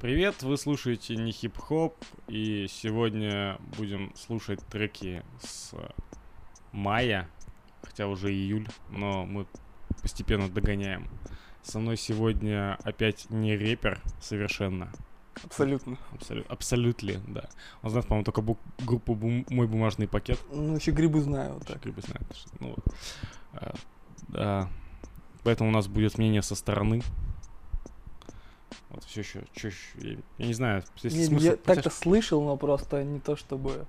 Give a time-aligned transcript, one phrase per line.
[0.00, 1.96] Привет, вы слушаете не хип-хоп,
[2.28, 5.72] и сегодня будем слушать треки с
[6.70, 7.28] мая,
[7.82, 9.46] хотя уже июль, но мы
[10.00, 11.08] постепенно догоняем.
[11.62, 14.92] Со мной сегодня опять не рэпер совершенно.
[15.44, 15.98] Абсолютно.
[16.12, 17.48] Абсолютно, абсолютно, да.
[17.82, 20.38] Он знает, по-моему, только бу- группу бум- «Мой бумажный пакет».
[20.52, 21.54] Ну, еще грибы знаю.
[21.54, 21.82] Вот Вообще так.
[21.82, 22.94] грибы знают, что- ну, вот.
[23.52, 23.74] А,
[24.28, 24.68] да.
[25.44, 27.02] Поэтому у нас будет мнение со стороны.
[28.90, 32.42] Вот все еще, ещё, я, я не знаю, есть Не, смысл я хотя так-то слышал,
[32.42, 33.86] но просто не то чтобы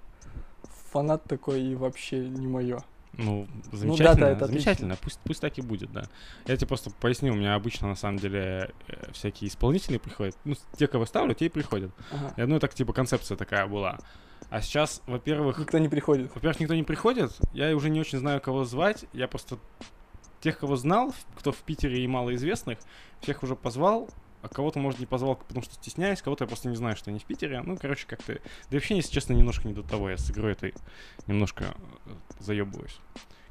[0.92, 2.84] фанат такой и вообще не мое.
[3.14, 6.04] Ну, да, замечательно, да, это замечательно, пусть, пусть так и будет, да.
[6.46, 10.56] Я тебе просто поясню, у меня обычно, на самом деле, э, всякие исполнители приходят, ну,
[10.78, 11.92] те, кого ставлю, те и приходят.
[12.12, 12.34] Ага.
[12.38, 13.98] И одной так, типа, концепция такая была.
[14.50, 16.34] А сейчас, во-первых, Никто не приходит.
[16.34, 19.58] во-первых, никто не приходит, я уже не очень знаю, кого звать, я просто
[20.40, 22.78] тех, кого знал, кто в Питере и малоизвестных,
[23.22, 24.08] всех уже позвал,
[24.42, 27.20] а кого-то, может, не позвал, потому что стесняюсь, кого-то я просто не знаю, что они
[27.20, 27.62] в Питере.
[27.62, 28.34] Ну, короче, как-то...
[28.34, 28.40] Да
[28.72, 30.10] и вообще, если честно, немножко не до того.
[30.10, 30.74] Я с игрой этой
[31.28, 33.00] немножко э, заебываюсь.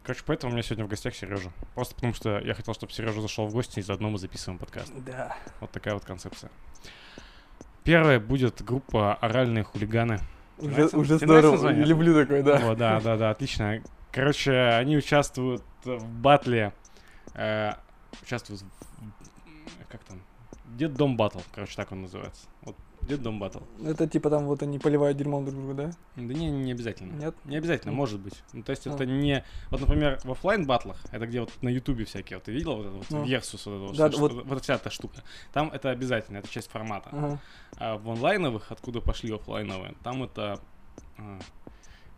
[0.03, 1.51] Короче, поэтому у меня сегодня в гостях Сережа.
[1.75, 4.91] Просто потому что я хотел, чтобы Сережа зашел в гости, и заодно мы записываем подкаст.
[5.05, 5.37] Да.
[5.61, 6.51] Вот такая вот концепция.
[7.85, 10.21] Первая будет группа «Оральные хулиганы».
[10.59, 10.99] Уже, Нравится?
[10.99, 11.53] уже Тебе нравится здорово.
[11.53, 11.85] название?
[11.85, 12.71] Люблю такое, да.
[12.71, 13.83] О, да, да, да, отлично.
[14.11, 16.73] Короче, они участвуют в батле.
[17.35, 17.75] э,
[18.23, 18.67] участвуют в...
[19.89, 20.21] Как там?
[20.79, 22.47] Дед Дом Батл, короче, так он называется.
[22.63, 23.59] Вот Дед Дом Батл.
[23.85, 25.91] Это типа там вот они поливают дерьмом друг друга, да?
[26.15, 27.13] Да не, не обязательно.
[27.21, 27.35] Нет?
[27.45, 28.35] Не обязательно, может быть.
[28.53, 28.91] Ну, то есть А.
[28.91, 29.45] это не...
[29.71, 32.87] Вот, например, в оффлайн батлах, это где вот на ютубе всякие, вот ты видел вот
[32.87, 33.25] это вот Ну.
[33.25, 34.31] Versus, вот, вот, Да, вот.
[34.33, 35.23] что- вот вся эта штука.
[35.53, 37.09] Там это обязательно, это часть формата.
[37.13, 37.41] Ага.
[37.77, 40.61] А в онлайновых, откуда пошли оффлайновые, там это...
[41.19, 41.41] а,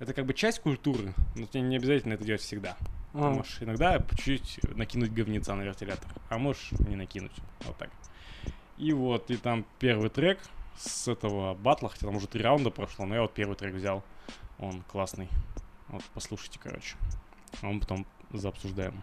[0.00, 2.76] это как бы часть культуры, но тебе не обязательно это делать всегда.
[3.12, 3.30] Ты Ага.
[3.30, 7.32] можешь иногда чуть-чуть накинуть говнеца на вентилятор, а можешь не накинуть.
[7.64, 7.90] Вот так.
[8.80, 10.38] И вот, и там первый трек
[10.78, 14.02] с этого батла, хотя там уже три раунда прошло, но я вот первый трек взял.
[14.58, 15.28] Он классный.
[15.88, 16.96] Вот, послушайте, короче.
[17.60, 18.98] А мы потом заобсуждаем.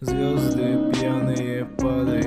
[0.00, 2.25] Звезды пьяные падают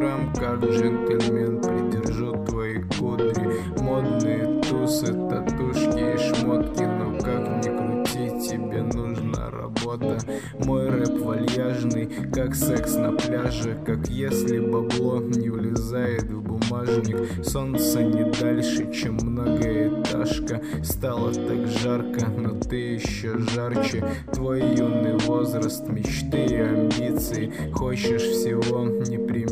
[0.00, 8.48] утром, как джентльмен, придержу твои кудри, модные тусы, татушки и шмотки, но как ни крути,
[8.48, 10.18] тебе нужна работа.
[10.64, 13.76] Мой рэп вальяжный, как секс на пляже.
[13.84, 17.44] Как если бабло не влезает в бумажник.
[17.44, 20.62] Солнце не дальше, чем многоэтажка.
[20.82, 24.04] Стало так жарко, но ты еще жарче.
[24.32, 27.52] Твой юный возраст, мечты и амбиции.
[27.72, 29.49] Хочешь всего непременно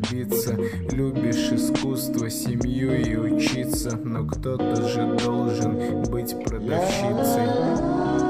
[0.00, 0.54] добиться
[0.92, 3.96] Любишь искусство, семью и учиться.
[3.96, 8.29] Но кто-то же должен быть продавщицей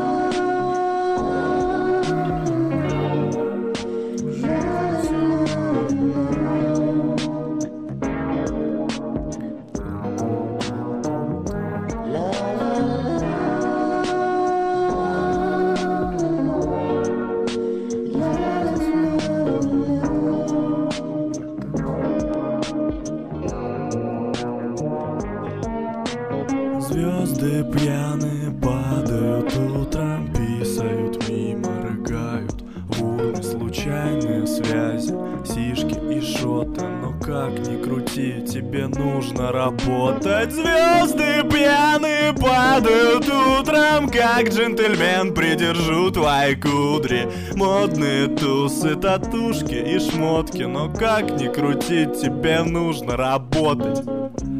[46.50, 54.05] твои кудри, модные тусы, татушки и шмотки, но как ни крути, тебе нужно работать.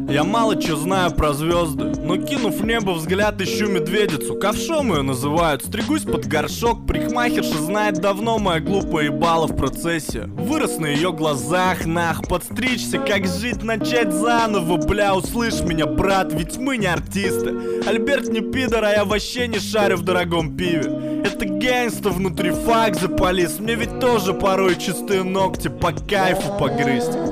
[0.09, 4.35] Я мало что знаю про звезды, но кинув в небо взгляд, ищу медведицу.
[4.35, 6.85] Ковшом ее называют, стригусь под горшок.
[6.85, 10.23] Парикмахерша знает давно моя глупая ебала в процессе.
[10.25, 16.57] Вырос на ее глазах, нах, подстричься, как жить, начать заново, бля, услышь меня, брат, ведь
[16.57, 17.55] мы не артисты.
[17.87, 21.10] Альберт не пидор, а я вообще не шарю в дорогом пиве.
[21.61, 27.30] Гангста внутри фак запалис, мне ведь тоже порой чистые ногти по кайфу погрызть.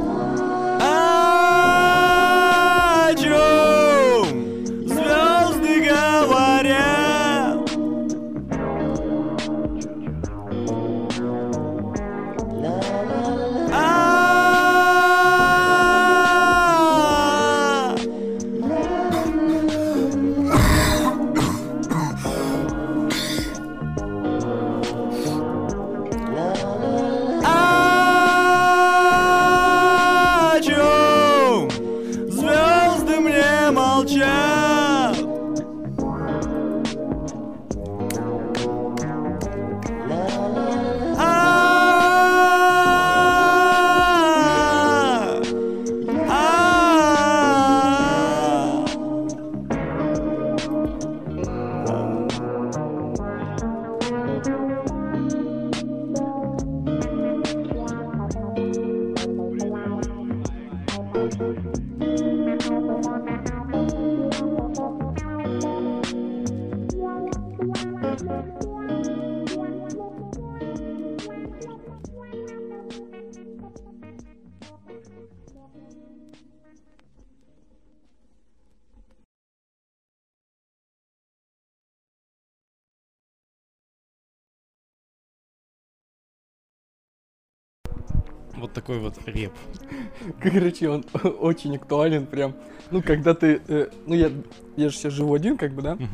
[88.90, 89.52] Такой вот реп.
[90.42, 91.06] Короче, он
[91.40, 92.56] очень актуален прям.
[92.92, 93.62] Ну, когда ты...
[93.68, 94.32] э, ну, я,
[94.78, 95.96] я же сейчас живу один, как бы, да?
[95.96, 96.08] Мгм.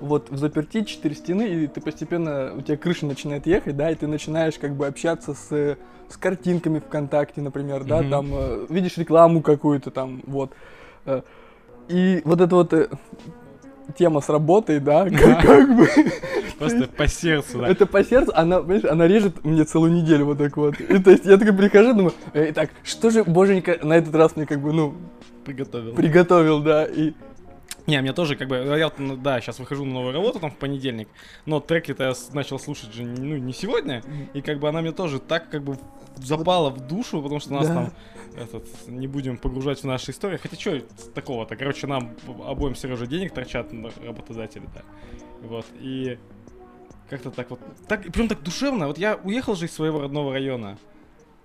[0.00, 2.54] Вот в заперти четыре стены, и ты постепенно...
[2.56, 3.90] У тебя крыша начинает ехать, да?
[3.90, 5.76] И ты начинаешь как бы общаться с, э,
[6.08, 8.00] с картинками ВКонтакте, например, да?
[8.00, 8.10] Мгм.
[8.10, 10.52] Там э, видишь рекламу какую-то там, вот.
[11.04, 11.20] Э,
[11.88, 12.88] И вот эта вот э,
[13.96, 15.88] тема с работой, да, как, бы...
[16.58, 17.68] Просто по сердцу, да.
[17.68, 20.80] Это по сердцу, она, понимаешь, она режет мне целую неделю вот так вот.
[20.80, 24.36] И то есть я такой прихожу, думаю, «Эй, так, что же боженька на этот раз
[24.36, 24.94] мне как бы, ну,
[25.44, 25.94] Приготовил.
[25.94, 27.12] приготовил, да, и...
[27.86, 30.50] Не, мне тоже, как бы, я вот, ну, да, сейчас выхожу на новую работу, там,
[30.50, 31.08] в понедельник,
[31.46, 34.02] но треки-то я начал слушать же, ну, не сегодня,
[34.34, 35.76] и, как бы, она мне тоже так, как бы,
[36.16, 37.74] запала в душу, потому что нас Да.
[37.74, 37.92] там,
[38.36, 40.80] этот, не будем погружать в наши истории, хотя что
[41.14, 42.14] такого-то, короче, нам
[42.46, 44.82] обоим Сережа денег торчат на работодатели, да,
[45.42, 46.18] вот, и
[47.10, 50.78] как-то так вот, так, прям так душевно, вот я уехал же из своего родного района,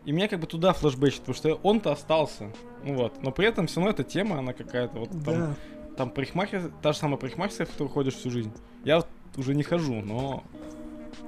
[0.06, 2.52] и меня как бы туда флешбэчит, потому что он-то остался,
[2.84, 5.32] ну вот, но при этом все равно эта тема, она какая-то вот Да.
[5.32, 5.56] там
[6.06, 8.52] парикмахер, та же самая парикмахерская, в которую ходишь всю жизнь.
[8.84, 9.08] Я вот
[9.38, 10.44] уже не хожу, но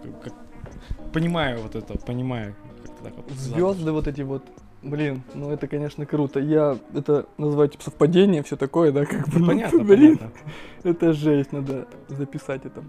[0.04, 2.56] как- как- понимаю вот это, понимаю.
[3.04, 4.44] так вот Звезды вот эти вот,
[4.84, 6.40] блин, ну это, конечно, круто.
[6.40, 9.40] Я это называю типа совпадение, все такое, да, как бы.
[9.40, 10.40] Ну, понятно, блин, понятно.
[10.84, 12.84] это жесть, надо записать это.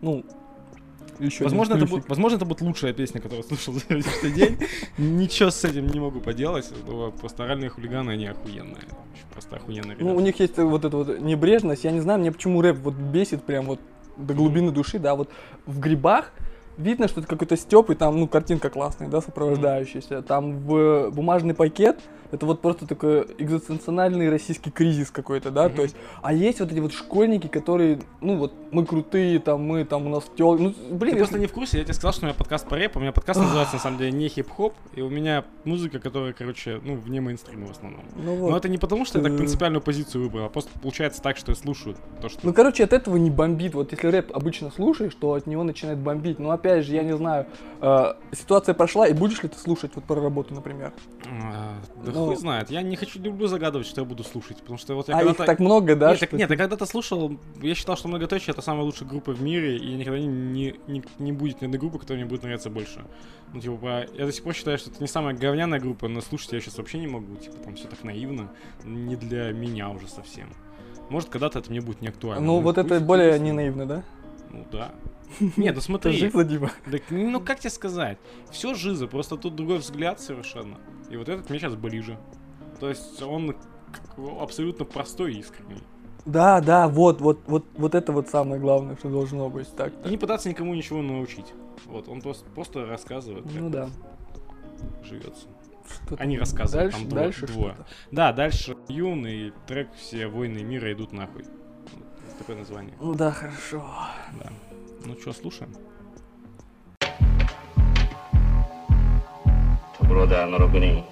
[0.00, 0.24] Ну,
[1.18, 4.58] еще Возможно это, будет, возможно, это будет лучшая песня, которую я слышал за сегодняшний день.
[4.98, 6.70] Ничего с этим не могу поделать.
[7.20, 8.84] Просто оральные хулиганы, они охуенные.
[9.32, 10.22] Просто охуенные Ну, у ребята.
[10.24, 11.84] них есть вот эта вот небрежность.
[11.84, 13.80] Я не знаю, мне почему рэп вот бесит прям вот
[14.16, 15.30] до глубины души, да, вот
[15.66, 16.32] в грибах
[16.78, 20.22] видно, что это какой-то степ, и там, ну, картинка классная, да, сопровождающаяся.
[20.22, 21.98] Там в бумажный пакет,
[22.30, 25.76] это вот просто такой экзистенциональный российский кризис какой-то, да, Мгм.
[25.76, 29.84] то есть, а есть вот эти вот школьники, которые, ну, вот, мы крутые, там, мы,
[29.84, 32.12] там, у нас тел, ну, блин, Ты просто если- не в курсе, я тебе сказал,
[32.12, 32.98] что у меня подкаст по рэпу.
[32.98, 34.74] У меня подкаст называется, на самом деле, не хип-хоп.
[34.94, 38.02] И у меня музыка, которая, короче, ну, вне мейнстрима в основном.
[38.16, 38.50] ну, вот.
[38.50, 41.52] Но это не потому, что я так принципиальную позицию выбрал, а просто получается так, что
[41.52, 42.40] я слушаю то, что...
[42.42, 43.74] Ну, короче, от этого не бомбит.
[43.74, 46.38] Вот если рэп обычно слушаешь, то от него начинает бомбить.
[46.38, 47.46] Но опять же, я не знаю,
[47.80, 50.92] э, ситуация прошла, и будешь ли ты слушать вот про работу, например?
[51.26, 51.74] А,
[52.04, 52.70] Да Ну- хуй знает.
[52.70, 55.44] Я не хочу, люблю загадывать, что я буду слушать, потому что вот я а когда-то...
[55.44, 56.10] так много, да?
[56.10, 59.32] нет, так, нет, ты- я когда-то слушал, я считал, что Многоточие это самая лучшая группа
[59.32, 62.42] в мире, и никогда не, не, не, не будет ни одной группы, которая мне будет
[62.42, 63.04] нравиться больше.
[63.52, 66.52] Ну, типа, я до сих пор считаю, что это не самая говняная группа, но слушать
[66.52, 68.50] я сейчас вообще не могу, типа, там все так наивно,
[68.84, 70.48] не для меня уже совсем.
[71.10, 72.44] Может, когда-то это мне будет не актуально.
[72.44, 74.02] Ну, вот хуй это более не наивно, да?
[74.50, 74.92] Ну, да.
[75.40, 76.12] Нет, ну Это смотри.
[76.12, 76.70] жиза, Дима.
[76.90, 78.18] Так, ну как тебе сказать?
[78.50, 80.78] Все жиза, просто тут другой взгляд совершенно.
[81.10, 82.18] И вот этот мне сейчас ближе.
[82.80, 83.54] То есть он
[84.40, 85.82] абсолютно простой и искренний.
[86.24, 89.92] Да, да, вот, вот, вот, вот это вот самое главное, что должно быть так.
[90.04, 91.52] И не пытаться никому ничего научить.
[91.86, 93.88] Вот, он просто, просто рассказывает, Ну да.
[95.02, 95.46] живется.
[96.06, 97.74] Что Они рассказывают, Дальше, там двое- дальше двое.
[97.74, 97.88] что-то.
[98.10, 101.44] Да, дальше Юн и трек «Все войны мира идут нахуй»
[102.37, 103.83] Вот Такое название, Ну да, хорошо.
[104.43, 104.51] да.
[105.05, 105.69] Ну что, слушаем?
[109.97, 111.03] ところであの6人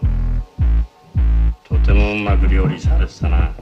[1.68, 3.54] とてもうまく料理されてたな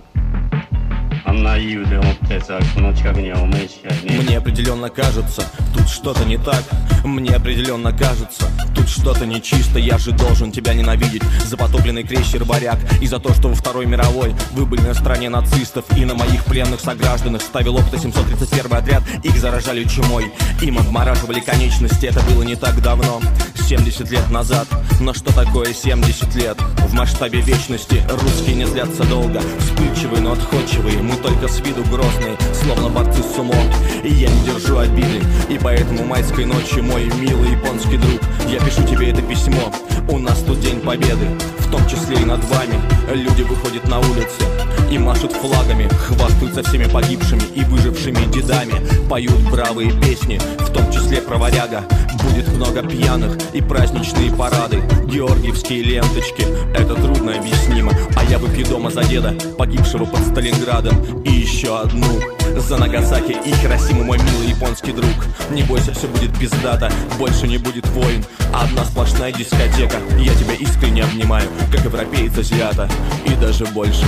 [4.23, 5.43] мне определенно кажется,
[5.75, 6.63] тут что-то не так.
[7.05, 9.79] Мне определенно кажется, тут что-то нечисто.
[9.79, 13.87] Я же должен тебя ненавидеть за потопленный крещер варяг и за то, что во Второй
[13.87, 19.03] мировой вы были на стороне нацистов и на моих пленных согражданах ставил опыта 731 отряд.
[19.23, 22.07] Их заражали чумой, им обмораживали конечности.
[22.07, 23.21] Это было не так давно,
[23.67, 24.69] 70 лет назад.
[25.01, 26.59] Но что такое 70 лет?
[26.79, 31.03] В масштабе вечности русские не злятся долго, вспыльчивые, но отходчивые.
[31.03, 33.71] Мы только с виду грозные Словно борцы с умом.
[34.03, 38.21] И я не держу обиды И поэтому майской ночью Мой милый японский друг.
[38.49, 39.73] Я пишу тебе это письмо.
[40.09, 41.29] У нас тут день победы
[41.77, 42.81] том числе и над вами.
[43.13, 44.45] Люди выходят на улицы
[44.91, 48.75] И машут флагами Хвастаются всеми погибшими И выжившими дедами.
[49.09, 51.83] Поют бравые песни В том числе про варяга.
[52.23, 54.83] Будет много пьяных и праздничные парады.
[55.07, 57.93] Георгиевские ленточки Это трудно объяснимо.
[58.17, 61.23] А я выпью дома за деда Погибшего под Сталинградом.
[61.23, 62.21] И еще одну
[62.57, 65.09] За Нагасаки и Хиросиму Мой милый японский друг.
[65.51, 68.25] Не бойся, все будет пиздато Больше не будет войн.
[68.53, 72.89] Одна сплошная дискотека Я тебя искренне обнимаю Как европеец азиата
[73.27, 74.05] И даже больше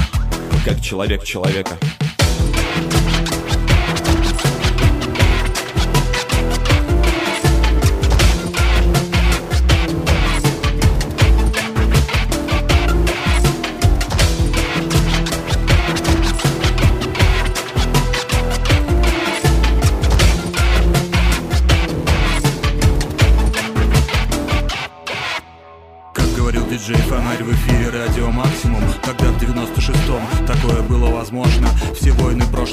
[0.64, 1.76] Как человек человека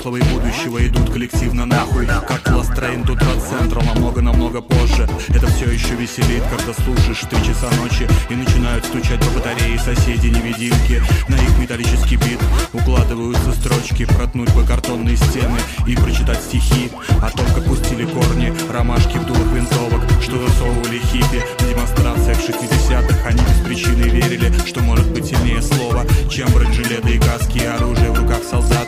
[0.03, 2.05] прошлого и будущего идут коллективно нахуй.
[2.05, 5.07] Как Last Train to Trad Central намного-намного позже.
[5.29, 8.07] Это все еще веселит, когда слушаешь три часа ночи.
[8.29, 12.39] И начинают стучать по батарее соседи-невидимки На их металлический бит
[12.73, 14.05] укладываются строчки.
[14.05, 15.57] Протнуть бы картонные стены
[15.87, 16.91] и прочитать стихи
[17.21, 23.27] О том, как пустили корни ромашки в дулах винтовок Что засовывали хиппи в демонстрациях 60-х
[23.27, 28.11] Они без причины верили, что может быть сильнее слова Чем бронежилеты и каски и оружие
[28.11, 28.87] в руках солдат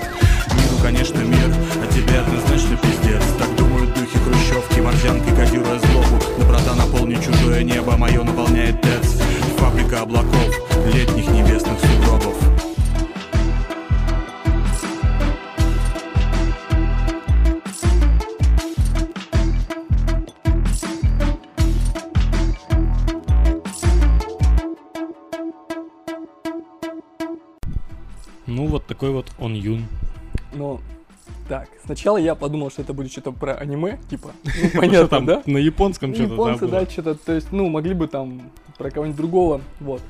[0.85, 1.51] конечно, мир,
[1.81, 3.23] а тебе однозначно пиздец.
[3.39, 6.23] Так думают духи хрущевки, морзянкой кодируя злобу.
[6.37, 9.19] Доброта наполнит чужое небо, мое наполняет ТЭЦ.
[9.57, 10.55] Фабрика облаков,
[10.93, 12.35] летних небесных сугробов.
[28.45, 29.87] Ну, вот такой вот он юн.
[30.55, 30.79] Но
[31.47, 35.43] так, сначала я подумал, что это будет что-то про аниме, типа, ну, понятно, там да?
[35.45, 39.17] на японском что-то, Японцы, да, да, что-то, то есть, ну, могли бы там про кого-нибудь
[39.17, 40.01] другого, вот.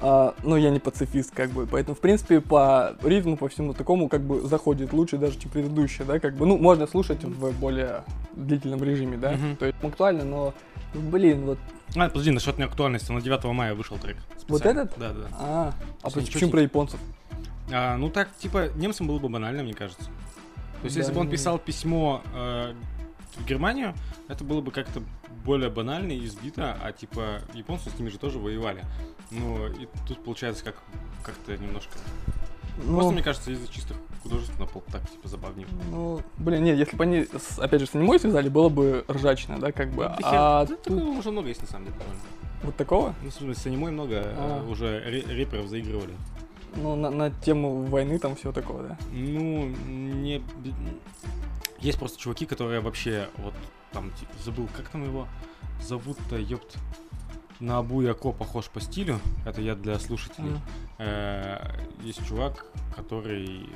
[0.00, 4.08] А, но я не пацифист, как бы, поэтому, в принципе, по ритму, по всему такому,
[4.08, 8.02] как бы, заходит лучше даже, чем предыдущее, да, как бы, ну, можно слушать в более
[8.34, 9.56] длительном режиме, да, Мгм.
[9.56, 10.54] то есть актуально, но,
[10.92, 11.58] блин, вот,
[11.96, 14.16] А, подожди, насчет неактуальности, на 9 мая вышел трек.
[14.48, 14.80] Вот специально.
[14.80, 14.98] этот?
[14.98, 15.28] Да, да.
[15.38, 15.72] а,
[16.02, 16.98] а почему про японцев?
[17.72, 20.04] А, ну так, типа, немцам было бы банально, мне кажется.
[20.04, 21.32] То есть, Да, если бы он ну.
[21.32, 22.74] писал письмо э,
[23.36, 23.94] в Германию,
[24.28, 25.02] это было бы как-то
[25.44, 28.82] более банально и избито, а типа японцы с ними же тоже воевали.
[29.30, 30.76] Ну, и тут получается как
[31.22, 31.92] как-то немножко.
[32.84, 35.66] Ну, Просто, мне кажется, из-за чистых художественных пол так, типа, забавнее.
[35.90, 39.58] ну, блин, нет, если бы они, с- опять же, с аниме связали, было бы ржачно,
[39.60, 42.20] да, как бы, хер- а да тут такого уже много есть, на самом деле, по-моему.
[42.64, 43.14] вот такого?
[43.22, 44.66] Ну, в смысле, с аниме много э, А.
[44.68, 46.14] уже ре- рэперов заигрывали.
[46.76, 48.98] Ну, на, на тему войны там все такое, да?
[49.12, 50.42] Ну, не...
[51.78, 53.54] Есть просто чуваки, которые вообще, вот,
[53.92, 55.28] там, ти- забыл, как там его
[55.82, 56.76] зовут-то, ёпт,
[57.60, 60.52] на Абу Яко похож по стилю, это я для слушателей.
[60.98, 62.66] Э, Есть чувак,
[62.96, 63.68] который...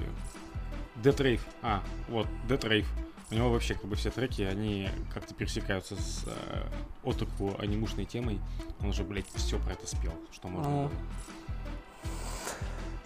[0.97, 2.87] Dead Rave, а, вот, Dead Rave.
[3.31, 6.63] У него вообще как бы все треки, они как-то пересекаются с э,
[7.05, 8.41] отаку анимушной темой.
[8.81, 10.83] Он уже, блядь, все про это спел, что можно А.
[10.89, 10.91] было.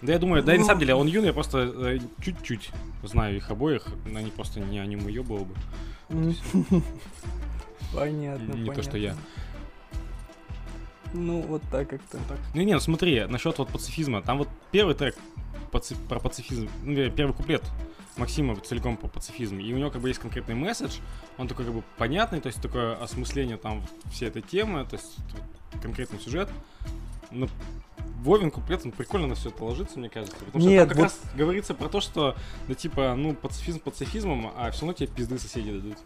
[0.03, 0.65] Да я думаю, да на Ну.
[0.65, 2.71] самом деле он юный, я просто э, чуть-чуть
[3.03, 5.55] знаю их обоих, они просто не аниме ёбало бы.
[6.09, 6.35] М.
[7.93, 9.15] Понятно, Не то, что я.
[11.13, 12.19] Ну, вот так как-то.
[12.55, 15.15] Ну не, ну смотри, насчет вот пацифизма, там вот первый трек
[15.71, 17.63] паци- про пацифизм, ну, первый куплет
[18.17, 20.97] Максима целиком по пацифизму, и у него как бы есть конкретный месседж,
[21.37, 25.15] он такой как бы понятный, то есть такое осмысление там всей этой темы, то есть
[25.83, 26.49] конкретный сюжет.
[27.31, 27.47] Но
[28.23, 30.35] Вовин куплет, он прикольно на все это ложится, мне кажется.
[30.45, 32.35] Потому Нет, что как вот- раз говорится про то, что,
[32.67, 35.97] да типа, ну, пацифизм пацифизмом, а все равно тебе пизды соседи дадут.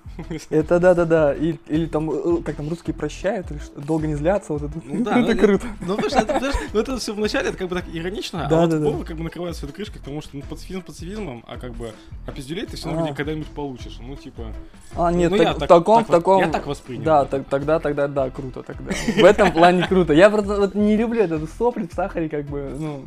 [0.50, 1.34] Это да-да-да.
[1.36, 4.74] Или, или там, э, как там, русские прощают, или что, долго не злятся, вот это.
[4.84, 5.68] Ну да, это ну, круто.
[5.82, 8.70] Ну, знаешь, это, ну, это все вначале, это как бы так иронично, Да, а вот
[8.72, 8.86] да, да.
[8.86, 11.92] Вова как бы накрывает всю эту крышкой, потому что ну, пацифизм пацифизмом, а как бы
[12.26, 13.14] а пиздюлей ты все равно А.
[13.14, 13.98] когда-нибудь получишь.
[14.02, 14.54] Ну, типа.
[14.96, 16.40] А, нет, ну, так- я так- таком, так таком...
[16.42, 18.92] я так воспринял Да, так- тогда, тогда, да, круто тогда.
[19.16, 20.14] В этом плане круто.
[20.14, 23.06] Я просто вот не люблю этот сопли сахаре, как бы, ну,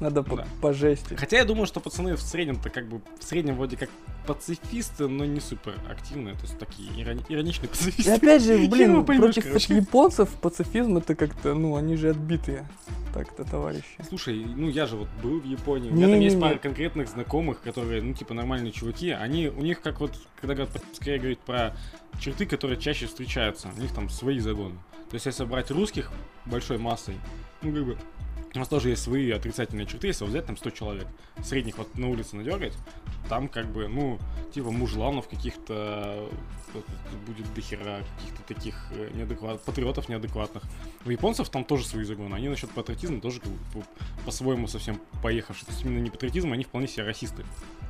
[0.00, 0.46] надо по, Да.
[0.60, 1.14] по жести.
[1.14, 3.88] Хотя я думаю, что пацаны в среднем-то как бы в среднем вроде как
[4.26, 8.10] пацифисты, но не супер активные, то есть такие ирони- ироничные И пацифисты.
[8.12, 9.74] опять же, блин, поймешь, против короче.
[9.76, 12.68] японцев пацифизм это как-то, ну, они же отбитые.
[13.14, 13.84] Так-то, товарищи.
[14.06, 16.24] Слушай, ну я же вот был в Японии, у меня там Не-не-не.
[16.26, 19.10] есть пара конкретных знакомых, которые, ну, типа, нормальные чуваки.
[19.12, 21.74] Они, у них, как вот, когда говорят, скорее говорить про
[22.20, 24.74] черты, которые чаще встречаются, у них там свои загоны.
[25.10, 26.10] То есть, если брать русских
[26.44, 27.16] большой массой,
[27.62, 27.98] ну, как бы,
[28.54, 31.06] у нас тоже есть свои отрицательные черты, если взять там 100 человек,
[31.44, 32.72] средних вот на улице надергать,
[33.28, 34.18] там как бы, ну,
[34.54, 36.28] типа мужланов каких-то
[37.26, 40.62] будет дохера, каких-то таких э, неадекват, патриотов неадекватных.
[41.04, 42.34] У японцев там тоже свои загоны.
[42.34, 45.66] Они насчет патриотизма тоже как бы по- по-своему совсем поехавшие.
[45.66, 47.44] То есть именно не патриотизм, они вполне себе расисты.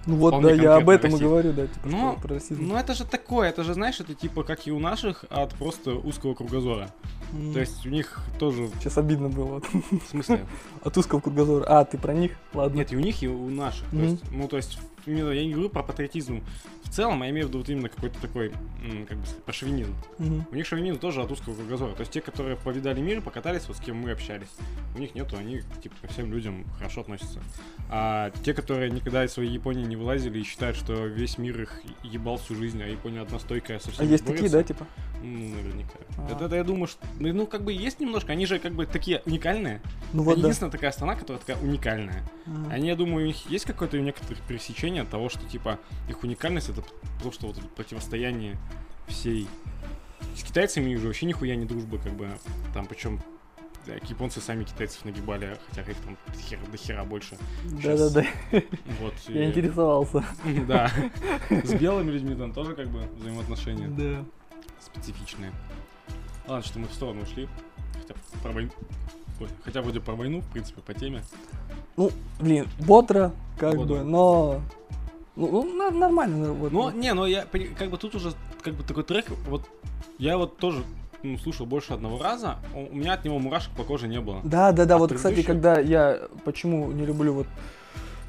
[0.07, 2.67] Ну вот, да, я об этом и говорю, да, типа, Но- про расизм.
[2.67, 5.95] Ну это же такое, это же, знаешь, это типа как и у наших, от просто
[5.97, 6.91] узкого кругозора.
[7.33, 7.53] М.
[7.53, 9.61] То есть у них тоже, Сейчас обидно было.
[9.91, 10.47] в смысле,
[10.85, 11.65] От узкого кругозора.
[11.69, 12.33] А, ты про них?
[12.55, 12.77] Ладно.
[12.77, 13.89] нет, и у них, и у наших.
[13.91, 14.05] То Мгм.
[14.05, 16.43] есть, ну то есть, я не говорю про патриотизм
[16.87, 18.52] в целом, я имею в виду вот именно какой-то такой,
[19.09, 19.95] как бы сказать, про шовинизм.
[20.19, 20.47] Мгм.
[20.50, 21.95] У них шовинизм тоже от узкого кругозора.
[21.95, 24.49] То есть те, которые повидали мир, покатались, вот с кем мы общались.
[24.95, 27.40] У них нету, они типа ко всем людям хорошо относятся.
[27.90, 31.83] А те, которые никогда из своей Японии не вылазили и считают, что весь мир их
[32.02, 34.59] ебал всю жизнь, а Япония одна стойкая со А есть такие, борется.
[34.59, 34.87] да, типа?
[35.23, 35.99] Ну, наверняка.
[36.19, 36.33] А.
[36.33, 37.05] Это, это я думаю, что...
[37.19, 39.81] Ну, ну, как бы есть немножко, они же как бы такие уникальные.
[40.12, 40.49] Ну вот Они да.
[40.49, 42.23] единственная такая страна, которая такая уникальная.
[42.47, 42.71] А.
[42.71, 45.78] Они, я думаю, у них есть какое-то у некоторых пересечение того, что, типа,
[46.09, 46.88] их уникальность это
[47.23, 48.56] то, что вот противостояние
[49.06, 49.49] всей...
[50.35, 52.28] С китайцами уже вообще нихуя не дружба, как бы,
[52.75, 53.21] там, причем
[54.09, 57.38] японцы сами китайцев нагибали, хотя их там до хера, до хера больше.
[57.64, 58.25] Да-да-да,
[59.00, 59.14] Вот.
[59.28, 60.25] я и- интересовался.
[60.66, 60.90] Да.
[61.50, 64.25] С белыми людьми там тоже как бы взаимоотношения Да.
[64.80, 65.52] специфичные.
[66.49, 67.49] Ладно, что мы в сторону ушли.
[68.02, 68.71] Хотя про войну.
[69.40, 71.23] Ой, хотя вроде про войну, в принципе, по теме.
[71.97, 73.97] Ну, блин, бодро, как Бодро.
[73.99, 74.62] бы, но...
[75.37, 76.49] Ну, ну, нормально.
[76.49, 77.45] ну, Вот, Но, не, но я,
[77.78, 79.62] как бы тут уже, как бы такой трек, вот,
[80.19, 80.83] я вот тоже,
[81.23, 84.40] ну, слушал больше одного раза, у меня от него мурашек по коже не было.
[84.45, 85.47] Да, да, да, А вот, кстати, предыдущий?
[85.47, 87.47] когда я почему не люблю вот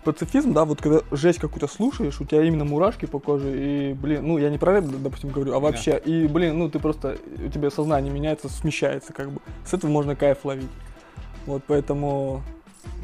[0.03, 4.27] пацифизм, да, вот когда жесть какую-то слушаешь, у тебя именно мурашки по коже, и, блин,
[4.27, 7.49] ну, я не про рэп, допустим, говорю, а вообще, и, блин, ну, ты просто, у
[7.49, 10.69] тебя сознание меняется, смещается, как бы, с этого можно кайф ловить.
[11.45, 12.41] Вот, поэтому,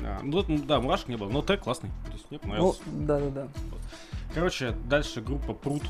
[0.01, 1.89] Да, ну, да, мурашек не было, но трек классный.
[2.05, 2.81] То есть мне ну, понравился.
[2.85, 3.47] да-да-да,
[4.33, 5.83] Короче, дальше группа Пруд,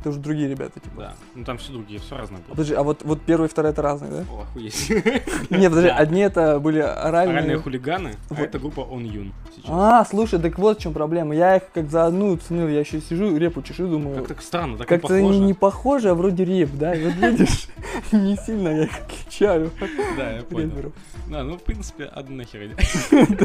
[0.00, 1.00] это уже другие ребята, типа.
[1.00, 2.50] да, ну там все другие, все разное было.
[2.50, 4.24] Подожди, а вот, вот первый и второй это разные, да?
[4.32, 4.90] О, охуеть.
[5.50, 7.38] Не, подожди, одни это были оральные.
[7.38, 9.66] Оральные хулиганы, а это группа On Yun сейчас.
[9.68, 11.34] А, слушай, так вот в чем проблема.
[11.34, 14.78] Я их как за одну ценил, я еще сижу, репу чешу, думаю, Как так странно,
[14.78, 16.10] так как-то не похоже.
[16.10, 16.94] а вроде реп, да?
[16.94, 17.68] И вот видишь,
[18.12, 19.70] не сильно я их отличаю.
[20.16, 20.92] Да, я понял.
[21.28, 22.74] Да, ну в принципе, одна херня.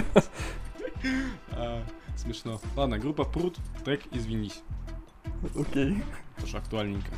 [1.52, 1.84] А,
[2.18, 2.60] Смешно.
[2.76, 4.64] Ладно, группа Пруд, трек «Извинись».
[5.56, 6.02] Окей.
[6.40, 7.12] Тоже актуальненько.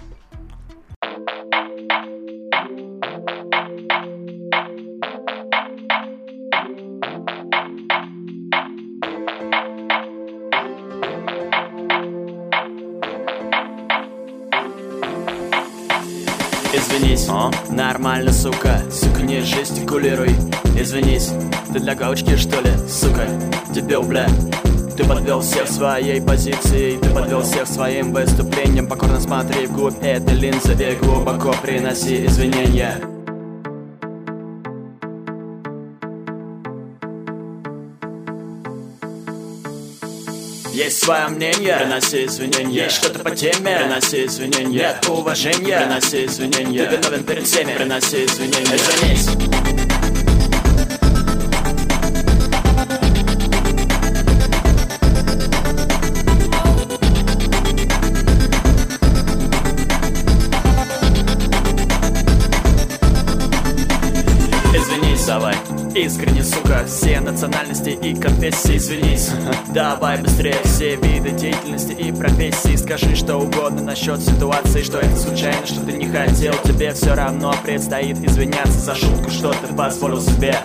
[16.73, 17.27] Извинись,
[17.69, 20.29] нормально, сука, сука, не жестикулируй
[20.79, 21.31] Извинись,
[21.73, 23.27] ты для галочки, что ли, сука,
[23.73, 24.27] дебил, бля
[24.97, 28.87] Ты подвел всех своей позицией, ты подвел всех своим выступлением.
[28.87, 32.99] Покорно смотри вглубь этой линзы и глубоко приноси извинения.
[40.73, 42.85] Есть свое мнение, приноси извинения.
[42.85, 44.79] Есть что-то по теме, приноси извинения.
[44.79, 46.85] Нет уважения, приноси извинения.
[46.87, 48.75] Ты виновен перед всеми, приноси извинения.
[48.75, 50.06] Извинись
[67.37, 69.29] национальности и конфессии Извинись,
[69.71, 72.75] давай быстрее все виды деятельности и профессии.
[72.75, 76.53] Скажи что угодно насчет ситуации Что это случайно, что ты не хотел.
[76.63, 80.55] Тебе все равно предстоит извиняться за шутку Что ты позволил себе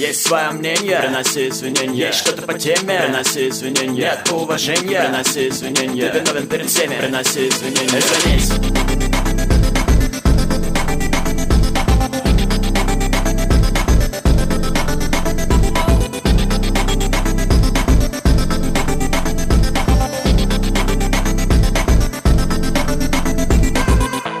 [0.00, 2.06] Есть свое мнение, приноси извинения.
[2.06, 4.04] Есть что-то по теме, приноси извинения.
[4.04, 6.08] Нет уважения, приноси извинения.
[6.08, 7.98] Ты виновен перед всеми, приноси извинения.
[7.98, 9.09] Извинись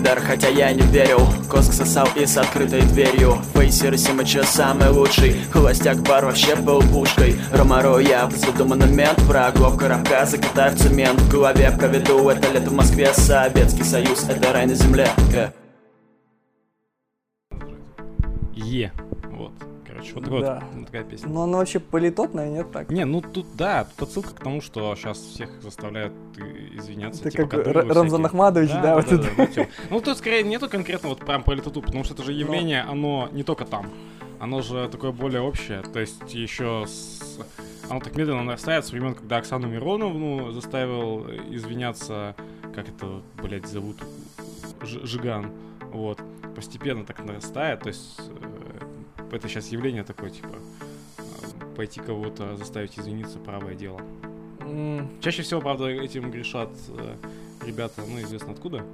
[0.00, 1.20] пидор, хотя я не верил.
[1.48, 3.38] Коск сосал и с открытой дверью.
[3.54, 5.36] Фейсер Симача самый лучший.
[5.52, 7.36] Холостяк бар вообще был пушкой.
[7.52, 9.20] Ромаро я задуманный мент.
[9.22, 11.20] Врагов коробка закатаю в цемент.
[11.20, 13.12] В голове проведу это лето в Москве.
[13.12, 15.08] Советский Союз, это рай на земле.
[15.34, 15.50] Э.
[18.54, 18.92] Е.
[18.96, 19.09] Вот.
[20.00, 20.62] Короче, вот Да.
[20.74, 21.28] вот такая песня.
[21.28, 22.90] Но она вообще политотная, нет так?
[22.90, 27.20] Не, ну тут, да, тут отсылка к тому, что сейчас всех заставляют э, извиняться.
[27.22, 28.24] Это типа, как Рамзан.
[28.26, 29.28] Ахмадович, да, вот это.
[29.36, 29.68] ну, типа.
[29.90, 33.28] Ну, тут скорее нету конкретно вот прям про литоту, потому что это же явление, оно
[33.32, 33.86] не только там.
[34.38, 35.82] Оно же такое более общее.
[35.82, 37.38] То есть еще с...
[37.90, 42.34] Оно так медленно нарастает с времен, когда Оксану Мироновну заставил э, извиняться,
[42.74, 43.96] как это, блядь, зовут,
[44.82, 45.50] Ж- Жиган.
[45.92, 46.20] Вот.
[46.54, 47.80] Постепенно так нарастает.
[47.80, 48.69] То есть э,
[49.32, 50.54] это сейчас явление такое, типа,
[51.76, 54.00] пойти кого-то заставить извиниться, правое дело.
[55.20, 57.14] Чаще всего, правда, этим грешат э,
[57.66, 58.84] ребята, ну, известно откуда.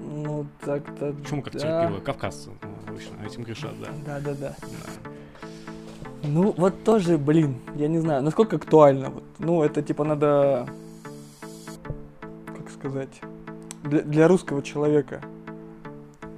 [0.00, 1.58] Ну, так-то Почему как да.
[1.58, 2.00] терпило?
[2.00, 3.88] Кавказцы, ну, обычно этим грешат, да.
[4.06, 4.56] Да-да-да.
[4.60, 5.10] Да.
[6.22, 9.10] Ну, вот тоже, блин, я не знаю, насколько актуально.
[9.10, 9.24] Вот.
[9.38, 10.68] Ну, это типа надо,
[12.46, 13.20] как сказать,
[13.82, 15.22] для, для русского человека.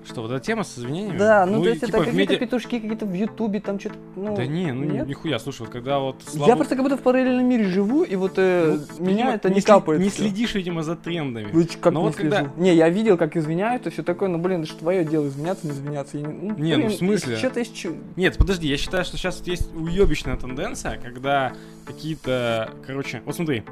[0.06, 1.18] Что, вот эта тема с извинениями?
[1.18, 3.80] Да, ну, то и, есть типа, это в какие-то медиа- петушки, какие-то в Ютубе, там
[3.80, 4.36] что-то, ну...
[4.36, 5.06] Да не, ну нет?
[5.08, 8.14] нихуя, слушай, вот когда вот Я Слава- просто как будто в параллельном мире живу, и
[8.14, 10.00] вот э, Ну, меня видимо, это не, сли- капает.
[10.00, 11.50] Не следишь, видимо, за трендами.
[11.52, 12.52] Ну, как Но не вот когда- слежу?
[12.56, 15.72] Не, я видел, как извиняются, все такое, но, блин, это же твое дело, извиняться, не
[15.72, 16.18] извиняться.
[16.18, 17.36] Я не, Не, ну, в смысле?
[17.36, 21.52] Что-то чу- Нет, подожди, я считаю, что сейчас есть уебищная тенденция, когда
[21.84, 23.64] какие-то, короче, вот смотри,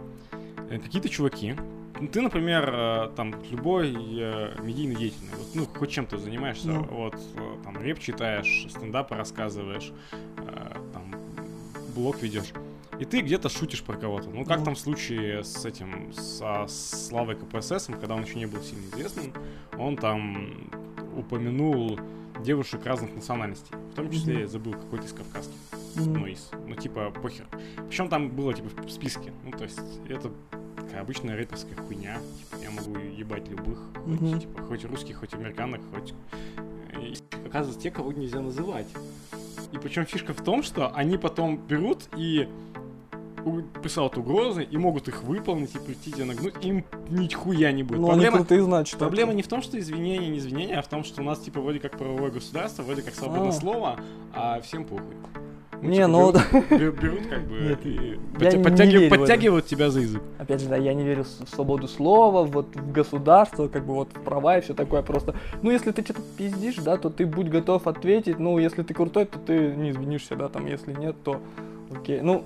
[0.71, 1.63] э, какие-то чуваки, ну,
[2.09, 6.83] ты, например, э, там, любой э, медийный деятельный, вот, ну, хоть чем ты занимаешься, Ну.
[6.85, 9.93] вот, э, там, реп читаешь, стендапы рассказываешь,
[10.93, 11.15] там,
[11.95, 12.53] блог ведешь,
[12.99, 14.31] и ты где-то шутишь про кого-то.
[14.31, 14.65] Ну, как Ну.
[14.67, 19.33] там в случае с этим, со Славой КПСС, когда он еще не был сильно известным,
[19.79, 20.71] он там
[21.17, 21.99] упомянул
[22.45, 23.75] девушек разных национальностей.
[23.93, 25.55] В том числе, я забыл, какой-то из кавказских.
[25.97, 26.13] Мгм.
[26.15, 27.47] Ну, из, ну, типа, похер.
[27.89, 29.33] Причем там было, типа, в списке.
[29.45, 30.33] Ну, то есть, это
[30.85, 32.19] такая обычная рэперская хуйня.
[32.39, 33.79] Типа, я могу ебать любых.
[34.05, 34.41] Хоть, Мгм.
[34.41, 36.15] типа, хоть русских, хоть американок, хоть...
[37.01, 37.15] И,
[37.47, 38.87] оказывается, те, кого нельзя называть.
[39.73, 42.49] И причем фишка в том, что они потом берут и
[43.83, 48.01] писают угрозы и могут их выполнить и прийти тебя нагнуть, им нихуя не будет.
[48.01, 48.99] Ну, они проблема, крутые, значит.
[48.99, 49.37] проблема это.
[49.37, 51.79] не в том, что извинения, не извинения, а в том, что у нас типа вроде
[51.81, 53.53] как правовое государство, вроде как свобода А.
[53.53, 54.01] слова,
[54.33, 55.15] а всем похуй.
[55.83, 60.01] Не, типа, ну, берут, бер- берут как бы Нет, и подтя- подтягивают, подтягивают тебя за
[60.01, 60.23] язык.
[60.39, 64.09] Опять же, да, я не верю в свободу слова, вот в государство, как бы вот
[64.15, 65.35] в права и все такое просто.
[65.63, 68.39] Ну, если ты что-то пиздишь, да, то ты будь готов ответить.
[68.39, 71.41] Ну, если ты крутой, то ты не извинишься, да, там, если нет, то
[71.95, 72.21] окей.
[72.23, 72.45] Ну,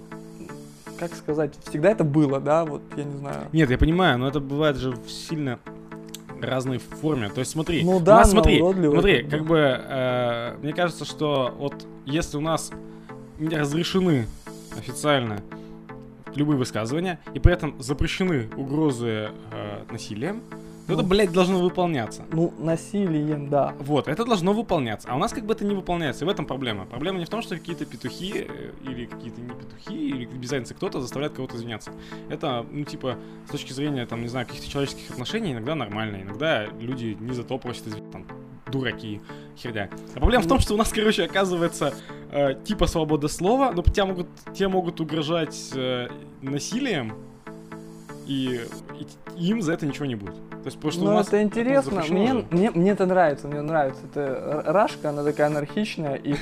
[0.98, 3.42] как сказать, всегда это было, да, вот, я не знаю.
[3.52, 5.60] Нет, я понимаю, но это бывает же в сильно
[6.40, 7.28] разной форме.
[7.28, 11.04] То есть смотри, Ну у да, нас, но смотри, смотри, как бы э, мне кажется,
[11.04, 11.74] что вот
[12.06, 12.70] если у нас
[13.40, 14.27] разрешены
[14.77, 15.40] официально
[16.35, 20.42] любые высказывания и при этом запрещены угрозы э, насилием,
[20.87, 21.09] то это, Ну.
[21.09, 22.24] блядь, должно выполняться.
[22.33, 23.74] Ну, насилием, да.
[23.79, 25.07] Вот, это должно выполняться.
[25.11, 26.24] А у нас как бы это не выполняется.
[26.24, 26.87] И в этом проблема.
[26.87, 30.74] Проблема не в том, что какие-то петухи э, или какие-то не петухи, или без разницы
[30.74, 31.92] кто-то заставляет кого-то извиняться.
[32.31, 36.22] Это, ну, типа, с точки зрения, там, не знаю, каких-то человеческих отношений иногда нормально.
[36.22, 38.27] Иногда люди не за то просят извиниться, там,
[38.70, 39.20] дураки,
[39.57, 39.90] херня.
[40.14, 41.94] А проблема в том, что у нас, короче, оказывается,
[42.31, 46.09] э, типа свобода слова, но тебя могут, тебе могут угрожать э,
[46.42, 47.14] насилием,
[48.26, 48.61] и,
[49.37, 50.35] и им за это ничего не будет.
[50.35, 52.02] То есть, потому что у Ну, нас это интересно.
[52.09, 54.02] Мне, мне, мне это нравится, мне нравится.
[54.11, 56.16] Это Рашка, она такая анархичная.
[56.16, 56.35] И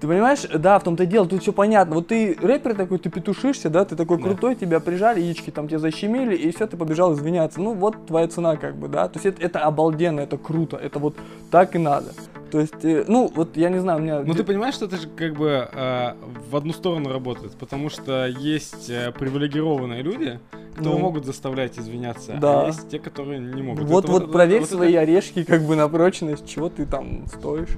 [0.00, 1.94] ты понимаешь, да, в том-то и дело, тут все понятно.
[1.96, 4.24] Вот ты рэпер такой, ты петушишься, да, ты такой Да.
[4.24, 7.60] крутой, тебя прижали, яички там тебя защемили, и все, ты побежал извиняться.
[7.60, 9.08] Ну, вот твоя цена, как бы, да.
[9.08, 11.14] То есть это, это обалденно, это круто, это вот
[11.50, 12.12] так и надо.
[12.50, 14.20] То есть, э, ну, вот я не знаю, у меня...
[14.20, 16.12] Ну ты понимаешь, что это же как бы э,
[16.50, 20.38] в одну сторону работает, потому что есть э, привилегированные люди,
[20.76, 21.00] которые Ну.
[21.02, 22.62] могут заставлять извиняться, Да.
[22.62, 23.84] а есть те, которые не могут.
[23.88, 27.26] Вот, Это вот, это- проверь вот свои орешки как бы на прочность, чего ты там
[27.26, 27.76] стоишь.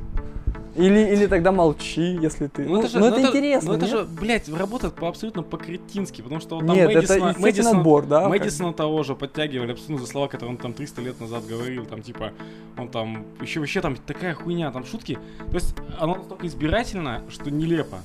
[0.77, 2.65] Или, или тогда молчи, если ты...
[2.65, 3.95] Ну, это же- ну, ну это интересно, Ну это нет?
[3.97, 7.79] же, блядь, работает по абсолютно по-кретински, потому что вот там Нет, это Мэдисона, естественно Мэдисона-
[7.79, 8.29] отбор, да?
[8.29, 12.03] Мэдисона того же подтягивали абсолютно за слова, которые он там 300 лет назад говорил, там
[12.03, 12.33] типа,
[12.77, 15.19] он там, еще вообще там такая хуйня, там шутки.
[15.51, 17.99] То есть оно настолько избирательно, что нелепо.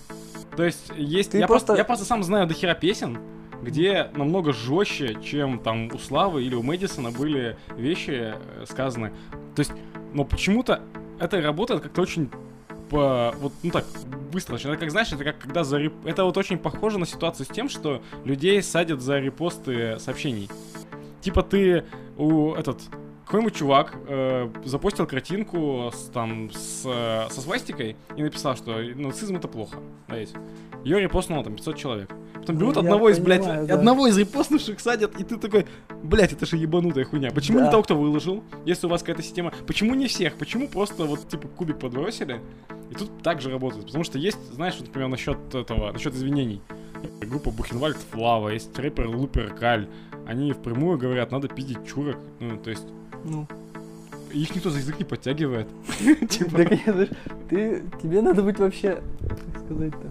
[0.56, 1.68] То есть есть, Ты я, просто...
[1.68, 3.18] просто- я просто сам знаю до хера песен,
[3.62, 9.12] где намного жестче, чем там у Славы или у Мэдисона были вещи э, сказаны.
[9.56, 9.72] То есть,
[10.14, 10.82] но почему-то
[11.20, 12.30] это работает как-то очень
[12.92, 13.86] по, вот, ну так,
[14.34, 14.58] быстро.
[14.58, 17.50] Это как, знаешь, это как когда за реп- Это вот очень похоже на ситуацию с
[17.50, 20.50] тем, что людей садят за репосты сообщений.
[21.22, 21.86] Типа ты
[22.18, 22.82] у этот
[23.32, 29.38] какой-нибудь чувак э, запостил картинку с, там с, э, со свастикой и написал, что нацизм
[29.38, 29.78] это плохо.
[30.10, 30.36] Знаете.
[30.84, 32.12] Ее репостнуло там 500 человек.
[32.34, 33.76] Потом берут Ну, одного из, блядь, понимаю, да.
[33.76, 35.66] одного из репостнувших садят, и ты такой,
[36.04, 37.32] блядь, это же ебанутая хуйня.
[37.32, 37.66] Почему Да.
[37.66, 39.54] не того, кто выложил, если у вас какая-то система?
[39.66, 40.34] Почему не всех?
[40.36, 42.42] Почему просто вот типа кубик подбросили?
[42.90, 43.86] И тут так же работает.
[43.86, 46.62] Потому что есть, знаешь, вот, например, насчет этого, насчет извинений.
[47.22, 49.88] Группа Бухенвальд Флава, есть рэпер Лупер Каль.
[50.28, 52.18] Они впрямую говорят, надо пиздить чурок.
[52.40, 52.88] Ну, то есть,
[53.24, 53.48] Ну.
[54.34, 55.68] их никто за язык не подтягивает.
[56.30, 56.66] Типа,
[57.50, 60.10] ты, тебе надо быть вообще, как сказать-то,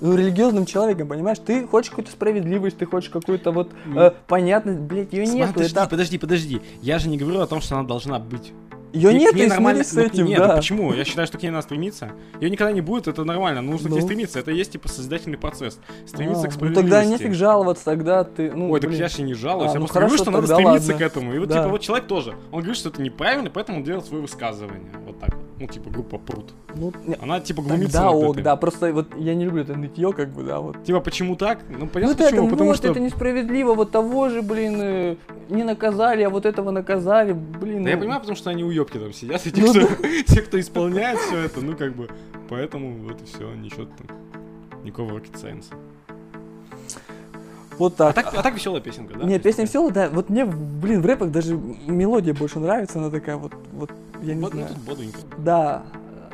[0.00, 1.38] ну, религиозным человеком, понимаешь?
[1.44, 4.00] Ты хочешь какую-то справедливость, ты хочешь какую-то вот Ну.
[4.00, 5.52] э, понятность, блядь, ее нету.
[5.52, 6.62] подожди, это- подожди, подожди.
[6.80, 8.52] Я же не говорю о том, что она должна быть.
[8.92, 9.84] Ее нет, и нормально.
[9.84, 10.48] смирись с ну, этим, нет, да.
[10.48, 10.92] ну почему?
[10.92, 12.10] Я считаю, что к ней надо стремиться.
[12.40, 13.60] Ее никогда не будет, это нормально.
[13.62, 14.04] но Нужно к ней Ну.
[14.06, 14.38] стремиться.
[14.38, 15.78] Это есть типа созидательный процесс.
[16.06, 16.90] Стремиться А, к ну справедливости.
[16.90, 19.00] тогда нефиг жаловаться, тогда ты, ну, Ой, так блин.
[19.00, 19.70] я же не жалуюсь.
[19.70, 20.98] А, я ну просто говорю, хорошо, что надо стремиться ладно.
[20.98, 21.34] к этому.
[21.34, 21.54] И вот Да.
[21.58, 22.34] типа вот человек тоже.
[22.50, 24.90] Он говорит, что это неправильно, поэтому он делает свое высказывание.
[25.06, 25.36] Вот так.
[25.60, 25.68] Вот.
[25.68, 26.52] Ну, типа группа Прут.
[26.74, 28.42] Ну, Она типа глумится над ок, этим.
[28.44, 30.82] да, просто вот я не люблю это нытье, как бы, да, вот.
[30.84, 31.60] Типа, почему так?
[31.68, 32.42] Ну, Ну понятно, это, почему.
[32.42, 32.88] это, Потому вот, что...
[32.88, 35.16] это несправедливо, вот того же, блин, э,
[35.48, 37.84] не наказали, а вот этого наказали, блин.
[37.84, 38.02] Да я ну.
[38.02, 41.38] понимаю, потому что они уебки там сидят, и те, Ну кто, те, кто исполняет все
[41.38, 42.08] это, ну как бы,
[42.48, 44.16] поэтому вот и все, ничего там,
[44.84, 45.66] никакого rocket science.
[47.80, 48.26] Вот А так.
[48.26, 49.24] так, а так веселая песенка, да?
[49.24, 50.08] Не, песня веселая, да.
[50.10, 53.90] Вот мне, блин, в рэпах даже мелодия больше нравится, она такая вот, вот,
[54.22, 54.74] я не Вот, ну знаю.
[54.74, 55.18] тут бодренько.
[55.38, 55.82] Да,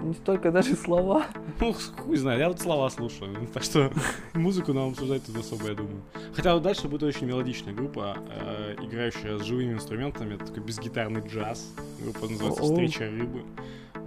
[0.02, 1.24] не столько даже слова.
[1.60, 3.90] Ну, хуй знает, я вот слова слушаю, так что
[4.34, 6.02] музыку нам обсуждать тут особо, я думаю.
[6.34, 11.22] Хотя вот дальше будет очень мелодичная группа, э, играющая с живыми инструментами, это такой безгитарный
[11.26, 11.72] джаз.
[12.02, 12.72] Группа называется О-о.
[12.72, 13.42] «Встреча рыбы».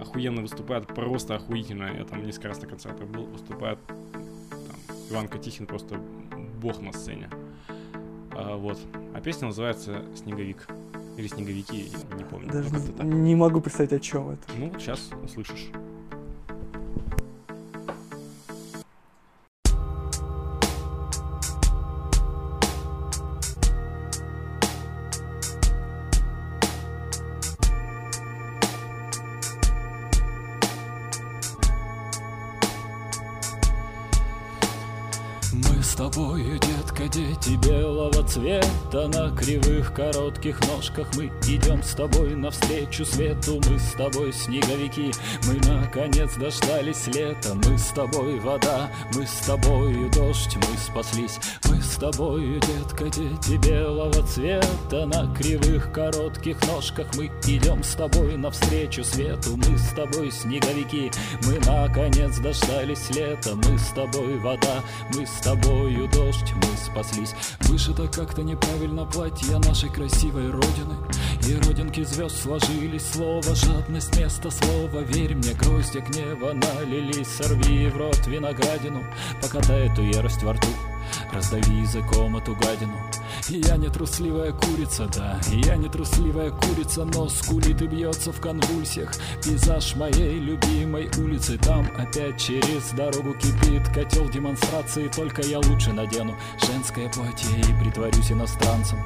[0.00, 1.90] Охуенно выступает, просто охуительно.
[1.98, 3.96] Я там несколько раз на концертах был, выступает там,
[5.10, 6.00] Иван Катихин просто
[6.60, 7.28] бог на сцене.
[8.32, 8.78] А, вот.
[9.14, 10.68] А песня называется «Снеговик».
[11.16, 12.52] Или «Снеговики», не помню.
[12.52, 13.04] Даже так.
[13.04, 14.42] не могу представить, о чем это.
[14.56, 15.70] Ну, вот сейчас услышишь.
[38.30, 41.08] Цвета На кривых коротких ножках.
[41.16, 45.10] Мы идем с тобой навстречу свету Мы с тобой снеговики,
[45.46, 51.38] мы наконец дождались лета Мы с тобой вода, мы с тобою дождь, мы спаслись.
[51.68, 57.08] Мы с тобою, детка, дети белого цвета На кривых коротких ножках.
[57.16, 61.10] Мы идем с тобой навстречу свету Мы с тобой снеговики,
[61.44, 64.82] мы наконец дождались лета Мы с тобой вода,
[65.14, 67.34] мы с тобою дождь, мы спаслись.
[67.62, 70.94] Вышито как-то неправильно платье нашей красивой родины.
[71.48, 77.28] И родинки звезд сложились Слово жадность вместо слова Верь мне, грозди гнева налились.
[77.28, 79.02] Сорви в рот виноградину
[79.40, 80.68] Покатай эту ярость во рту
[81.32, 82.98] Раздави языком эту гадину.
[83.48, 89.12] Я не трусливая курица, да я не трусливая курица Но скулит и бьется в конвульсиях.
[89.42, 96.36] Пейзаж моей любимой улицы Там опять через дорогу кипит Котел демонстрации Только я лучше надену.
[96.64, 98.98] Женское платье И притворюсь иностранцем.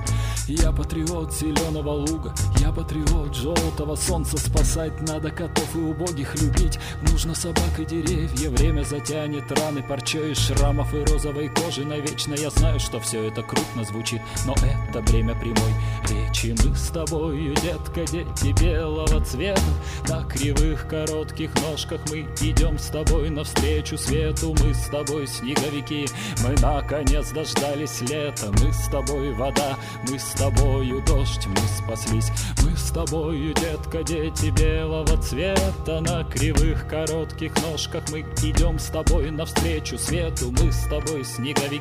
[0.47, 4.37] Я патриот зеленого луга Я патриот желтого солнца.
[4.37, 6.79] Спасать надо котов и убогих любить.
[7.11, 9.83] Нужно собак и деревья Время затянет раны.
[9.83, 15.01] Парчой шрамов и розовой кожи Навечно я знаю, что все это крупно звучит Но это
[15.01, 15.73] время прямой
[16.11, 16.57] речи.
[16.65, 19.63] Мы с тобою, детка, дети белого цвета.
[20.09, 24.57] На кривых коротких ножках мы идем с тобой навстречу свету.
[24.61, 26.07] Мы с тобой снеговики,
[26.43, 28.51] мы наконец дождались лета.
[28.61, 29.77] Мы с тобой вода,
[30.09, 32.31] мы с тобою дождь, мы спаслись.
[32.65, 36.01] Мы с тобою, детка, дети белого цвета.
[36.01, 40.53] На кривых коротких ножках мы идем с тобой навстречу свету.
[40.61, 41.74] Мы с тобой снеговики,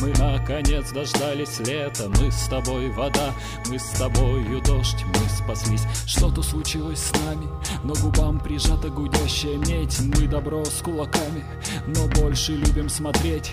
[0.00, 2.10] мы наконец дождались лета.
[2.20, 3.32] Мы с тобой вода,
[3.68, 5.86] мы с тобою дождь, мы спаслись.
[6.06, 7.48] Что-то случилось с нами,
[7.82, 9.98] но губам прижата гудящая медь.
[10.00, 11.44] Мы добро с кулаками,
[11.86, 13.52] но больше любим смотреть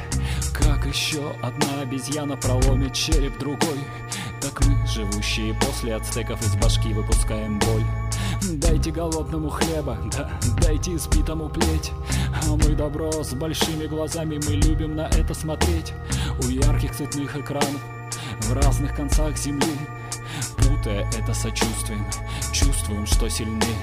[0.54, 3.80] Как еще одна обезьяна проломит череп другой.
[4.42, 7.86] Так мы, живущие после ацтеков из башки, выпускаем боль.
[8.54, 11.92] Дайте голодному хлеба, да, дайте избитому плеть.
[12.44, 15.69] А мы добро с большими глазами, мы любим на это смотреть
[16.44, 17.82] У ярких цветных экранов
[18.42, 19.76] в разных концах земли.
[20.58, 22.06] Путая это сочувствием,
[22.52, 23.78] чувствуем, что сильнее.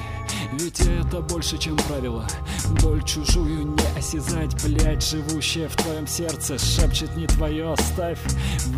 [0.53, 2.27] Ведь это больше, чем правило.
[2.83, 8.18] Боль чужую не осязать, блядь Живущая в твоем сердце шепчет не твое оставь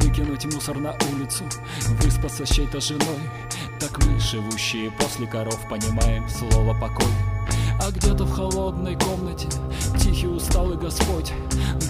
[0.00, 1.44] Выкинуть мусор на улицу,
[2.02, 3.20] выспаться с чьей-то женой.
[3.80, 7.37] Так мы, живущие после коров, понимаем слово покой
[7.88, 9.48] а где-то в холодной комнате.
[9.98, 11.32] Тихий усталый Господь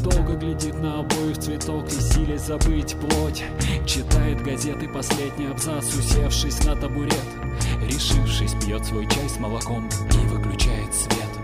[0.03, 3.43] Долго глядит на обоих цветок И силясь забыть плоть.
[3.87, 7.15] Читает газеты последний абзац Усевшись на табурет.
[7.83, 11.38] Решившись, пьет свой чай с молоком И выключает свет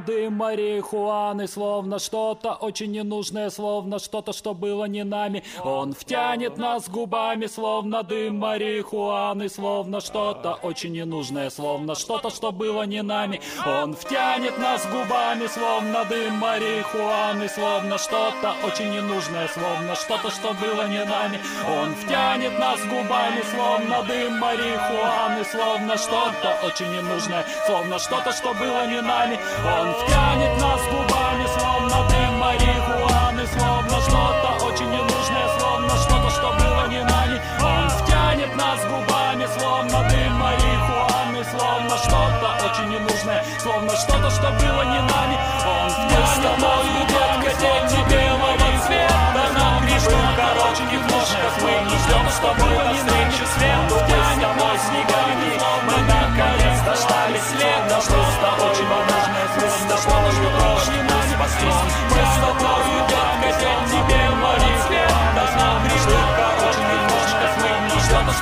[0.00, 5.42] губами Словно марихуаны Словно что-то очень ненужное Словно что-то, что было не нами.
[5.64, 12.82] Он втянет нас губами Словно дым марихуаны Словно что-то очень ненужное Словно что-то, что было
[12.82, 13.40] не нами.
[13.64, 20.88] Он втянет нас губами Словно дым марихуаны Словно что-то очень ненужное Словно что-то, что было
[20.88, 21.38] не нами.
[21.68, 28.86] Он втянет нас губами Словно дым марихуаны Словно что-то очень ненужное Словно что-то, что было
[28.86, 29.38] не нами.
[29.64, 36.88] Он втянет нас губами Словно дым марихуаны Словно что-то очень ненужное Словно что-то, что было
[36.88, 37.40] не нами.
[37.62, 44.82] Он втянет нас губами Словно дым марихуаны Словно что-то очень ненужное Словно что-то, что было
[44.84, 45.36] не нами.
[45.66, 46.95] Он втянет нас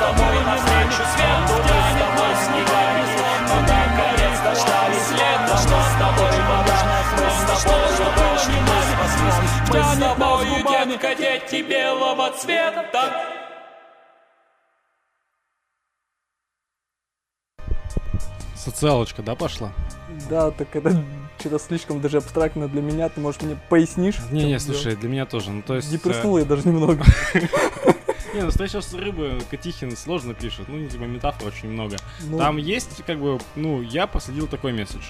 [0.04, 3.04] тобой навстречу свету Втянет нас снегами
[3.48, 8.34] Мы наконец-то ждали след Да что с тобой важное Мы с тобой
[8.92, 9.38] спастись
[9.70, 10.46] Мы с тобой
[10.88, 12.84] детка дети белого цвета
[18.56, 19.72] Социалочка, да, пошла?
[20.30, 21.04] Да, так это
[21.38, 23.10] что-то слишком даже абстрактно для меня.
[23.10, 24.16] Ты, может, мне пояснишь?
[24.30, 25.50] Не-не, слушай, для меня тоже.
[25.50, 25.88] Ну, то есть...
[25.88, 27.04] э, Депресснул я даже немного.
[28.34, 30.66] Не, настоящего с рыбы Катихин сложно пишет.
[30.68, 31.96] Ну, типа, метафор очень много.
[32.22, 35.04] Ну, Там есть, как бы, ну, я посадил такой месседж.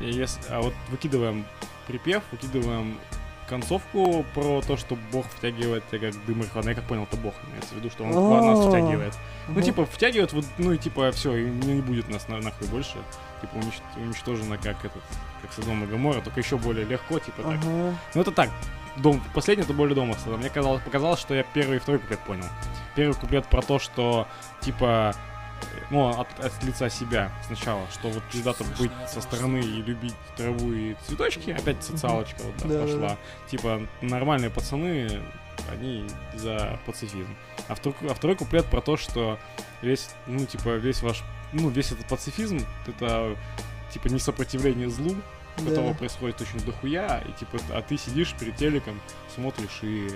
[0.00, 1.44] Если, а вот выкидываем
[1.86, 2.98] припев, выкидываем
[3.48, 6.70] концовку про то, что Бог втягивает тебя как дым марихуаны.
[6.70, 8.68] Я как понял, это Бог имеется в виду, что он нас А.
[8.68, 9.14] втягивает.
[9.46, 9.62] Ну, Ага.
[9.62, 12.96] типа, втягивает, вот, ну и типа, все, и не будет нас на- нахуй больше.
[13.40, 15.02] Типа, унич- уничтожено как этот,
[15.42, 17.60] как Содом и Гоморра, только еще более легко, типа так.
[17.64, 18.50] Ну это так,
[18.96, 20.14] дом, последний это более дома.
[20.26, 22.46] Мне казалось, показалось, что я первый и второй куплет понял.
[22.94, 24.26] Первый куплет про то, что
[24.60, 25.14] типа
[25.62, 30.14] э, ну, от, от лица себя сначала, что вот пиздато быть со стороны и любить
[30.36, 32.98] траву и цветочки, опять социалочка вот Да, да, пошла.
[33.00, 33.16] да.
[33.48, 35.22] Типа, нормальные пацаны,
[35.70, 37.34] они за пацифизм.
[37.68, 39.38] А второй, а второй куплет про то, что
[39.82, 41.22] весь, ну, типа, весь ваш,
[41.52, 43.36] ну, весь этот пацифизм, это,
[43.92, 45.14] типа, не сопротивление злу,
[45.64, 45.98] которого Да.
[45.98, 49.00] происходит очень дохуя, и типа, а ты сидишь перед телеком,
[49.34, 50.12] смотришь и, и,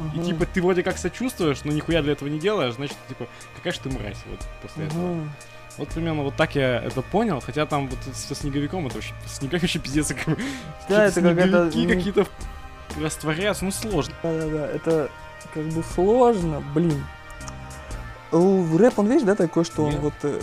[0.00, 0.24] Ага.
[0.24, 3.26] типа ты вроде как сочувствуешь, но нихуя для этого не делаешь, значит, типа,
[3.56, 5.12] какая же ты мразь вот после этого.
[5.12, 5.28] Ага.
[5.76, 9.62] Вот примерно вот так я это понял, хотя там вот со снеговиком это вообще, снеговик
[9.62, 10.36] вообще пиздец, как
[10.88, 12.26] Да, это какая-то, какие-то
[13.00, 14.12] растворяются, ну сложно.
[14.22, 15.10] Да-да-да, это
[15.54, 17.04] как бы сложно, блин.
[18.32, 20.00] Рэп, он, видишь, да, такой, что он Нет.
[20.00, 20.14] вот...
[20.22, 20.40] э,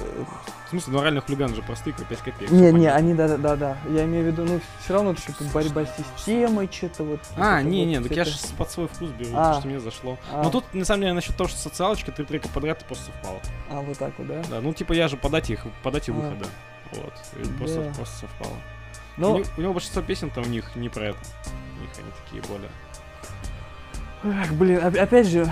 [0.66, 2.50] В смысле, моральные хулиганы же простые, как 5 копеек.
[2.52, 6.68] Не, не, они, да-да-да, я имею в виду, ну, все равно типа борьба с системой,
[6.72, 7.20] что-то вот.
[7.38, 9.38] А, вот не, это не, вот так я же под свой вкус беру, А.
[9.38, 10.18] потому что мне зашло.
[10.32, 10.42] А.
[10.44, 13.40] Но тут, на самом деле, насчет того, что социалочка, три трека подряд и просто совпало.
[13.70, 14.42] А, вот так вот, да?
[14.50, 16.16] Да, ну типа я же по дате их, по дате А.
[16.16, 16.46] выхода.
[16.94, 17.14] Вот.
[17.40, 17.92] И просто, Да.
[17.94, 18.54] просто совпало.
[19.18, 21.20] Ну, у, него, у него большинство песен-то у них не про это.
[21.78, 22.70] У них они такие более.
[24.24, 25.48] эх, блин, оп- опять же,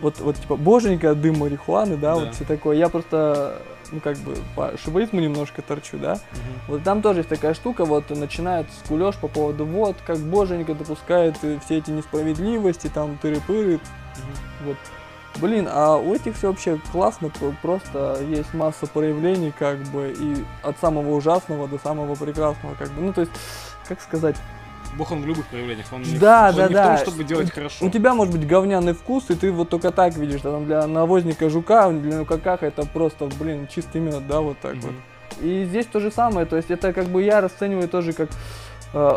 [0.00, 2.20] вот, вот, типа, боженька, дым марихуаны, да, Да.
[2.20, 2.76] вот все такое.
[2.76, 6.18] Я просто, ну, как бы, по шибаизму немножко торчу, да.
[6.68, 11.36] Вот там тоже есть такая штука, вот начинает скулёж по поводу, вот, как боженька допускает
[11.42, 13.80] э, все эти несправедливости, там, тыры-пыры,
[14.64, 14.76] вот.
[15.38, 17.30] Блин, а у этих все вообще классно,
[17.60, 23.02] просто есть масса проявлений, как бы, и от самого ужасного до самого прекрасного, как бы,
[23.02, 23.32] ну, то есть,
[23.86, 24.36] как сказать,
[24.96, 25.86] Бог он в любых проявлениях.
[25.92, 26.96] Он не, Да, он да, не да.
[26.96, 27.84] в том, чтобы делать хорошо.
[27.84, 30.86] у тебя может быть говняный вкус, и ты вот только так видишь, а там для
[30.86, 34.82] навозника жука, для какаха это просто, блин, чистый мед, да, вот так Мгм.
[34.82, 34.92] вот.
[35.44, 38.30] И здесь то же самое, то есть это как бы я расцениваю тоже как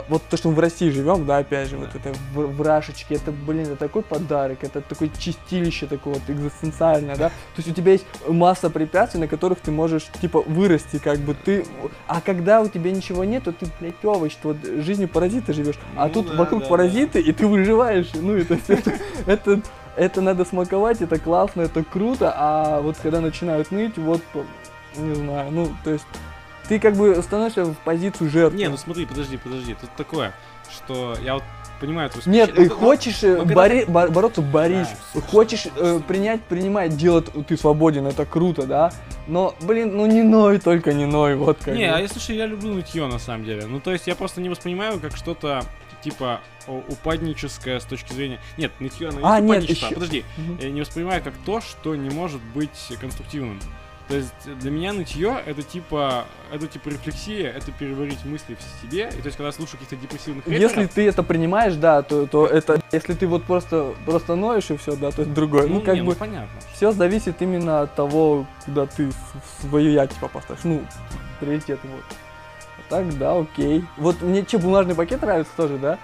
[0.09, 3.32] вот то, что мы в России живем, да, опять же, вот это в, врашечки, это,
[3.32, 7.93] блин, это такой подарок, это такое чистилище такое вот экзистенциальное, да, то есть у тебя
[7.93, 11.65] есть масса препятствий, на которых ты можешь, типа, вырасти, как бы ты,
[12.07, 16.07] а когда у тебя ничего нет, то ты, блядь, овощ, вот жизнью паразита живешь, а
[16.07, 18.93] Ну тут да, вокруг да, паразиты, и ты выживаешь, ну, это, это,
[19.27, 19.61] это,
[19.95, 24.21] это надо смаковать, это классно, это круто, а вот когда начинают ныть, вот,
[24.97, 26.05] не знаю, ну, то есть,
[26.70, 28.57] ты как бы становишься в позицию жертвы.
[28.59, 29.74] Не, ну смотри, подожди, подожди.
[29.82, 30.34] Тут такое,
[30.72, 31.43] что я вот
[31.82, 34.88] понимаю твою Нет, ну, хочешь ну, бори- бор- бороться, борись.
[35.15, 38.91] Да, хочешь э, принять, принимай, делать, ты свободен, это круто, да?
[39.28, 41.95] Но, блин, ну не ной, только не ной, вот как Не, бы.
[41.95, 43.65] а я слушай, я люблю нытье на самом деле.
[43.65, 45.63] Ну, то есть я просто не воспринимаю как что-то
[46.03, 48.39] типа упадническое с точки зрения.
[48.57, 50.59] Нет, нытье, оно А, есть нет, ещё- Подожди, Мгм.
[50.61, 53.59] я не воспринимаю как то, что не может быть конструктивным.
[54.10, 59.07] То есть для меня нытье это типа это типа рефлексия, это переварить мысли в себе.
[59.10, 62.26] И то есть когда я слушаю каких-то депрессивных Если рэперов, ты это принимаешь, да, то,
[62.26, 65.68] то это, если ты вот просто, просто ноешь и все, да, то это другое.
[65.68, 66.49] Ну, ну, как не, бы, ну, понятно.
[66.74, 69.16] все зависит именно от того, куда ты с-
[69.62, 70.64] свое я типа поставишь.
[70.64, 70.82] Ну,
[71.39, 72.03] приоритет вот.
[72.80, 73.86] А так, да, окей.
[73.97, 75.99] Вот мне че, бумажный пакет нравится тоже, да?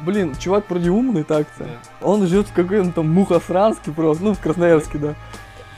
[0.00, 1.64] Блин, чувак вроде умный так-то.
[1.64, 2.06] Да.
[2.06, 5.14] Он живет в каком-то там Мухосранске просто, ну, в Красноярске, да.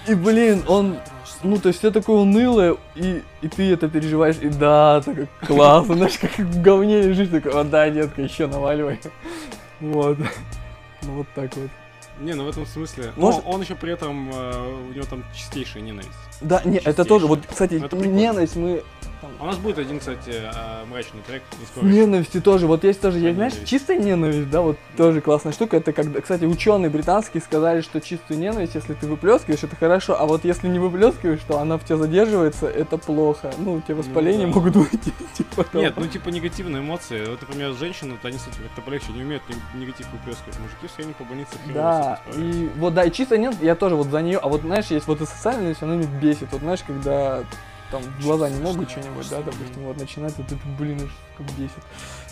[0.07, 0.99] И, блин, он,
[1.43, 5.95] ну, то есть все такое унылое, и, и ты это переживаешь, и да, так классно,
[5.95, 9.01] знаешь, как в говне лежишь, такой, о, да, детка, еще наваливай.
[9.81, 10.19] Вот.
[11.03, 11.71] Ну, вот так вот.
[12.21, 13.13] Не, ну в этом смысле.
[13.17, 16.11] Может- Но он еще при этом э, у него там чистейшая ненависть.
[16.41, 18.83] Да, не, это тоже, вот, кстати, Ну, это ненависть мы...
[19.41, 21.43] А у нас будет один, кстати, э, мрачный трек.
[21.83, 23.57] Ненависти тоже, вот есть тоже, есть, Ненависть.
[23.57, 28.01] знаешь, чистая ненависть, да, вот тоже классная штука, это когда, кстати, ученые британские сказали, что
[28.01, 31.85] чистую ненависть, если ты выплескиваешь, это хорошо, а вот если не выплескиваешь, то она в
[31.85, 34.53] тебе задерживается, это плохо, ну, у тебя воспаления да.
[34.53, 35.03] могут быть,
[35.35, 35.83] типа того.
[35.83, 37.25] Нет, ну типа негативные эмоции.
[37.27, 39.43] Вот, например, женщины, то они, кстати, как-то полегче не умеют
[39.75, 40.59] негатив выплескивать.
[40.61, 42.41] Мужики все они по больнице Да, с справляются.
[42.41, 45.07] и вот, да, и чисто нет, я тоже вот за нее, а вот знаешь, есть
[45.07, 47.45] вот и социальная ненависть, она меня бесит, вот знаешь, когда
[47.91, 51.83] там глаза не могут что-нибудь, да, допустим, вот начинает, вот это, блин, уж как бесит.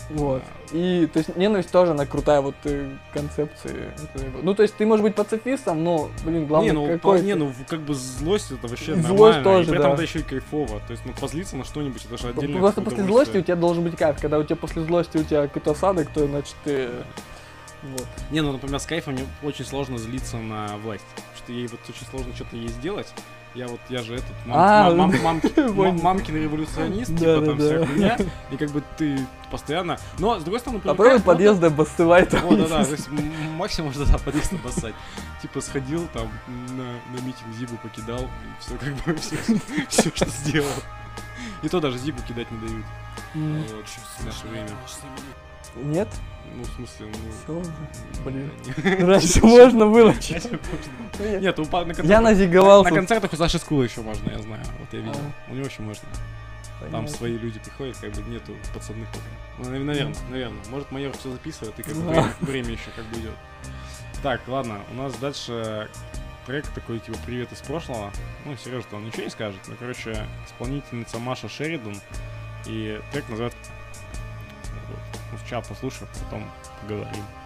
[0.09, 0.43] Вот.
[0.73, 3.93] И, то есть, ненависть тоже, она крутая вот э, концепция.
[3.93, 7.23] Это, Ну, то есть, ты можешь быть пацифистом, но, блин, главное, не, ну, какой по-
[7.23, 9.43] не, ну, как бы злость это вообще Злость нормально.
[9.43, 9.93] тоже, и при этом да.
[9.93, 10.81] это еще и кайфово.
[10.81, 13.83] То есть, ну, позлиться на что-нибудь, это же отдельное Просто после злости у тебя должен
[13.83, 14.19] быть кайф.
[14.19, 16.89] Когда у тебя после злости у тебя какой-то осадок, то, значит, ты...
[17.83, 18.07] Вот.
[18.31, 21.05] Не, ну, например, с кайфом мне очень сложно злиться на власть.
[21.15, 23.07] Потому что ей вот очень сложно что-то ей сделать.
[23.55, 25.73] Я вот, я же этот, мам, А, мам- мам- мамки- понял.
[25.75, 27.65] мам- мамкин революционист, типа да, там да.
[27.65, 28.17] вся хуйня.
[28.51, 29.19] И как бы ты
[29.51, 29.97] постоянно...
[30.17, 32.41] Но, с другой стороны, Попробуй привыкаешь, но подъезда бассывай там.
[32.41, 33.07] Вот, да, да, то есть
[33.55, 34.95] максимум можно да, подъезд обоссать.
[35.41, 36.83] Типа сходил там на,
[37.15, 39.15] на митинг Зибу покидал, и все как бы
[39.89, 40.67] все, что сделал.
[41.61, 42.85] И то даже Зибу кидать не дают.
[43.75, 43.85] Вот,
[44.19, 44.69] в наше время.
[45.75, 46.07] Нет?
[46.55, 47.31] Ну, в смысле, ну...
[47.43, 47.71] Всё уже.
[48.25, 48.51] Блин.
[49.07, 50.13] Раньше можно было.
[51.19, 52.21] Нет, у па- на Я концертах...
[52.23, 52.89] назиговался.
[52.91, 54.63] На концертах у Саши Скула еще можно, я знаю.
[54.79, 55.15] Вот я видел.
[55.47, 55.51] А.
[55.51, 56.07] У него еще можно.
[56.91, 59.23] Там свои люди приходят, как бы нету пацанных пока.
[59.57, 60.63] Ну, нав- наверное, наверное.
[60.69, 63.33] Может, майор все записывает, и как бы время еще как бы идет.
[64.21, 65.89] Так, ладно, у нас дальше
[66.45, 68.11] трек такой, типа, привет из прошлого.
[68.45, 69.59] Ну, Сережа, он ничего не скажет.
[69.67, 71.95] Ну, короче, исполнительница Маша Шеридан.
[72.67, 73.57] И трек называется...
[75.43, 76.49] Сначала послушаем, потом
[76.81, 77.42] поговорим.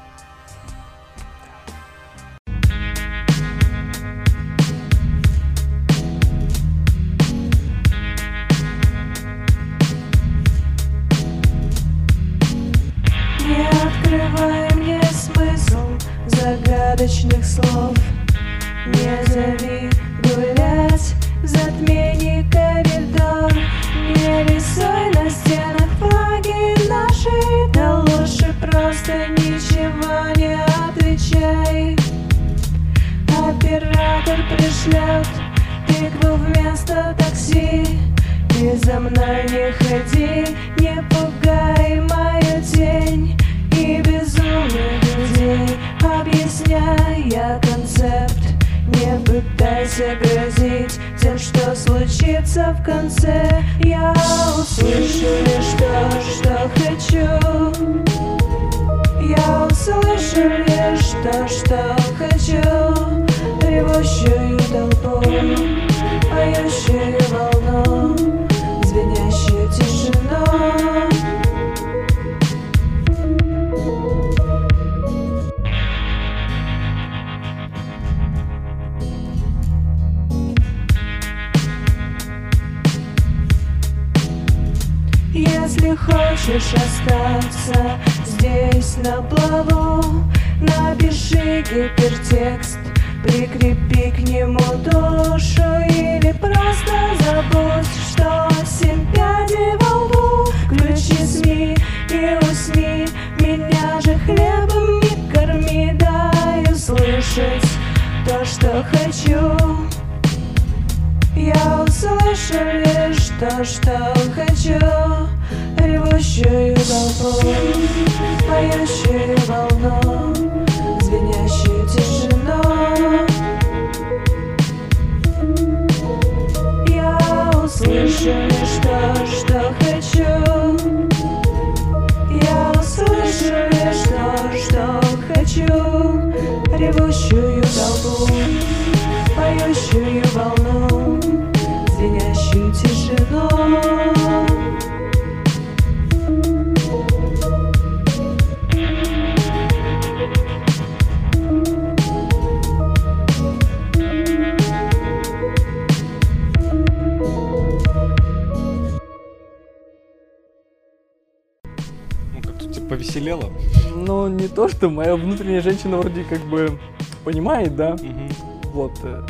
[164.98, 166.80] Моя внутренняя женщина вроде как бы
[167.24, 168.30] понимает, да, Мгм.
[168.74, 168.94] вот.
[169.04, 169.22] э,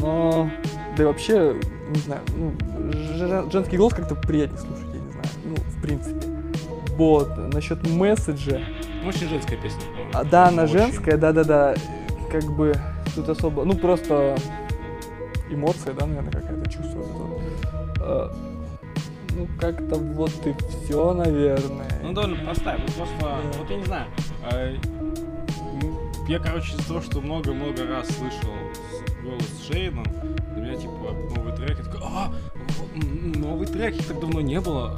[0.00, 0.48] Но,
[0.96, 1.56] да и вообще,
[1.88, 2.52] не знаю, ну,
[3.16, 6.26] жен- женский голос как-то приятнее слушать, я не знаю, ну, в принципе.
[6.96, 8.60] Вот, насчет месседжа,
[9.02, 9.80] Ну, Очень женская песня.
[10.12, 10.72] А, да, она Очень.
[10.78, 11.74] женская, да-да-да.
[12.30, 12.74] Как бы
[13.14, 14.36] тут особо, ну просто
[15.50, 16.98] эмоция, да, наверное, какая-то чувство.
[16.98, 17.40] вот
[17.96, 18.32] это вот.
[19.36, 20.54] Ну как-то вот и
[20.84, 21.90] все, наверное.
[22.02, 22.78] Ну, довольно простая.
[22.78, 24.06] Вот просто, вот я не знаю.
[24.52, 24.76] э,
[26.28, 28.50] Я, короче, из-за того, что много-много раз слышал
[29.22, 30.04] голос Шейден,
[30.54, 32.32] для меня, типа, новый трек, я такой, а,
[32.94, 34.94] новый трек, их так давно не было.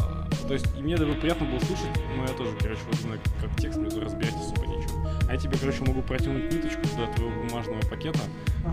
[0.46, 3.56] То есть, и мне даже приятно было слушать, но я тоже, короче, вот именно как
[3.60, 5.08] текст между разбирать особо ничего.
[5.28, 8.18] А я тебе, короче, могу протянуть ниточку до твоего бумажного пакета.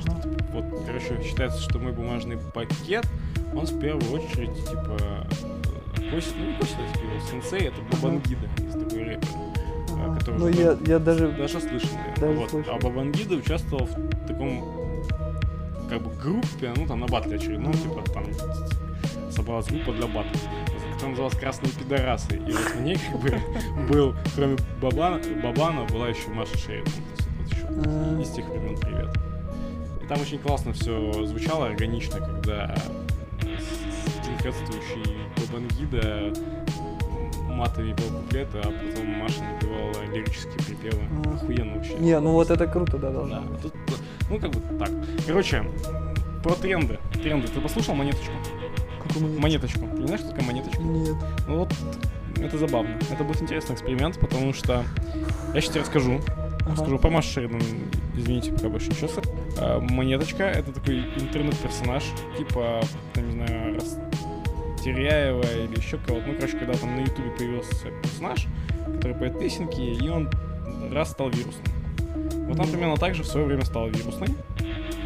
[0.01, 0.21] Что, Ага.
[0.23, 3.05] типа, вот, короче, считается, что мой бумажный пакет,
[3.55, 5.23] он в первую очередь, типа, э,
[6.11, 9.27] Кость, ну Кость, это его сенсей, это Бабангида, есть такой рэпер,
[10.19, 11.31] который Ну я, я даже...
[11.31, 11.89] даже слышал.
[12.17, 12.49] Даже вот.
[12.49, 12.73] слышал.
[12.73, 14.63] А Бабангида участвовал в таком,
[15.89, 18.25] как бы, группе, ну, там, на батле очередном, типа, там
[19.31, 20.31] собралась группа для батла,
[20.93, 22.35] которая называлась «Красные пидорасы».
[22.35, 23.39] И вот в ней, как бы,
[23.89, 28.19] был, кроме Бабана, Бабана, была еще Маша вот еще А.
[28.21, 29.09] из тех времен привет.
[30.03, 32.75] И там очень классно все звучало, органично, когда
[34.39, 36.33] стихотворствующий Бабангида
[37.49, 41.03] матами пел куплеты, а потом Маша напевала лирические припевы.
[41.25, 41.33] А.
[41.35, 41.93] Охуенно вообще.
[41.95, 43.61] Не, ну вот это круто, да, должно Да, быть.
[43.61, 43.73] тут,
[44.29, 44.89] ну как бы так.
[45.27, 45.65] Короче,
[46.43, 46.99] про тренды.
[47.13, 47.47] Тренды.
[47.47, 48.31] Ты послушал монеточку?
[49.05, 49.79] Какую монеточку?
[49.81, 49.95] Монеточку.
[49.95, 50.81] Ты не знаешь, что такое монеточка?
[50.81, 51.15] Нет.
[51.47, 51.73] Ну вот,
[52.37, 52.97] это забавно.
[53.11, 54.83] Это будет интересный эксперимент, потому что
[55.53, 56.19] я сейчас тебе расскажу.
[56.61, 56.71] Ага.
[56.71, 57.61] Расскажу про Машу Шеридан.
[58.15, 59.09] Извините, пока больше ничего.
[59.57, 62.03] А, Монеточка— это такой интернет-персонаж,
[62.37, 62.81] типа,
[63.15, 63.79] я не знаю,
[64.79, 66.27] Растеряева или еще кого-то.
[66.27, 68.47] Ну, короче, когда там на Ютубе появился персонаж,
[68.95, 70.29] который поет песенки, и он
[70.93, 71.65] раз стал вирусным.
[72.47, 74.29] Вот она примерно так же в свое время стала вирусной.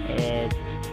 [0.10, 0.48] Э,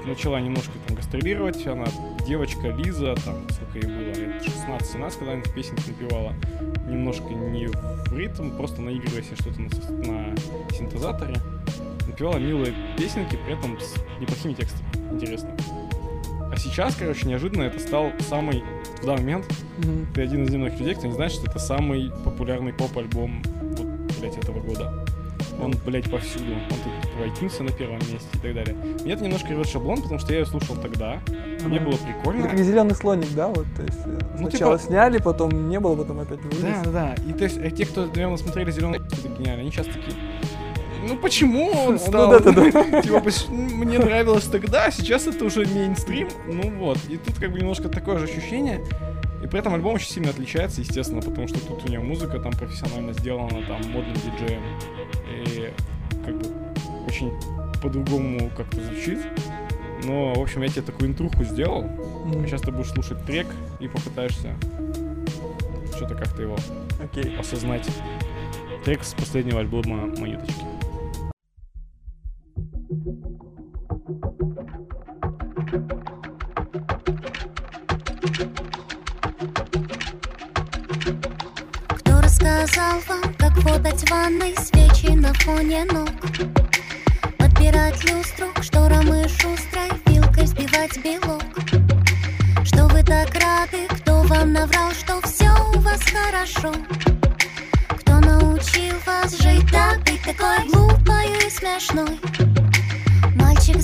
[0.06, 1.66] начала немножко там гастролировать.
[1.66, 1.84] Она
[2.26, 6.32] девочка Лиза, там сколько ей было, лет 16-17, когда она песенки напевала.
[6.88, 10.36] Немножко не в ритм, просто наигрывая себе что-то на, на
[10.72, 11.34] синтезаторе.
[12.06, 14.88] Напевала милые песенки, при этом с неплохими текстами.
[15.12, 15.54] Интересно.
[16.52, 18.62] А сейчас, короче, неожиданно это стал самый,
[19.02, 19.46] в данный момент,
[19.78, 20.06] Мгм.
[20.14, 23.42] ты один из немногих людей, кто не знает, что это самый популярный поп-альбом,
[23.76, 23.86] вот,
[24.20, 25.04] блядь, этого года.
[25.62, 26.52] Он, блядь, повсюду.
[26.52, 28.74] Он тут в iTunes на первом месте и так далее.
[29.04, 31.18] Меня это немножко рвет шаблон, потому что я ее слушал тогда.
[31.64, 31.84] Мне Ага.
[31.86, 32.48] было Это прикольно.
[32.48, 35.96] как зеленый слоник, да, вот, то есть э, Ну, сначала типа- сняли, потом не было,
[35.96, 36.60] потом опять вылез.
[36.62, 37.22] Да, да, да.
[37.28, 40.14] И то есть э, те, кто, наверное, смотрели зеленый это гениально, они сейчас такие.
[41.08, 42.30] Ну почему он Ну стал?
[42.30, 43.02] да-да-да.
[43.02, 46.28] Типа, поч- мне нравилось тогда, а сейчас это уже мейнстрим.
[46.46, 46.98] Ну вот.
[47.08, 48.84] И тут как бы немножко такое же ощущение.
[49.42, 52.52] И при этом альбом очень сильно отличается, естественно, потому что тут у него музыка там
[52.52, 54.62] профессионально сделана, там модным диджеем.
[55.46, 55.70] И
[56.26, 56.46] как бы
[57.08, 57.32] очень
[57.82, 59.18] по-другому как-то звучит.
[60.04, 61.82] Но, в общем, я тебе такую интруху сделал.
[61.82, 62.46] Мгм.
[62.46, 63.46] Сейчас ты будешь слушать трек
[63.80, 64.54] и попытаешься
[65.96, 66.56] что-то как-то его
[67.02, 67.36] Окей.
[67.38, 67.86] осознать.
[68.84, 70.64] Трек с последнего альбома «Монеточки».
[72.90, 72.96] Кто
[82.20, 86.10] рассказал вам, как подать ванной свечи на фоне ног?
[87.38, 91.44] Подбирать люстру к шторам и шустрой вилкой сбивать белок.
[92.64, 96.74] Что вы так рады, кто вам наврал, что все у вас хорошо?
[98.00, 102.49] Кто научил вас жить так, быть такой глупой и смешной?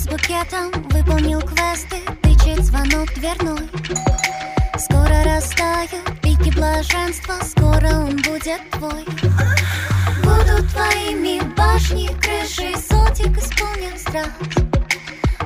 [0.09, 3.69] Букетом выполнил квесты, тычет звонок дверной.
[4.77, 9.03] Скоро растают пики блаженства, скоро он будет твой.
[10.23, 14.31] Будут твоими башни, крыши, сотик исполнен страх.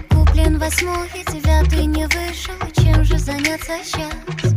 [0.09, 4.53] Куплен во восьмой и девятый не вышел, чем же заняться сейчас?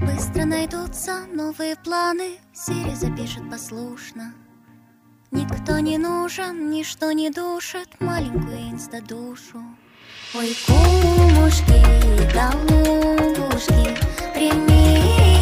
[0.00, 4.32] Быстро найдутся новые планы, Сири запишет послушно.
[5.30, 9.62] Никто не нужен, ничто не душит маленькую инстадушу.
[10.34, 11.80] Ой, кумушки,
[12.32, 13.96] голубушки,
[14.34, 15.37] примите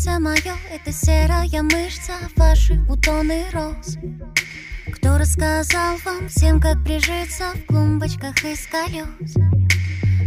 [0.00, 3.98] Сердце мое— это серая мышца, ваши бутоны роз.
[4.94, 9.34] Кто рассказал вам всем, как прижиться в клумбочках из колес?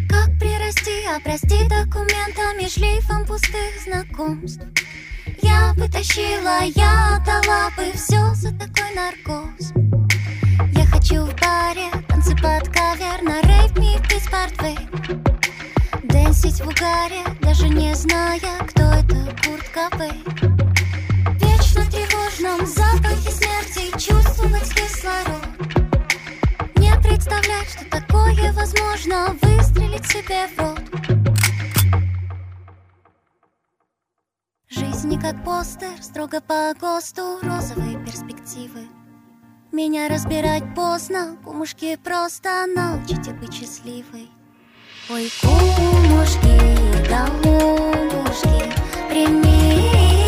[0.07, 4.63] Как прирасти, обрасти документами, шлейфом пустых знакомств?
[5.41, 9.73] Я бы тащила, я отдала бы все за такой наркоз.
[10.73, 15.42] Я хочу в баре, танцы под кавер, на рейв мир без портвейн.
[16.13, 18.37] Дэнсить в угаре, даже не зная,
[18.67, 20.23] кто это Курт Кобейн.
[21.39, 25.43] Вечно тревожном запахе смерти чувствовать кислород.
[26.75, 30.81] Не представлять, что такое возможно, выстрелить себе в рот.
[34.69, 38.87] Жизнь не как постер, строго по ГОСТу, розовые перспективы.
[39.71, 44.29] Меня разбирать поздно, кумушки просто научите быть счастливой.
[45.09, 46.55] Ой, кумушки,
[47.09, 48.71] голубушки,
[49.09, 50.22] примите меня,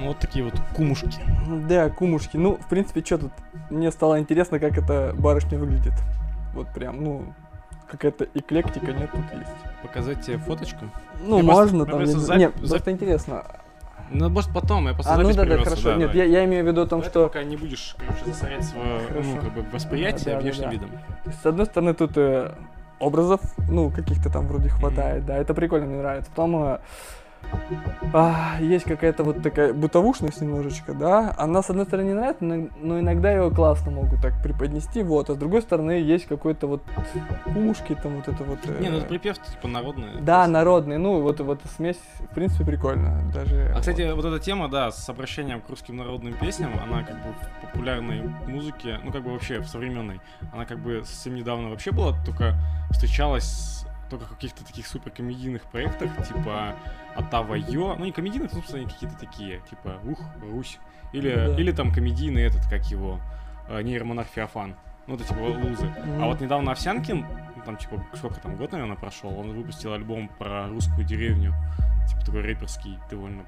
[0.00, 1.08] вот такие вот кумушки.
[1.68, 2.36] Да, кумушки.
[2.36, 3.32] Ну, в принципе, что тут?
[3.70, 5.94] Мне стало интересно, как эта барышня выглядит.
[6.54, 7.24] Вот прям, ну,
[7.90, 9.50] какая-то эклектика, нет, тут есть.
[9.82, 10.86] Показать тебе фоточку?
[11.20, 13.44] Ну, Я можно, просто- там, я запи- Нет, запи- просто интересно.
[14.10, 15.76] Ну, может, потом, я просто А, ну да, да, хорошо.
[15.76, 16.18] сюда, Нет, да.
[16.18, 17.24] я, я имею в виду о том, что...
[17.26, 20.70] пока не будешь, короче, засорять свое, ну, как бы, восприятие Да, да, внешним да.
[20.70, 20.90] видом.
[21.42, 22.52] С одной стороны, тут э,
[23.00, 26.30] образов, ну, каких-то там вроде хватает, да, это прикольно, мне нравится.
[26.30, 26.78] Потом э,
[28.12, 31.34] а, есть какая-то вот такая бытовушность немножечко, да.
[31.36, 35.30] Она, с одной стороны, не нравится, но, но иногда ее классно могут так преподнести, вот.
[35.30, 36.82] А с другой стороны, есть какой-то вот
[37.56, 38.58] ушки, там вот это вот...
[38.66, 40.20] э, Не, ну это припев типа народный.
[40.20, 43.20] Да, народный, ну, вот, вот смесь, в принципе, прикольно.
[43.32, 44.16] Даже, А, кстати, вот.
[44.16, 48.22] вот эта тема, да, с обращением к русским народным песням, она как бы в популярной
[48.46, 50.20] музыке, ну как бы вообще в современной,
[50.52, 52.54] она как бы совсем недавно вообще была, только
[52.90, 53.83] встречалась
[54.18, 56.74] только в каких-то таких супер комедийных проектах, типа
[57.14, 60.78] Атава Йо, ну не комедийных, ну, собственно, они какие-то такие, типа Ух, Русь,
[61.12, 61.56] или, Да.
[61.56, 63.20] или там комедийный этот, как его,
[63.68, 64.74] э, нейромонарх Феофан.
[65.06, 65.86] Ну, это типа лузы.
[65.86, 66.22] Мгм.
[66.22, 70.28] А вот недавно Овсянкин, ну, там типа сколько там, год, наверное, прошел, он выпустил альбом
[70.38, 71.54] про русскую деревню,
[72.08, 73.44] типа такой рэперский, довольно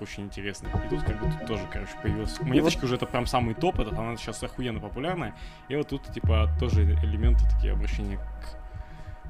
[0.00, 0.70] очень интересный.
[0.70, 2.40] И тут как бы тут тоже, короче, появилась.
[2.40, 5.34] Монеточка уже это прям самый топ, это она сейчас охуенно популярная.
[5.68, 8.63] И вот тут, типа, тоже элементы такие обращения к,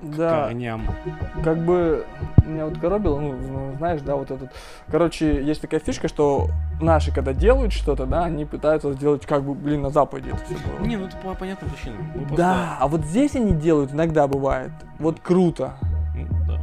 [0.03, 0.45] к Да.
[0.45, 0.83] корням.
[1.43, 2.05] как бы
[2.45, 4.51] меня вот коробило, ну, знаешь, да, вот этот.
[4.91, 6.49] Короче, есть такая фишка, что
[6.81, 10.55] наши, когда делают что-то, да, они пытаются сделать, как бы, блин, на Западе это все
[10.55, 10.87] было.
[10.87, 12.07] Не, ну это по понятным причинам.
[12.13, 14.73] Просто- Да, а вот здесь они делают, иногда бывает.
[14.99, 15.75] Вот круто.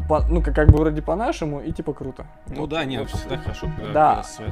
[0.02, 0.08] Ну.
[0.08, 2.26] По- ну, как, как бы вроде по-нашему и типа круто.
[2.48, 3.10] Ну Вот- да, не, вот.
[3.10, 4.24] всегда хорошо, когда, Да.
[4.24, 4.52] своя.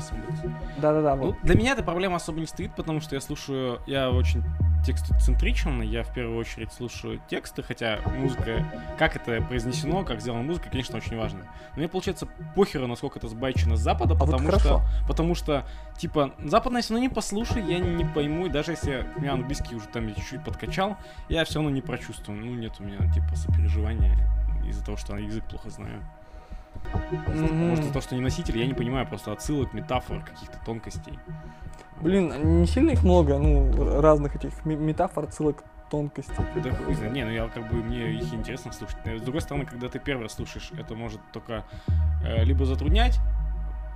[0.78, 1.36] Да-да-да, Ну, вот.
[1.44, 4.44] для меня эта проблема особо не стоит, потому что я слушаю, я очень
[4.86, 8.64] текстоцентричен, я в первую очередь слушаю тексты, хотя музыка,
[8.98, 11.40] как это произнесено, как сделана музыка, конечно, очень важно.
[11.74, 14.60] Но мне получается похеру, насколько это сбайчено с запада, А вот потому хорошо.
[14.66, 15.66] что, потому что,
[15.98, 19.88] типа, западное все равно не послушай, я не пойму, и даже если меня английский уже
[19.88, 20.98] там чуть-чуть подкачал,
[21.28, 24.18] я все равно не прочувствую, ну, нет у меня, типа, сопереживания
[24.66, 26.04] из-за того, что язык плохо знаю.
[27.28, 27.70] Мгм.
[27.70, 31.20] Может, из-за того, что не носитель, я не понимаю просто отсылок, метафор, каких-то тонкостей.
[32.02, 36.36] Блин, не сильно их много, ну, разных этих метафор, отсылок, тонкостей.
[36.64, 37.14] Да хуй знает.
[37.14, 38.98] Не, ну я как бы, мне их интересно слушать.
[39.06, 41.66] Э, С другой стороны, когда ты первый раз слушаешь, это может только
[42.24, 43.20] э, либо затруднять,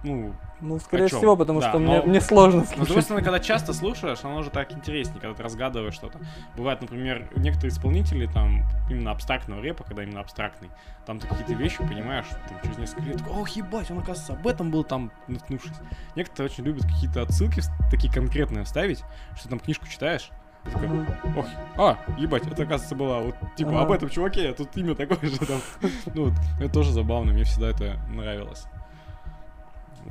[0.03, 0.34] ну,
[0.64, 3.03] Ну, скорее всего, потому Да, что но- мне, мне сложно Но, с другой слушать.
[3.03, 6.20] стороны, когда часто слушаешь, оно же так интереснее, когда ты разгадываешь что-то.
[6.55, 10.70] Бывает, например, некоторые исполнители там именно абстрактного репа, когда именно абстрактный,
[11.05, 14.47] там ты какие-то вещи понимаешь, там, через несколько лет, такой, ох, ебать, он, оказывается, об
[14.47, 15.74] этом был там, наткнувшись.
[16.16, 17.61] Некоторые очень любят какие-то отсылки
[17.91, 19.03] такие конкретные вставить,
[19.38, 20.30] что там книжку читаешь,
[20.64, 20.88] такой,
[21.36, 21.45] ох,
[21.76, 23.82] а, ебать, это, оказывается, была вот, типа, Ага.
[23.82, 25.59] об этом чуваке, а тут имя такое же там.
[26.16, 28.66] Ну, вот, это тоже забавно, мне всегда это нравилось.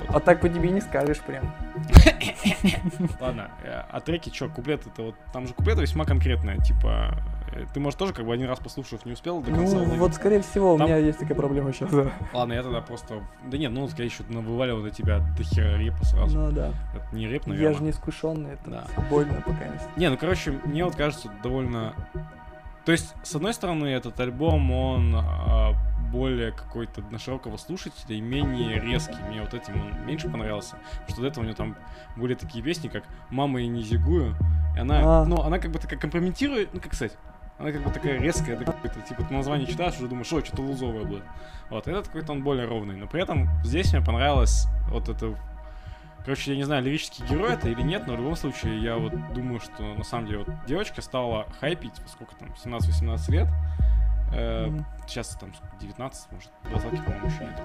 [0.09, 1.53] А так по тебе не скажешь прям.
[3.19, 7.17] Ладно, э, а треки что, куплеты это вот, там же куплеты весьма конкретные, типа,
[7.53, 10.13] э, ты, может, тоже как бы один раз послушав не успел до конца Ну, вот,
[10.15, 12.11] скорее всего, у меня есть такая проблема сейчас, да.
[12.33, 16.03] Ладно, я тогда просто, да нет, ну, я еще вываливал на тебя до хера репа
[16.05, 16.37] сразу.
[16.37, 16.71] Ну, да.
[16.95, 17.71] Это не реп, наверное.
[17.71, 18.83] Я же не искушенный, это Да.
[19.09, 21.93] больно пока не Не, ну, короче, мне вот кажется, довольно...
[22.85, 25.73] То есть, с одной стороны, этот альбом, он а,
[26.13, 29.17] более какой-то на широкого слушателя и менее резкий.
[29.27, 30.77] Мне вот этим он меньше понравился.
[31.01, 31.75] Потому что до этого у него там
[32.15, 34.35] были такие песни, как «Мама, я не зигую».
[34.75, 35.25] И она, А.
[35.25, 37.17] ну, она как бы такая компрометирует, ну, как сказать,
[37.57, 40.61] она как бы такая резкая, это какое-то, типа, ты название читаешь, уже думаешь, что, что-то
[40.61, 41.23] лузовое будет.
[41.69, 42.95] Вот, этот какой-то он более ровный.
[42.95, 45.35] Но при этом здесь мне понравилось вот это
[46.25, 49.11] Короче, я не знаю, лирический герой это или нет, но в любом случае я вот
[49.33, 53.47] думаю, что на самом деле вот девочка стала хайпить, во сколько там, 17-18 лет.
[54.31, 54.85] Э, Мгм.
[55.07, 57.61] Сейчас там сколько, 19, может, 20, по-моему, еще нет.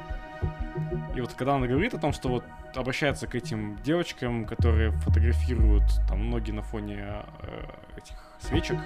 [1.14, 2.44] И вот когда она говорит о том, что вот
[2.74, 7.64] обращается к этим девочкам, которые фотографируют там ноги на фоне э,
[7.96, 8.78] этих свечек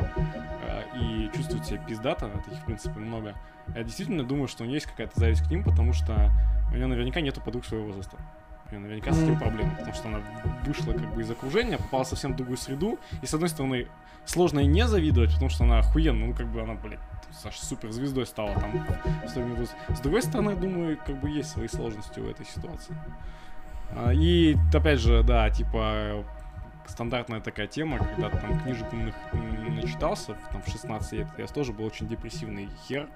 [0.64, 3.34] э, и чувствуют себя пиздато, а таких, в принципе, много.
[3.74, 6.30] Я действительно думаю, что у нее есть какая-то зависть к ним, потому что
[6.70, 8.16] у нее наверняка нету подруг своего возраста.
[8.66, 10.20] У нее наверняка с этим проблема, потому что она
[10.64, 13.88] вышла как бы из окружения, попала совсем в другую среду, и с одной стороны
[14.24, 17.00] сложно и не завидовать, потому что она охуенная, ну как бы она, блядь,
[17.53, 18.87] суперзвездой стала там.
[19.26, 22.97] С другой стороны, думаю, как бы есть свои сложности в этой ситуации.
[23.91, 26.24] А, И опять же, да, типа
[26.87, 29.14] стандартная такая тема, когда ты там книжек умных
[29.83, 33.09] начитался там, в 16 лет, я тоже был очень депрессивный хер,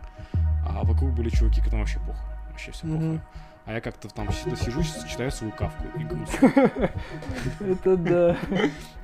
[0.67, 3.21] а вокруг были чуваки, которым вообще похуй, вообще все похуй.
[3.67, 6.53] А я как-то там сижу, читаю свою кавку и грустно.
[7.61, 8.37] Это да.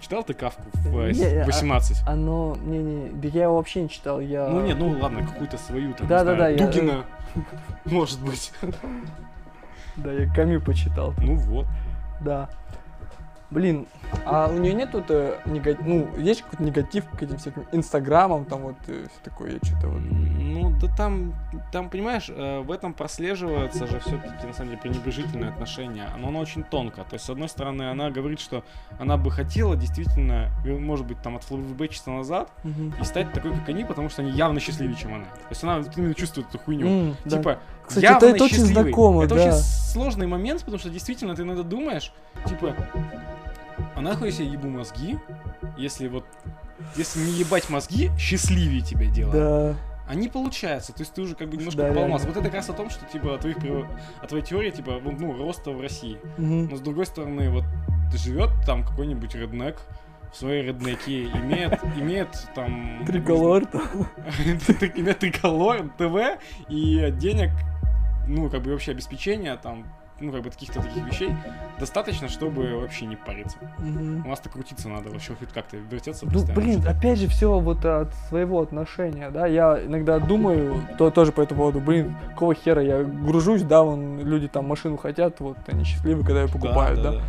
[0.01, 2.07] Читал ты кавку в э, Не, а- 18?
[2.07, 4.47] Оно, не-не, я его вообще не читал, я...
[4.49, 7.05] Ну нет, ну ладно, какую-то свою там, не Да-да-да, Дугина,
[7.85, 8.53] может быть.
[9.97, 11.13] Да, я Камю почитал.
[11.19, 11.67] Ну вот.
[12.21, 12.49] Да.
[13.53, 13.87] Блин,
[14.25, 18.47] а у нее нет вот э, нега- ну, есть какой-то негатив к этим всяким инстаграмам,
[18.47, 20.01] там вот э, все такое, что-то вот...
[20.01, 21.35] Ну, да там,
[21.71, 26.07] там, понимаешь, э, в этом прослеживается же все-таки, на самом деле, пренебрежительное отношение.
[26.19, 27.03] Но оно очень тонко.
[27.05, 28.65] То есть, с одной стороны, она говорит, что
[28.99, 32.95] она бы хотела действительно, может быть, там, отфлэбэчиться назад Мгм.
[33.01, 35.25] и стать такой, как они, потому что они явно счастливее, чем она.
[35.25, 37.15] То есть, она именно чувствует эту хуйню.
[37.27, 37.37] Да.
[37.37, 38.83] Типа, Кстати, явно это, это очень счастливый.
[38.85, 39.41] знакомо, Это да.
[39.43, 42.13] очень сложный момент, потому что действительно ты иногда думаешь,
[42.47, 42.75] типа,
[43.95, 45.19] а нахуй я себе ебу мозги,
[45.77, 46.25] если вот,
[46.97, 49.35] если не ебать мозги, счастливее тебя делать.
[49.35, 49.77] Да.
[50.15, 52.27] Не получается, то есть ты уже как бы немножко Да, массу.
[52.27, 53.57] Вот это как раз о том, что типа о, твоих,
[54.21, 56.19] о твоей теории, типа, ну, роста в России.
[56.37, 56.69] Мгм.
[56.69, 57.65] Но с другой стороны, вот
[58.13, 59.81] живет там какой-нибудь реднек
[60.33, 63.05] в своей реднеке, имеет, имеет там...
[63.07, 63.83] Триколор там.
[64.97, 67.51] Имеет триколор, ТВ и денег,
[68.27, 69.87] ну, как бы вообще обеспечения там,
[70.23, 71.35] ну, как бы каких-то таких вещей
[71.79, 73.59] достаточно, чтобы вообще не париться.
[73.79, 74.25] Мгм.
[74.25, 78.15] У нас-то крутиться надо, вообще хоть как-то вертеться Ну, блин, опять же, все вот от
[78.29, 83.03] своего отношения, да, я иногда думаю, то тоже по этому поводу, блин, какого хера я
[83.03, 87.21] гружусь, да, вон люди там машину хотят, вот они счастливы, когда ее покупают, да,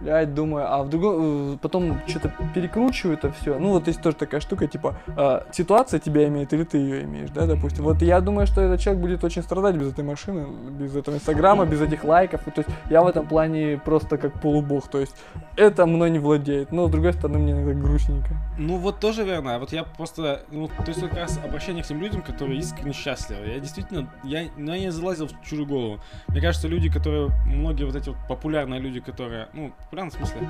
[0.00, 4.40] блядь, думаю, а в другом, потом что-то перекручиваю это все, ну, вот есть тоже такая
[4.40, 8.46] штука, типа, э, ситуация тебя имеет или ты ее имеешь, да, допустим, вот я думаю,
[8.46, 12.42] что этот человек будет очень страдать без этой машины, без этого инстаграма, без этих лайков,
[12.44, 15.16] то есть я в этом плане просто как полубог, то есть
[15.56, 18.30] это мной не владеет, но с другой стороны мне иногда грустненько.
[18.58, 19.58] Ну вот тоже верно.
[19.58, 23.46] Вот я просто, ну, то есть как раз обращение к тем людям, которые искренне счастливы.
[23.46, 26.00] Я действительно, я, ну, я не залазил в чужую голову.
[26.28, 30.48] Мне кажется, люди, которые, многие вот эти вот популярные люди, которые, ну, популярны в смысле,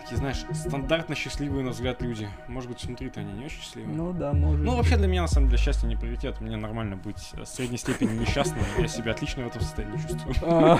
[0.00, 2.28] такие, знаешь, стандартно счастливые на взгляд люди.
[2.48, 3.94] Может быть, внутри-то они не очень счастливые.
[3.94, 4.64] Ну да, может.
[4.64, 6.40] Ну, вообще для меня, на самом деле, счастье не приоритет.
[6.40, 8.64] Мне нормально быть э, в средней степени несчастным.
[8.78, 10.34] Я себя отлично в этом состоянии чувствую.
[10.42, 10.78] А.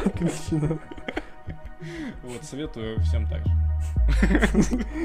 [2.22, 3.52] Вот, советую всем так же.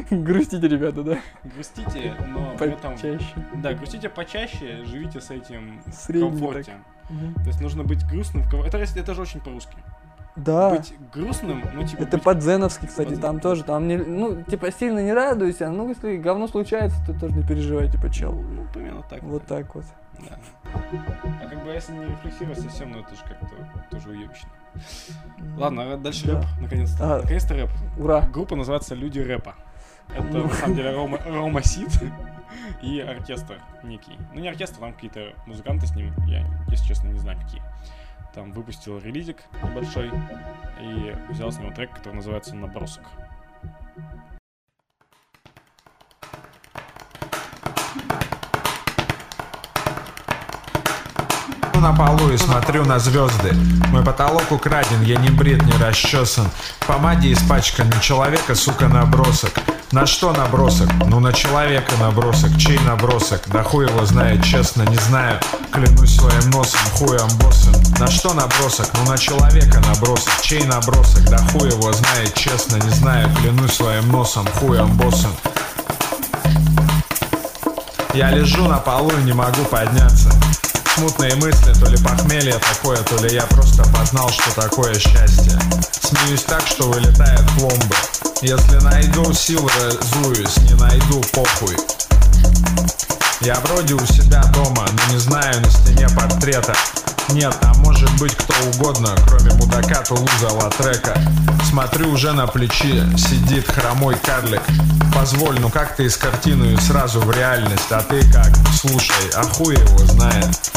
[0.09, 1.19] Грустите, ребята, да?
[1.43, 2.93] Грустите, но при этом...
[2.93, 3.25] Почаще.
[3.55, 6.75] Да, грустите почаще, живите с этим в комфорте.
[7.09, 7.33] Мгм.
[7.35, 8.43] То есть нужно быть грустным.
[8.43, 9.75] в кого- Это, это же очень по-русски.
[10.35, 10.69] Да.
[10.71, 12.03] Быть грустным, ну типа...
[12.03, 15.89] Это быть- по-дзеновски, кстати, По-дзен- там тоже, там, не, ну, типа, сильно не радуйся, ну,
[15.89, 18.31] если говно случается, то тоже не переживай, типа, чел.
[18.33, 19.21] Ну, примерно так.
[19.23, 19.57] Вот да.
[19.57, 19.83] так вот.
[20.19, 20.37] Да.
[21.43, 23.47] А как бы если не рефлексировать совсем, ну это же как-то
[23.89, 24.49] тоже уебищно.
[25.57, 26.35] Ладно, а дальше Да.
[26.39, 27.15] рэп, наконец-то.
[27.15, 27.21] А.
[27.21, 27.69] Наконец-то рэп.
[27.97, 28.21] Ура.
[28.31, 29.55] Группа называется Люди рэпа.
[30.15, 31.89] Это на самом деле Рома, Рома Сид
[32.81, 34.17] и оркестр некий.
[34.33, 37.61] Ну не оркестр, там какие-то музыканты с ним, я, если честно, не знаю какие.
[38.33, 40.09] Там выпустил релизик небольшой
[40.81, 43.03] и взял с него трек, который называется «Набросок».
[51.81, 53.53] На полу и смотрю на звезды.
[53.87, 56.47] Мой потолок украден, я не брит, не расчесан.
[56.79, 59.59] В помаде испачкан, на человека, сука, набросок.
[59.91, 60.89] На что набросок?
[61.07, 62.55] Ну на человека набросок.
[62.57, 63.41] Чей набросок?
[63.47, 65.39] Да хуй его знает, честно, не знаю.
[65.71, 67.73] Клянусь своим носом, хуем боссом.
[67.99, 68.87] На что набросок?
[68.93, 70.33] Ну на человека набросок.
[70.41, 71.23] Чей набросок?
[71.29, 73.27] Да хуй его знает, честно, не знаю.
[73.41, 75.31] Клянусь своим носом, хуем боссом.
[78.13, 80.31] Я лежу на полу и не могу подняться
[80.95, 85.57] Смутные мысли, то ли похмелье такое, то ли я просто познал, что такое счастье.
[86.01, 87.95] Смеюсь так, что вылетает пломбы.
[88.41, 91.77] Если найду сил, разуюсь, не найду похуй
[93.41, 96.75] Я вроде у себя дома, но не знаю на стене портрета.
[97.29, 101.19] Нет, а может быть кто угодно, кроме мудака Тулуза Латрека.
[101.67, 104.61] Смотрю уже на плечи, сидит хромой карлик.
[105.15, 108.51] Позволь, ну как ты из картины сразу в реальность, а ты как?
[108.79, 110.71] Слушай, а хуй его знает.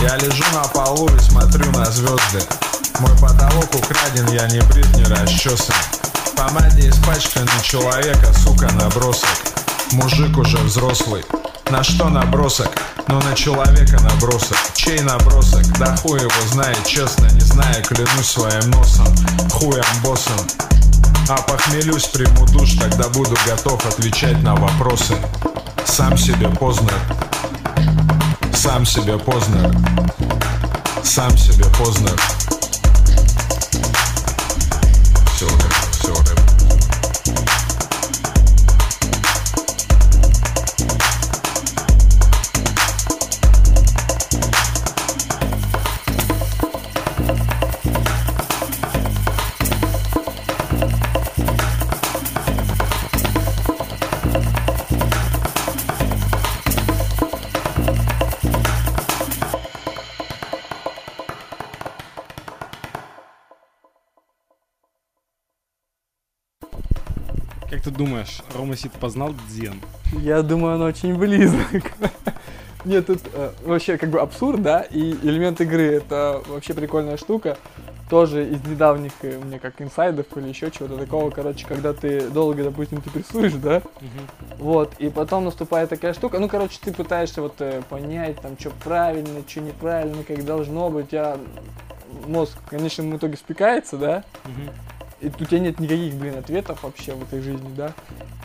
[0.00, 2.42] Я лежу на полу и смотрю на звезды.
[2.98, 5.76] Мой потолок украден, я не брит, не расчесан.
[6.34, 9.49] Помаде испачкан человека, сука, набросок
[9.92, 11.24] Мужик уже взрослый.
[11.70, 12.70] На что набросок?
[13.08, 14.56] Ну на человека набросок.
[14.74, 15.66] Чей набросок?
[15.78, 19.06] Да хуй его знает, честно не знаю Клянусь своим носом,
[19.52, 20.46] хуем боссом.
[21.28, 25.14] А похмелюсь, приму душ, тогда буду готов отвечать на вопросы.
[25.84, 26.92] Сам себе поздно
[28.54, 29.70] Сам себе поздно
[31.02, 32.10] Сам себе поздно
[68.00, 69.74] думаешь, Рома Сид познал дзен?
[70.12, 71.92] Я думаю, он очень близок.
[72.86, 77.58] Нет, тут э, вообще как бы абсурд, да, и элемент игры это вообще прикольная штука.
[78.08, 82.64] Тоже из недавних э, мне как инсайдов или еще чего-то такого, короче, когда ты долго,
[82.64, 83.82] допустим, ты прессуешь, да,
[84.56, 88.70] вот, и потом наступает такая штука, ну, короче, ты пытаешься вот э, понять, там, что
[88.82, 91.38] правильно, что неправильно, как должно быть, а
[92.26, 94.24] мозг в конечном итоге спекается, да,
[95.20, 97.92] и у тебя нет никаких, блин, ответов вообще в этой жизни, да.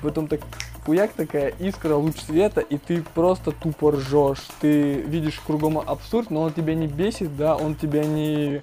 [0.01, 0.41] Потом так
[0.85, 4.47] хуяк такая искра, луч света, и ты просто тупо ржешь.
[4.61, 8.61] Ты видишь кругом абсурд, но он тебя не бесит, да, он тебя не...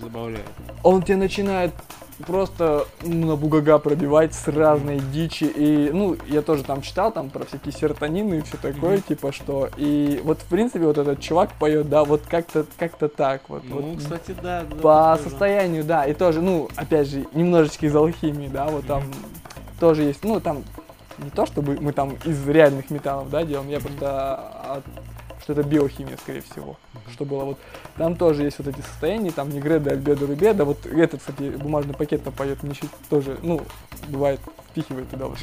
[0.00, 0.46] Забавляет.
[0.82, 1.72] Он тебя начинает
[2.22, 5.44] просто на бугага пробивать с разной дичи.
[5.44, 9.68] И, ну, я тоже там читал там про всякие серотонины и все такое, типа что.
[9.76, 13.62] И вот, в принципе, вот этот чувак поет, да, вот как-то как-то так вот.
[13.64, 14.62] Ну, вот кстати, да.
[14.68, 15.30] да, по тоже.
[15.30, 19.02] состоянию, да, и тоже, ну, опять же, немножечко из алхимии, да, вот там
[19.80, 20.62] тоже есть, ну, там
[21.18, 24.34] не то, чтобы мы там из реальных металлов, да, делаем, я просто
[24.76, 24.84] от-
[25.42, 26.76] что это биохимия, скорее всего,
[27.12, 27.58] что было вот.
[27.96, 32.24] Там тоже есть вот эти состояния, там негреда, альбедо, рубеда, вот этот, кстати, бумажный пакет
[32.24, 32.74] там поет, мне
[33.10, 33.60] тоже, ну,
[34.08, 34.40] бывает,
[34.70, 35.38] впихивает туда вот.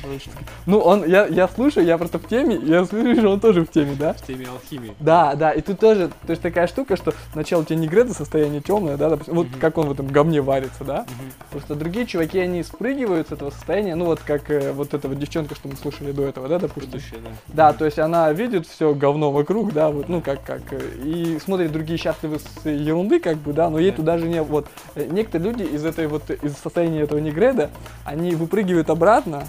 [0.66, 3.70] Ну, он, я, я слушаю, я просто в теме, я слышу, что он тоже в
[3.70, 4.14] теме, да?
[4.14, 4.95] В теме алхимии.
[5.00, 8.14] Да, да, и тут тоже, то есть такая штука, что сначала у тебя не греда
[8.14, 11.06] состояние темное, да, допустим, вот как он в этом говне варится, да,
[11.52, 15.20] просто другие чуваки, они спрыгивают с этого состояния, ну вот как э, вот эта вот
[15.20, 16.91] девчонка, что мы слушали до этого, да, допустим.
[16.91, 17.30] Предыдущее, да.
[17.70, 21.39] Да, то есть она видит все говно вокруг, да, вот, ну как, как, э, и
[21.39, 23.98] смотрит другие счастливы с ерунды, как бы, да, но ей Да.
[23.98, 27.70] туда же не, вот, э, некоторые люди из этой вот, из состояния этого негреда,
[28.06, 29.44] они выпрыгивают обратно,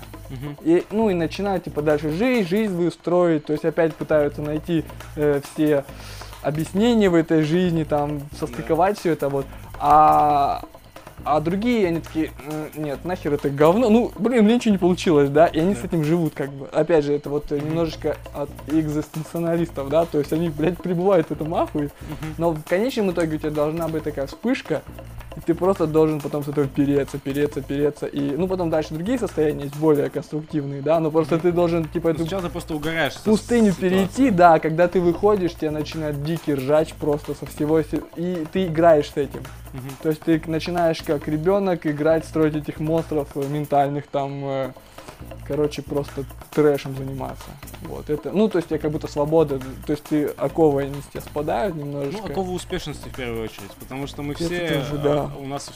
[0.62, 4.84] и, ну и начинают типа дальше жизнь, жизнь свою строить, то есть опять пытаются найти
[5.16, 5.84] э, все
[6.43, 9.47] объяснения в этой жизни, там, состыковать все это вот.
[9.78, 10.62] А
[11.24, 12.32] А другие, они такие,
[12.74, 13.90] «М, нет, нахер это говно.
[13.90, 16.66] Ну, блин, мне ничего не получилось, да, и они с этим живут, как бы.
[16.68, 21.54] Опять же, это вот немножечко от экзистенционалистов, да, то есть они, блядь, пребывают в этом
[21.54, 21.90] ахуе,
[22.38, 24.82] но в конечном итоге у тебя должна быть такая вспышка,
[25.36, 29.18] и ты просто должен потом с этого переться, переться, переться, и, ну, потом дальше другие
[29.18, 33.14] состояния есть более конструктивные, да, но просто ты должен, типа, эту Сначала ты просто угораешь.
[33.22, 38.44] пустыню перейти, да, когда ты выходишь, тебя начинает дикий ржач просто со всего, се- и
[38.52, 39.42] ты играешь с этим.
[40.02, 44.72] То есть ты начинаешь как ребенок играть, строить этих монстров ментальных, там, э,
[45.46, 47.50] короче, просто трэшем заниматься.
[47.82, 51.06] Вот это, ну, то есть тебя как будто свобода, то есть ты оковы они с
[51.06, 52.22] тебя спадают немножечко.
[52.22, 55.30] Ну, оковы успешности в первую очередь, потому что мы Это все, тоже, а, да.
[55.38, 55.70] у нас,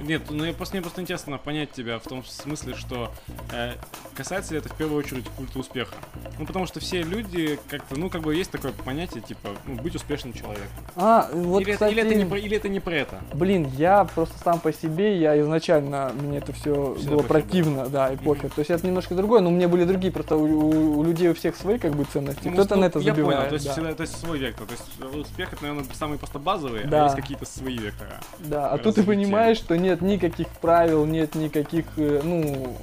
[0.00, 3.10] нет, ну я просто, мне просто интересно понять тебя в том смысле, что
[3.52, 3.74] э,
[4.14, 5.94] касается ли это в первую очередь культа успеха.
[6.38, 9.94] Ну, потому что все люди как-то, ну, как бы есть такое понятие, типа, ну, быть
[9.94, 10.68] успешным человеком.
[10.96, 13.20] А, вот, или, это, кстати, или, это не про, или это не про это.
[13.34, 18.12] Блин, я просто сам по себе, я изначально, мне это все Всегда было противно, да,
[18.12, 18.50] и похер.
[18.50, 21.28] То есть это немножко другое, но у меня были другие, просто у, у- у людей
[21.30, 22.40] у всех свои как бы ценности.
[22.48, 23.38] Ну, Кто-то ну, на это я забивает.
[23.38, 23.72] понял, то есть, да.
[23.72, 24.66] всегда, то есть свой вектор.
[24.66, 27.02] То есть успех это, наверное, самый просто базовый, Да.
[27.02, 28.20] а есть какие-то свои вектора.
[28.40, 32.76] Да, а тут ты понимаешь, что нет никаких правил, нет никаких, э, ну,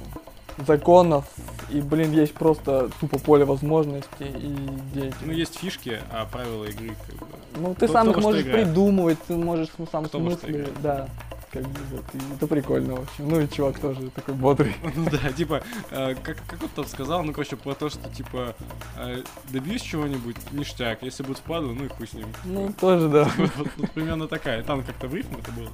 [0.66, 1.24] законов,
[1.70, 4.54] и, блин, есть просто тупо поле возможностей и
[4.94, 5.24] деятельности.
[5.24, 7.26] Ну, есть фишки, а правила игры как бы...
[7.56, 8.64] Ну, ты кто- сам кто их можешь играет.
[8.66, 11.08] придумывать, ты можешь ну, сам Кто смысле, да.
[11.52, 11.80] Как бы
[12.14, 13.28] и это прикольно, в общем.
[13.28, 14.74] Ну и чувак тоже такой бодрый.
[14.94, 18.54] Ну да, типа, э, как, как он там сказал, ну, короче, про то, что, типа,
[18.96, 22.26] э, добьюсь чего-нибудь, ништяк, если будет впаду, ну и хуй с ним.
[22.44, 23.28] Ну, тоже, да.
[23.36, 24.62] Вот, вот примерно такая.
[24.62, 25.68] Там как-то в рифм это было.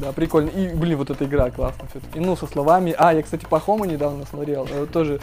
[0.00, 0.48] Да, прикольно.
[0.50, 2.20] И, блин, вот эта игра классная все-таки.
[2.20, 2.94] Ну, со словами.
[2.98, 4.66] А, я, кстати, по Хому недавно смотрел.
[4.70, 5.20] э, Тоже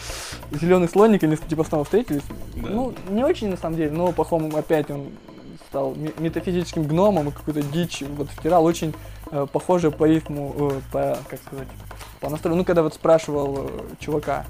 [0.52, 2.24] зеленый слоник, они типа снова встретились.
[2.56, 2.70] Да.
[2.70, 5.10] Ну, не очень на самом деле, но по Хому опять он
[5.70, 8.64] стал ме- метафизическим гномом и какую-то дичь вот втирал.
[8.64, 8.94] Очень
[9.34, 11.68] э, похоже по ритму, э, по, как сказать,
[12.22, 12.56] по настрою.
[12.58, 13.70] Ну, когда вот спрашивал э,
[14.00, 14.46] чувака.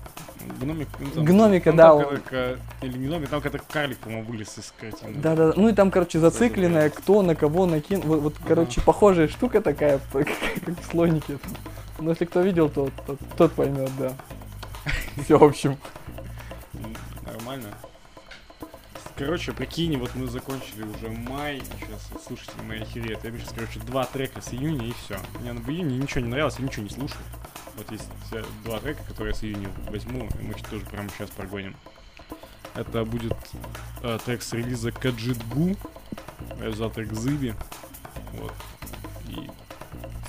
[0.60, 3.60] Гномик, ну, там- Гномика, ну, да, там он- когда ка- или не гномик, там когда
[3.60, 5.14] карлик, по-моему, вылез из картины.
[5.16, 8.04] Да-да, ну и там, короче, зацикленная, кто на кого накинул.
[8.08, 10.28] Вот, вот, короче, похожая штука такая, как,
[10.66, 11.38] как в слонике.
[11.38, 11.52] там.
[12.00, 14.12] Ну, если кто видел, то тот, тот поймет, да.
[15.24, 15.78] Все, в общем.
[17.26, 17.70] Нормально.
[19.16, 23.24] Короче, прикинь, вот мы закончили уже май, сейчас слушатели мои охереют.
[23.24, 25.20] Я бы сейчас, короче, два трека с июня и все.
[25.40, 27.22] Мне в июне ничего не нравилось, я ничего не слушаю.
[27.78, 28.08] Вот есть
[28.64, 31.76] два трека, которые я с июня возьму, и мы их тоже прямо сейчас прогоним.
[32.74, 33.38] Это будет
[34.02, 35.78] э, трек с релиза Каджитгу,
[36.72, 37.54] за трек Зыби.
[38.34, 38.54] Вот.
[39.28, 39.48] И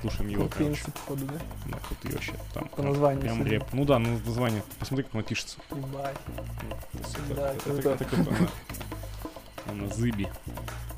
[0.04, 0.48] слушаем его.
[0.48, 1.34] Крутые походу, да?
[1.66, 2.32] Ну, крутые вообще.
[2.52, 3.50] Там По названию Прям судя.
[3.50, 3.64] реп.
[3.72, 4.62] Ну да, ну название.
[4.78, 5.58] Посмотри, как оно пишется.
[5.70, 6.16] Ебать.
[6.92, 7.34] Это.
[7.34, 7.90] Да, это, круто.
[7.90, 8.30] это круто.
[9.66, 10.24] Она, она зыби.
[10.24, 10.93] Нет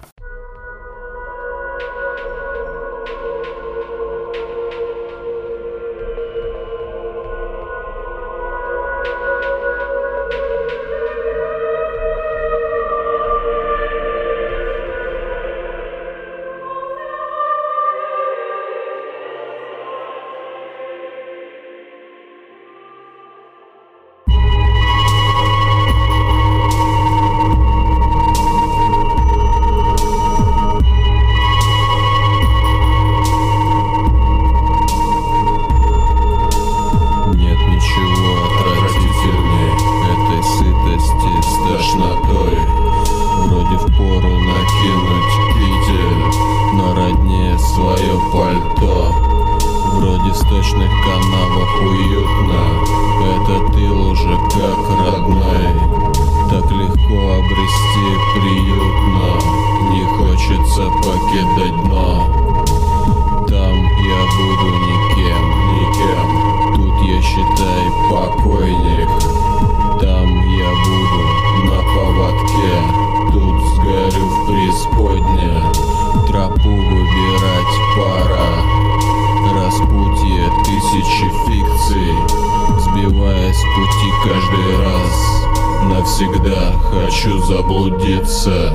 [86.19, 88.73] Навсегда хочу заблудиться.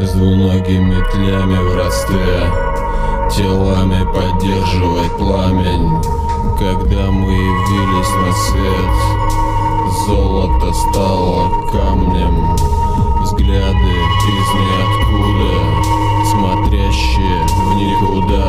[0.00, 2.16] С двуногими тлями в родстве
[3.30, 6.02] Телами поддерживать пламень.
[6.58, 8.96] Когда мы явились на свет
[10.06, 12.85] Золото стало камнем
[13.46, 13.94] взгляды
[14.28, 15.54] из ниоткуда,
[16.30, 18.46] смотрящие в никуда.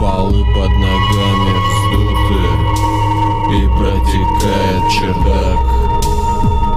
[0.00, 2.44] Полы под ногами вздуты,
[3.54, 5.60] и протекает чердак.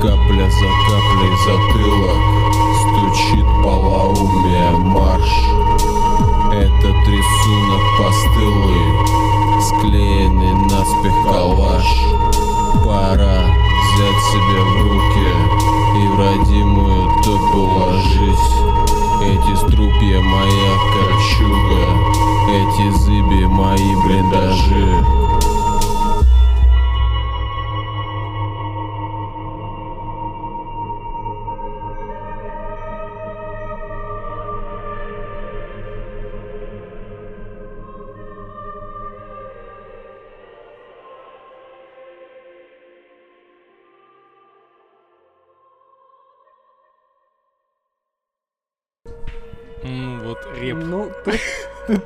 [0.01, 2.21] Капля за каплей затылок
[2.81, 5.31] стучит полоумие марш.
[6.51, 8.87] Этот рисунок постылый,
[9.61, 11.87] склеенный наспех калаш.
[12.85, 13.66] Пора
[13.97, 15.29] взять себя в руки
[15.95, 18.53] И в родимую топу ложись
[19.23, 21.83] Эти струпья моя кольчуга
[22.47, 25.26] Эти зыби мои блиндажи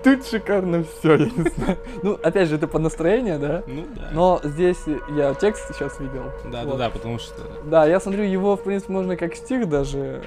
[0.03, 1.77] тут, шикарно все, я не знаю.
[2.03, 3.63] Ну, опять же, это по настроению, да?
[3.67, 4.09] Ну да.
[4.11, 4.79] Но здесь
[5.15, 6.23] я текст сейчас видел.
[6.45, 6.77] Да, Вот.
[6.77, 7.41] да, да, потому что...
[7.65, 10.21] Да, я смотрю, его, в принципе, можно как стих даже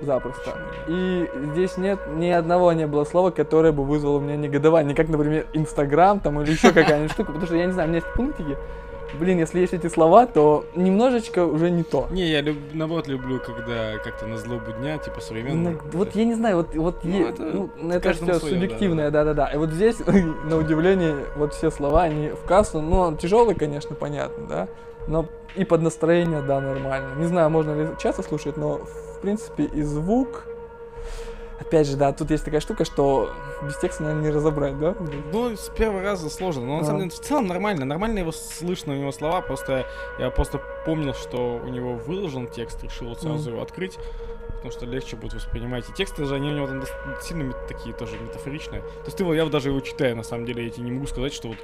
[0.00, 0.52] запросто.
[0.88, 4.94] И здесь нет ни одного не было слова, которое бы вызвало у меня негодование.
[4.94, 7.32] Как, например, Инстаграм там или еще какая-нибудь штука.
[7.32, 8.56] Потому что я не знаю, у меня есть пунктики.
[9.18, 12.06] Блин, если есть эти слова, то немножечко уже не то.
[12.10, 15.70] Не, я люб- наоборот люблю, когда как-то на злобу дня, типа современно.
[15.72, 19.10] Ну, Вот я не знаю, вот, вот Ну, е- это ну, это все своё, субъективное,
[19.10, 19.46] да-да-да.
[19.48, 19.96] И вот здесь,
[20.44, 24.68] на удивление, вот все слова, они в кассу, ну, тяжелые, конечно, понятно, да,
[25.08, 27.14] но и под настроение, да, нормально.
[27.16, 30.44] Не знаю, можно ли часто слушать, но, в принципе, и звук,
[31.60, 33.32] опять же, да, тут есть такая штука, что
[33.62, 34.94] без текста, наверное, не разобрать, да?
[35.32, 36.84] Ну, с первого раза сложно, но на А.
[36.84, 37.84] самом деле в целом нормально.
[37.84, 39.86] Нормально его слышно, у него слова, просто
[40.18, 43.52] я просто помнил, что у него выложен текст, решил сразу Мгм.
[43.54, 43.98] его открыть,
[44.48, 45.88] потому что легче будет воспринимать.
[45.88, 46.82] И тексты же, они у него там
[47.22, 48.82] сильно такие тоже метафоричные.
[48.82, 51.32] То есть ты я даже его читаю, на самом деле, я тебе не могу сказать,
[51.32, 51.58] что вот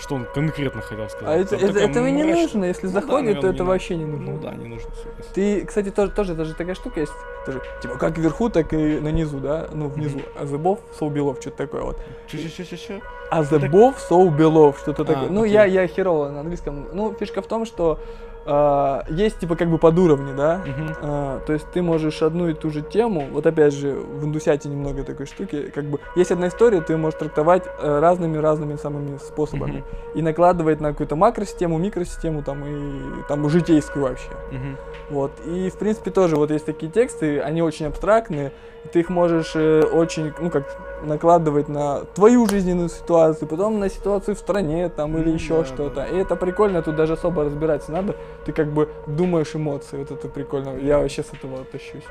[0.00, 1.28] что он конкретно хотел сказать.
[1.28, 3.68] А это, это, этого и не нужно, если Ну да, заходит, то наверное, это не
[3.68, 4.32] вообще не нужно.
[4.32, 4.90] Ну да, не нужно.
[4.94, 5.32] согласен.
[5.34, 7.12] Ты, кстати, тоже, тоже даже такая штука есть,
[7.46, 11.82] тоже, типа, как вверху, так и на низу, да, ну, внизу, Азыбов, Соубелов, что-то такое
[11.82, 11.98] вот.
[12.28, 13.00] Чё-чё-чё-чё?
[13.30, 15.28] Азебов, Соубелов, что-то А, такое.
[15.28, 15.52] Ну, окей.
[15.52, 16.88] я, я херово на английском.
[16.92, 17.98] Ну, фишка в том, что
[18.46, 20.62] а, есть, типа, как бы подуровни, да?
[20.66, 20.96] Мгм.
[21.02, 24.68] А, то есть ты можешь одну и ту же тему, вот опять же, в индусяте
[24.68, 29.78] немного такой штуки, как бы, есть одна история, ты можешь трактовать э, разными-разными самыми способами.
[29.78, 29.84] Мгм.
[30.14, 34.30] И накладывать на какую-то макросистему, микросистему, там, и там, житейскую вообще.
[34.50, 34.76] Мгм.
[35.10, 35.32] Вот.
[35.44, 38.52] И, в принципе, тоже вот есть такие тексты, они очень абстрактные,
[38.92, 40.64] ты их можешь э, очень, ну, как
[41.02, 45.94] накладывать на твою жизненную ситуацию, потом на ситуацию в стране, там, или еще да, что-то.
[45.96, 46.06] да.
[46.06, 48.16] И это прикольно, тут даже особо разбираться надо.
[48.44, 50.76] Ты как бы думаешь эмоции, вот это прикольно.
[50.78, 52.04] Я вообще с этого оттащусь.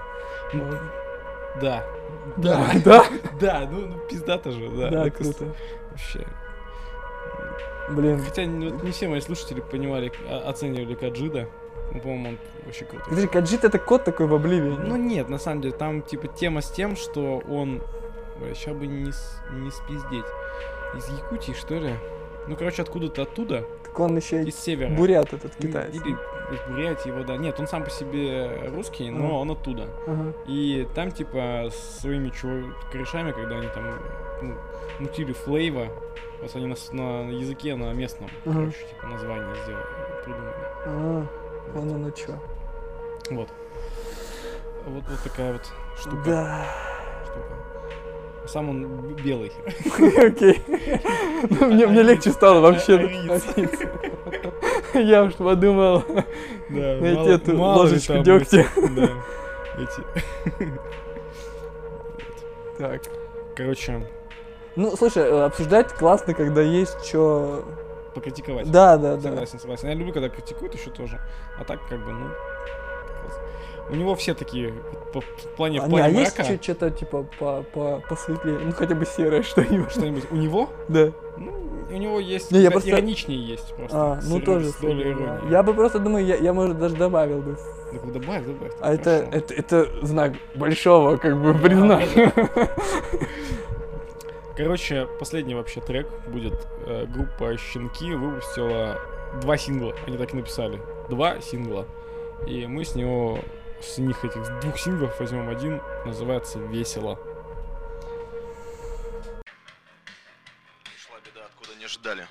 [0.53, 0.79] Ну, Вот.
[1.61, 1.83] Да.
[2.37, 3.03] Да, да?
[3.39, 4.89] Да, ну, ну пиздато же, да.
[4.89, 5.45] Да, круто.
[5.91, 6.25] Вообще.
[7.89, 8.19] Блин.
[8.19, 11.47] Хотя ну, не все мои слушатели понимали, а- оценивали Каджида.
[11.91, 13.05] Ну, по-моему, он вообще крутой.
[13.09, 14.69] Подожди, Каджит это кот такой в обливе.
[14.69, 17.81] Ну нет, на самом деле, там типа тема с тем, что он...
[18.53, 19.11] Сейчас бы не,
[19.51, 20.25] не спиздеть.
[20.97, 21.93] Из Якутии, что ли?
[22.47, 24.89] Ну, короче, откуда-то оттуда, Так он еще из севера.
[24.89, 25.93] бурят этот китаец.
[25.93, 27.37] Или из Бурятии его, да.
[27.37, 29.33] Нет, он сам по себе русский, но Ага.
[29.35, 29.87] он оттуда.
[30.07, 30.33] Ага.
[30.47, 33.99] И там, типа, с своими чув- корешами, когда они там
[34.41, 34.55] ну,
[34.99, 35.89] мутили флейва,
[36.41, 38.55] вот они на, на языке, на местном, Ага.
[38.61, 39.85] короче, типа, название сделали,
[40.23, 40.55] придумали.
[40.85, 41.27] А,
[41.75, 42.33] вон оно чё.
[43.29, 43.49] Вот.
[44.87, 46.23] Вот, вот такая вот штука.
[46.25, 46.65] Да.
[48.47, 48.87] Сам он
[49.23, 49.51] белый.
[50.17, 50.61] Окей.
[51.49, 53.09] Ну, Мне мне легче стало вообще.
[54.93, 56.03] Я уж подумал
[56.69, 58.61] Да, найти эту ложечку дегтя.
[58.61, 59.09] эти- Да.
[59.77, 60.71] Эти.
[62.77, 63.01] Так.
[63.55, 64.07] Короче,
[64.75, 67.65] Ну, слушай, э, обсуждать классно, когда есть что.
[68.15, 68.71] покритиковать.
[68.71, 69.21] Да, да, да.
[69.21, 69.87] Согласен, согласен.
[69.89, 71.19] Я люблю, когда критикуют еще тоже.
[71.59, 72.27] А так, как бы, ну.
[73.91, 74.73] У него все такие
[75.13, 76.61] по- в плане, в А, не, плане а есть мрака.
[76.61, 78.59] что-то типа по, по, посветлее?
[78.59, 79.91] Ну, хотя бы серое что-нибудь.
[79.91, 80.69] Что-нибудь у него?
[80.87, 81.11] Да.
[81.37, 81.51] Ну,
[81.89, 82.51] у него есть.
[82.51, 83.97] Не, я просто- Ироничнее есть просто.
[83.97, 85.41] А, ну тоже да.
[85.49, 87.57] Я бы просто думаю, я, я может, даже добавил бы.
[87.91, 88.71] Вот добавь, добавь.
[88.81, 92.31] А это, это, это знак большого, как бы, признания.
[94.55, 96.53] Короче, последний вообще трек будет.
[96.85, 98.97] э, группа Щенки выпустила
[99.41, 99.95] два сингла.
[100.05, 100.79] Они так и написали.
[101.09, 101.85] Два сингла.
[102.45, 103.39] И мы с него,
[103.81, 105.81] с них этих двух синглов возьмем один.
[106.05, 107.15] Называется «Весело».
[110.83, 112.27] Пришла беда, откуда не ждали.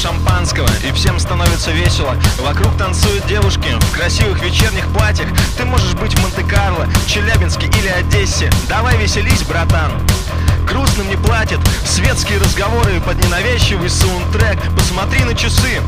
[0.00, 2.16] Шампанского, и всем становится весело.
[2.38, 5.28] Вокруг танцуют девушки в красивых вечерних платьях.
[5.58, 8.50] Ты можешь быть в Монте-Карло, Челябинске или Одессе.
[8.68, 9.92] Давай веселись, братан.
[10.66, 11.60] Грустным не платят.
[11.84, 14.58] Светские разговоры под ненавязчивый саундтрек.
[14.74, 15.80] Посмотри на часы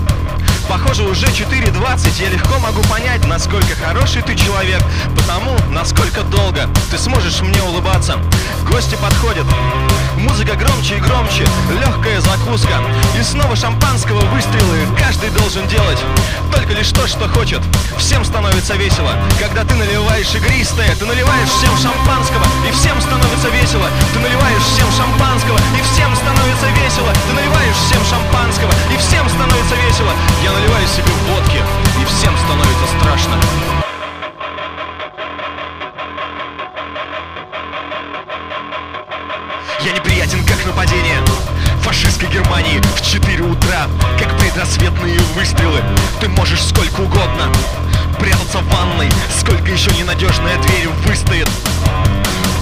[0.68, 4.82] Похоже, уже 4.20 Я легко могу понять, насколько хороший ты человек
[5.16, 8.18] Потому, насколько долго ты сможешь мне улыбаться.
[8.70, 9.46] Гости подходят.
[10.16, 11.46] Музыка громче и громче
[11.80, 12.80] Легкая закуска.
[13.18, 15.98] И снова шампанского выстрелы Каждый должен делать.
[16.54, 17.60] Только лишь то, что хочет.
[17.98, 19.12] Всем становится весело.
[19.40, 23.86] Когда ты наливаешь игристое Ты наливаешь всем шампанского И всем становится весело.
[24.12, 27.12] Ты наливаешь всем шампанского И всем становится весело.
[27.12, 30.11] Ты наливаешь всем шампанского И всем становится весело
[30.42, 31.58] Я наливаю себе водки
[32.00, 33.38] И всем становится страшно.
[39.84, 41.18] Я неприятен, как нападение
[41.82, 42.80] фашистской Германии.
[42.96, 43.86] В 4 утра
[44.18, 45.80] Как предрассветные выстрелы.
[46.20, 47.52] Ты можешь сколько угодно
[48.18, 51.48] Прятаться в ванной Сколько еще ненадежная дверь выстоит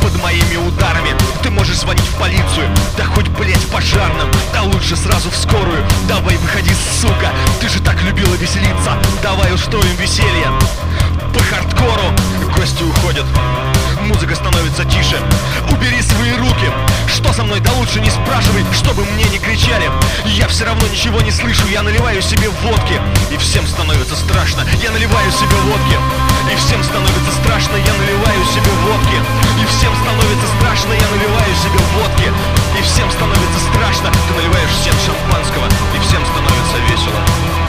[0.01, 1.11] под моими ударами.
[1.43, 4.29] Ты можешь звонить в полицию Да хоть, блять, пожарным.
[4.53, 5.85] Да лучше сразу в скорую.
[6.09, 6.71] Давай выходи,
[7.01, 7.31] сука.
[7.61, 8.93] Ты же так любила веселиться.
[9.23, 10.49] Давай устроим веселье.
[11.33, 12.13] По хардкору
[12.57, 13.27] Гости уходят
[14.03, 15.21] Музыка становится тише.
[15.71, 16.69] Убери свои руки.
[17.07, 17.61] Что со мной?
[17.61, 19.91] Да лучше не спрашивай Чтобы мне не кричали.
[20.25, 21.67] Я все равно ничего не слышу.
[21.69, 23.01] Я наливаю себе водки.
[23.31, 24.65] И всем становится страшно.
[24.83, 25.97] Я наливаю себе водки.
[26.51, 27.77] И всем становится страшно.
[27.77, 29.19] Я наливаю себе водки.
[29.61, 30.93] И всем становится страшно.
[30.93, 32.29] Я наливаю себе водки.
[32.79, 34.11] И всем становится страшно.
[34.29, 35.67] Ты наливаешь всем шампанского.
[35.95, 37.60] И всем становится весело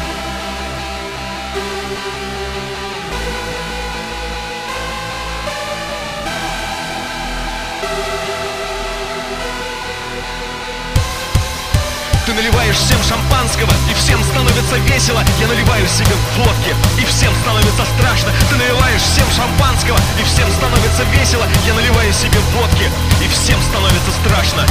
[12.42, 15.24] наливаешь всем шампанского, и всем становится весело.
[15.40, 18.32] Я наливаю себе водки, и всем становится страшно.
[18.50, 21.46] Ты наливаешь всем шампанского, и всем становится весело.
[21.68, 22.90] Я наливаю себе водки,
[23.24, 24.66] и всем становится страшно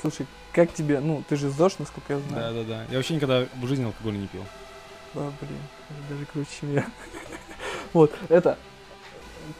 [0.00, 2.54] слушай, как тебе, ну, ты же ЗОЖ, насколько я знаю.
[2.54, 2.84] Да, да, да.
[2.90, 4.44] Я вообще никогда в жизни алкоголь не пил.
[5.14, 5.58] А, блин,
[6.08, 6.86] даже круче, чем я.
[7.92, 8.56] Вот, это,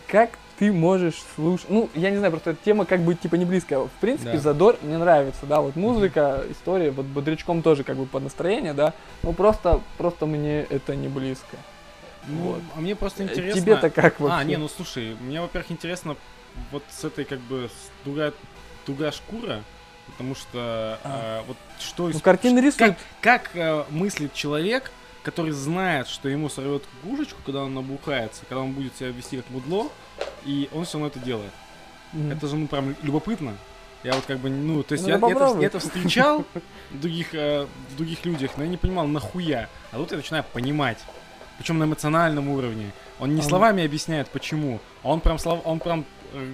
[0.07, 3.45] как ты можешь слушать, ну, я не знаю, просто эта тема как бы типа не
[3.45, 3.81] близкая.
[3.81, 4.39] В принципе, Да.
[4.39, 8.93] задор мне нравится, да, вот музыка, история, вот бодрячком тоже как бы под настроение, да,
[9.23, 11.57] но просто, просто мне это не близко.
[12.29, 12.63] Ну, Вот.
[12.77, 13.61] а мне просто Э, интересно...
[13.61, 14.47] тебе-то как А, вообще?
[14.49, 16.17] не, ну слушай, мне, во-первых, интересно
[16.71, 18.33] вот с этой как бы с тугая,
[18.87, 19.63] тугая шкура,
[20.11, 22.09] потому что э, вот что...
[22.09, 22.97] Ну, картины рисуют.
[23.21, 24.91] Как, как, э, мыслит человек,
[25.23, 29.51] который знает, что ему сорвет кукушечку, когда он набухается, когда он будет себя вести как
[29.51, 29.91] мудло,
[30.45, 31.53] и он все равно это делает.
[32.13, 32.33] Мгм.
[32.33, 33.57] Это же, ну, прям любопытно.
[34.03, 36.45] Я вот как бы, ну, то есть Ну, я, я это, я это встречал
[36.91, 39.69] в других, э, в других людях, но я не понимал, нахуя.
[39.93, 40.99] А тут я начинаю понимать.
[41.59, 42.93] Причем на эмоциональном уровне.
[43.19, 44.81] Он не А, словами объясняет, почему.
[45.03, 46.53] А он прям слов, он прям э,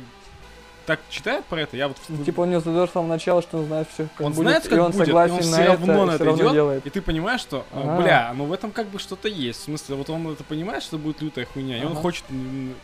[0.87, 1.77] так читает про это.
[1.77, 4.33] Я вот Типа у него задор с самого начала, что он знает все, как он
[4.33, 6.11] будет, знает, и как он будет, согласен и он на все это, равно и на
[6.13, 6.87] это равно идет, делает.
[6.87, 8.01] и ты понимаешь, что, э, Ага.
[8.03, 9.61] бля, ну в этом как бы что-то есть.
[9.61, 12.01] В смысле, вот он это понимает, что будет лютая хуйня, и он Ага.
[12.01, 12.75] хочет, м,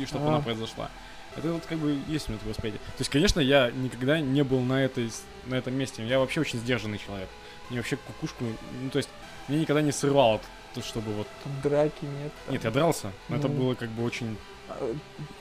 [0.00, 0.34] и, чтобы Ага.
[0.36, 0.88] она произошла.
[1.36, 2.80] Это вот как бы есть у меня такое восприятие.
[2.80, 5.10] То есть, конечно, я никогда не был на, этой,
[5.46, 6.04] на этом месте.
[6.06, 7.28] Я вообще очень сдержанный человек.
[7.70, 8.44] Мне вообще кукушку,
[8.82, 9.08] ну то есть,
[9.46, 10.40] мне никогда не срывало
[10.80, 11.26] то, чтобы вот...
[11.44, 12.32] Тут драки нет.
[12.46, 12.52] там.
[12.54, 13.54] Нет, я дрался, но это Ну.
[13.54, 14.36] было как бы очень
[14.68, 14.94] А,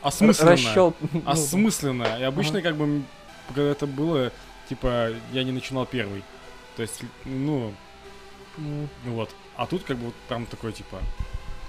[0.03, 0.51] осмысленно.
[0.51, 1.31] расчёт, да.
[1.31, 2.18] Осмысленно.
[2.19, 3.03] И обычно как бы,
[3.47, 4.31] когда это было,
[4.69, 6.23] типа, я не начинал первый.
[6.76, 7.73] То есть, ну,
[8.57, 9.30] ну вот.
[9.55, 10.99] А тут как бы вот прям такой, типа,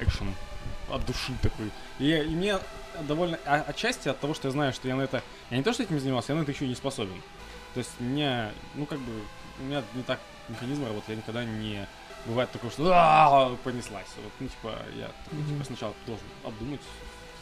[0.01, 0.32] экшен
[0.90, 1.70] от души такой.
[1.99, 2.59] И, и мне
[3.07, 3.39] довольно...
[3.47, 5.23] а- отчасти от того, что я знаю, что я на это...
[5.51, 7.20] Я не то, что этим занимался, я на это еще и не способен.
[7.74, 9.12] То есть мне, ну как бы,
[9.61, 10.19] у меня не так
[10.49, 11.86] механизм работает, я никогда не...
[12.27, 14.07] Бывает такое, что «А, понеслась.
[14.23, 16.81] Вот, ну, типа, я такой, типа, сначала должен обдумать,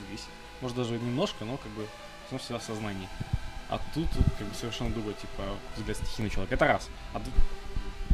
[0.00, 0.28] взвесить.
[0.60, 1.86] Может, даже немножко, но как бы
[2.28, 3.08] все всегда в сознании.
[3.68, 4.06] А тут,
[4.38, 5.42] как бы совершенно другой, типа,
[5.76, 6.52] взгляд стихийный человек.
[6.52, 6.88] Это раз.
[7.14, 7.20] А,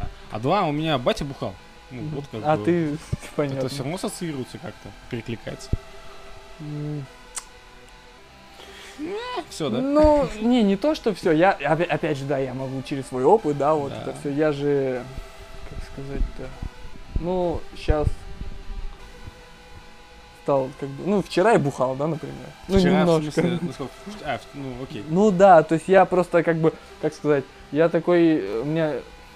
[0.00, 1.54] а- а два, у меня батя бухал.
[1.90, 2.98] Ну, вот как А бы ты,
[3.36, 3.58] понятно.
[3.58, 5.68] Это все равно ассоциируется как-то, перекликается.
[9.48, 9.78] Все, да?
[9.80, 11.32] Ну, не, не то, что все.
[11.32, 14.02] Я, опя- опять же, да, я могу через свой опыт, да, вот Да.
[14.02, 14.30] это все.
[14.32, 15.02] Я же,
[15.92, 16.48] сказать-то,
[17.20, 18.06] Ну, сейчас
[20.42, 21.04] стал как бы...
[21.06, 22.36] Ну, вчера я бухал, да, например?
[22.68, 23.30] Ну, Вчера, в немножко.
[23.32, 23.92] смысле, ну, сколько?
[24.24, 25.04] А, ну, окей.
[25.08, 28.94] Ну да, то есть я просто как бы, как сказать, я такой, у меня,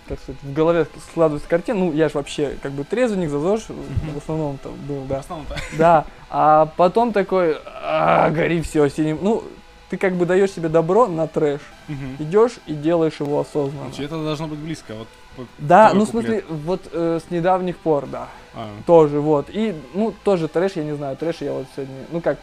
[0.09, 4.19] как сказать, в голове складывается картина, ну я же вообще как бы трезвенник, зазож, в
[4.19, 5.17] основном там был, да.
[5.17, 5.57] В основном-то.
[5.79, 9.45] Да, а потом такой, а, гори все синим, ну,
[9.91, 12.17] ты как бы даешь себе добро на трэш, Мгм.
[12.19, 13.85] идешь и делаешь его осознанно.
[13.89, 14.95] Значит, это должно быть близко.
[14.95, 18.29] Вот, по- Да, ну в смысле, вот э, с недавних пор, да.
[18.55, 18.71] А.
[18.87, 19.47] Тоже, вот.
[19.51, 22.39] И, ну, тоже трэш, я не знаю, трэш я вот сегодня, ну как,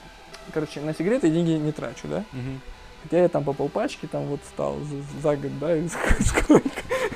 [0.53, 2.24] короче, на сигареты деньги не трачу, да?
[2.32, 2.61] Мгм.
[3.03, 5.88] Хотя я там по полпачки там вот стал за, за год, да, и
[6.22, 6.70] сколько,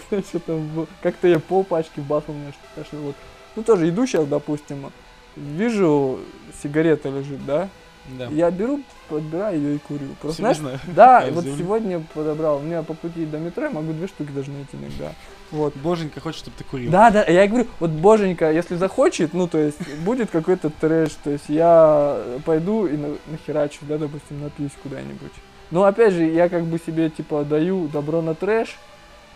[0.10, 3.16] значит, там, как-то я полпачки бахнул, мне что-то, что вот.
[3.56, 4.92] Ну, тоже иду сейчас, допустим,
[5.36, 6.20] вижу,
[6.62, 7.70] сигарета лежит, да,
[8.08, 8.28] Да.
[8.28, 10.08] я беру, подбираю ее и курю.
[10.22, 13.70] Просто, Себе знаешь, да, Я вот сегодня подобрал, у меня по пути до метро я
[13.70, 15.14] могу две штуки даже найти иногда.
[15.52, 15.76] Вот.
[15.76, 16.92] Боженька хочет, чтобы ты курил.
[16.92, 21.12] Да, да, я и говорю, вот боженька, если захочет, ну, то есть, будет какой-то трэш,
[21.24, 25.32] то есть, я пойду и на, нахерачу, да, допустим, напьюсь куда-нибудь.
[25.72, 28.78] Но, опять же, я как бы себе, типа, даю добро на трэш,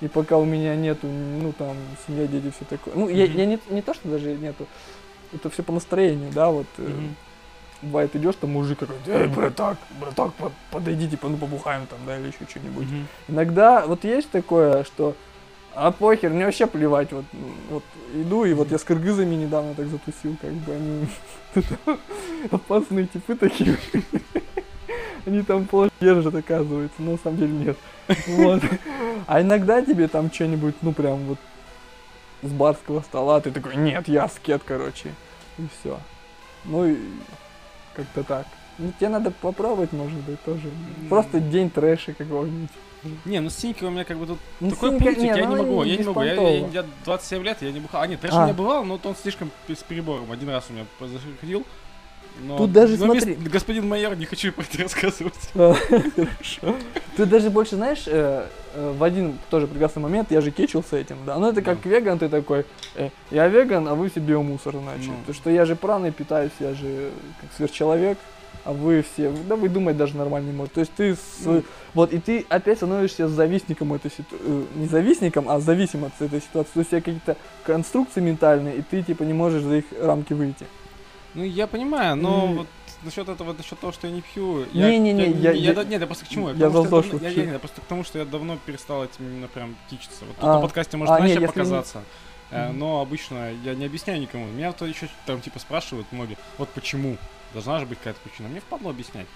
[0.02, 1.76] и пока у меня нету, ну, там,
[2.08, 2.94] семья, дети, все такое.
[2.96, 3.38] Ну, я, Мгм.
[3.38, 4.68] я не, не то, что даже нету,
[5.34, 6.68] это все по настроению, да, вот.
[6.78, 7.16] Мгм.
[7.82, 12.18] Бывает, идешь, там мужик какой-то, эй, братак, братак, под- подойди, типа, ну, побухаем там, да,
[12.20, 12.86] или еще что-нибудь.
[12.86, 13.08] Мгм.
[13.28, 15.16] Иногда вот есть такое, что
[15.74, 17.84] а похер, мне вообще плевать, вот, м, вот
[18.14, 21.08] иду, и вот я с кыргызами недавно так затусил, как бы они
[22.52, 23.78] опасные типы такие.
[25.24, 27.78] Они там пол держат, оказывается, но на самом деле нет.
[28.26, 28.64] Вот.
[29.28, 31.38] А иногда тебе там что-нибудь, ну прям вот
[32.42, 35.14] с барского стола, ты такой, нет, я скет, короче.
[35.60, 36.00] И все.
[36.66, 36.98] Ну и
[37.96, 38.46] как-то так.
[38.78, 40.70] Ну, тебе надо попробовать, может быть, тоже.
[41.10, 42.70] Просто день трэша какого-нибудь.
[43.26, 45.36] Не, ну с синькой у меня как бы тут Ну, такой синька- пунктик, не, я
[45.48, 46.22] ну, не могу, не я не могу.
[46.22, 46.56] Я, беспонтово.
[46.72, 48.02] я- я 27 лет, я не бухал.
[48.02, 48.42] А, нет, трэш А.
[48.42, 50.32] у меня бывал, но вот он слишком с перебором.
[50.32, 51.66] Один раз у меня заходил.
[52.40, 53.36] Но, Тут даже но мисс- смотри.
[53.50, 55.34] господин майор, не хочу про это рассказывать.
[55.54, 56.76] Хорошо.
[57.16, 60.94] Ты даже больше знаешь, э, э, в один тоже прекрасный момент я же кечил с
[60.94, 61.38] этим, да.
[61.38, 65.08] Ну это как веган, ты такой, э, я веган, а вы все биомусор, значит.
[65.08, 65.16] Ну.
[65.20, 68.18] Потому что я же праной питаюсь, я же как сверхчеловек,
[68.64, 70.76] а вы все, да вы думать даже нормально не можете.
[70.76, 71.64] То есть ты с, Ну.
[71.94, 76.72] вот и ты опять становишься завистником этой ситуации, не завистником, а зависимым от этой ситуации.
[76.74, 80.34] То есть у тебя какие-то конструкции ментальные, и ты типа не можешь за их рамки
[80.34, 80.66] выйти.
[81.34, 82.68] Ну, я понимаю, но И- вот
[83.04, 86.02] насчет этого, насчет того, что я не пью, я, Не-не-не, я, я- я- да- нет,
[86.02, 86.50] я просто к чему?
[86.50, 87.44] я потому за что я, вообще.
[87.46, 90.26] я- я просто к тому, что я давно перестал этим именно прям кичиться.
[90.26, 90.56] Вот тут А.
[90.56, 92.04] на подкасте может А, не, иначе если не- показаться.
[92.52, 92.80] э, Мгм.
[92.80, 94.46] Но обычно я не объясняю никому.
[94.48, 97.18] Меня то еще там типа спрашивают многие, вот почему?
[97.54, 98.50] Должна же быть какая-то причина.
[98.50, 99.28] Мне впадло объяснять.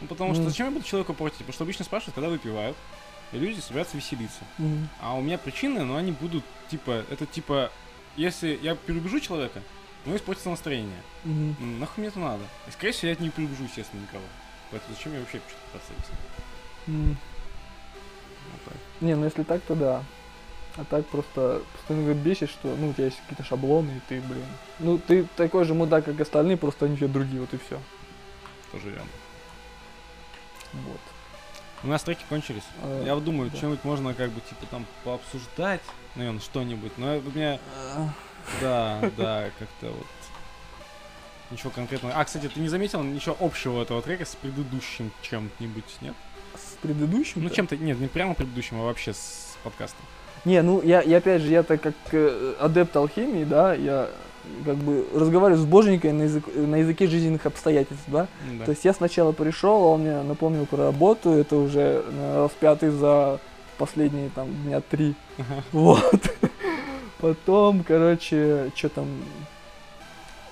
[0.00, 0.50] Ну потому что Мгм.
[0.50, 1.38] зачем я буду человеку портить?
[1.38, 2.76] Потому что обычно спрашивают, когда выпивают,
[3.32, 4.40] и люди собираются веселиться.
[4.58, 4.88] Мгм.
[5.00, 7.70] А у меня причины, но они будут типа, это типа,
[8.16, 9.62] если я перебежу человека,
[10.06, 11.02] у него испортится настроение.
[11.24, 12.44] Ну, Нахуй мне это надо?
[12.68, 14.22] И, скорее всего, я это не перебежу, естественно, никого.
[14.70, 15.84] Поэтому зачем я вообще что-то.
[16.86, 18.74] Вот так.
[19.00, 20.04] Не, ну если так, то да.
[20.76, 24.44] А так просто постоянно бесишь, что ну у тебя есть какие-то шаблоны, и ты, блин.
[24.78, 27.80] Ну ты такой же мудак, как остальные, просто они все другие, вот и все.
[28.72, 29.08] Тоже верно.
[30.72, 31.00] Вот.
[31.82, 32.64] У нас треки кончились.
[32.82, 33.56] Э, я вот думаю, да.
[33.56, 35.82] что-нибудь можно как бы типа там пообсуждать,
[36.14, 36.96] наверное, что-нибудь.
[36.98, 38.08] Но у меня, Э,
[38.60, 40.06] да, да, как-то вот
[41.50, 42.14] ничего конкретного.
[42.14, 46.14] А, кстати, ты не заметил ничего общего этого трека с предыдущим чем-нибудь, нет?
[46.54, 47.42] С предыдущим?
[47.42, 50.04] Ну чем-то, нет, не прямо предыдущим, а вообще с подкастом.
[50.44, 54.08] Не, ну я, я опять же, я так как э, адепт алхимии, да, я
[54.64, 58.28] как бы разговариваю с боженькой на, язык, на языке жизненных обстоятельств, да.
[58.58, 58.64] Да.
[58.64, 62.90] То есть я сначала пришел, он мне напомнил про работу, это уже наверное, раз пятый
[62.90, 63.40] за
[63.76, 65.14] последние там дня три.
[65.38, 65.64] Ага.
[65.72, 66.32] Вот.
[67.18, 69.06] Потом, короче, что там,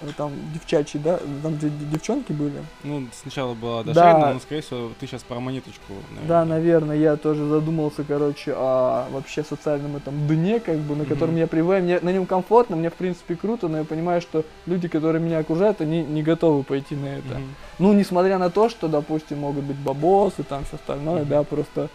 [0.01, 2.63] э, там девчачьи, да, там где девчонки были.
[2.85, 3.93] Ну, сначала была Да.
[3.93, 6.27] Дашайна, но, скорее всего, ты сейчас про монеточку, наверное.
[6.29, 11.13] Да, наверное, я тоже задумался, короче, о вообще социальном этом дне, как бы, на Мгм.
[11.13, 11.83] котором я привык.
[11.83, 15.41] Мне на нем комфортно, мне в принципе круто, но я понимаю, что люди, которые меня
[15.41, 17.35] окружают, они не готовы пойти на это.
[17.35, 17.55] Мгм.
[17.79, 21.29] Ну, несмотря на то, что, допустим, могут быть бабосы, там все остальное, Мгм.
[21.29, 21.91] да, просто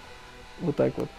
[0.61, 1.09] вот так вот.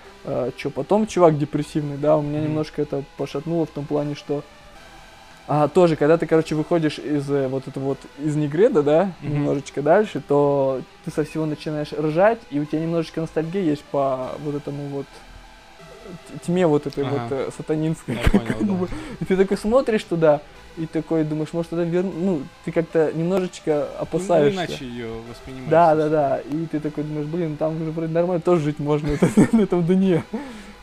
[0.57, 2.49] Что потом чувак депрессивный, да, у меня Мгм.
[2.49, 4.43] немножко это пошатнуло в том плане, что
[5.53, 9.35] а, тоже, когда ты, короче, выходишь из э, вот этого вот, из Негреда, да, Мгм.
[9.35, 14.31] немножечко дальше, то ты со всего начинаешь ржать, и у тебя немножечко ностальгия есть по
[14.45, 15.07] вот этому вот
[16.43, 17.27] тьме вот этой Ага.
[17.29, 18.15] вот э, сатанинской.
[18.15, 18.73] Я понял, да.
[18.75, 18.89] бы.
[19.21, 20.41] И ты такой смотришь туда,
[20.77, 24.57] и такой думаешь, может это верну, ну, ты как-то немножечко Ну, опасаешься.
[24.57, 25.71] иначе ее воспринимаешь.
[25.71, 26.39] Да, да, да.
[26.41, 29.09] И ты такой думаешь, блин, там уже вроде нормально тоже жить можно
[29.53, 30.25] на этом дне.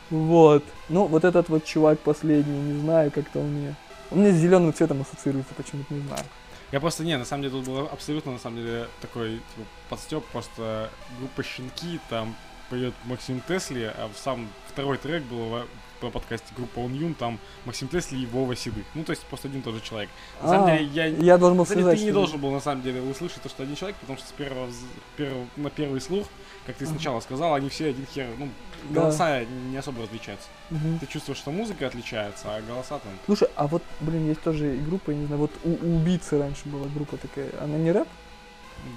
[0.10, 0.64] Вот.
[0.90, 3.76] Ну, вот этот вот чувак последний, не знаю, как-то он мне
[4.12, 6.24] Он мне с зеленым цветом ассоциируется, почему-то не знаю.
[6.72, 10.26] Я просто, не, на самом деле, тут был абсолютно, на самом деле, такой, типа, подстеп,
[10.26, 10.90] просто
[11.20, 12.36] группа «Щенки», там
[12.70, 15.62] поет Максим Тесли, а в сам второй трек был
[16.00, 18.86] по подкасте группа Он Юн, там Максим Тесли и Вова Седых.
[18.94, 20.10] Ну, то есть просто один и тот же человек.
[20.42, 21.06] На самом А, деле, я...
[21.08, 23.76] я должен был связать Ты не должен был, на самом деле, услышать то, что один
[23.76, 24.86] человек, потому что с первого, вз-
[25.18, 26.28] перв- на первый слух,
[26.66, 28.50] как ты сначала сказал, они все один хер, ну,
[28.90, 29.02] Да.
[29.02, 30.48] голоса не особо различаются.
[30.70, 31.00] Мгм.
[31.00, 33.12] Ты чувствуешь, что музыка отличается, а голоса там...
[33.26, 36.62] Слушай, а вот, блин, есть тоже группа, я не знаю, вот у, у убийцы раньше
[36.66, 38.08] была группа такая, она не рэп?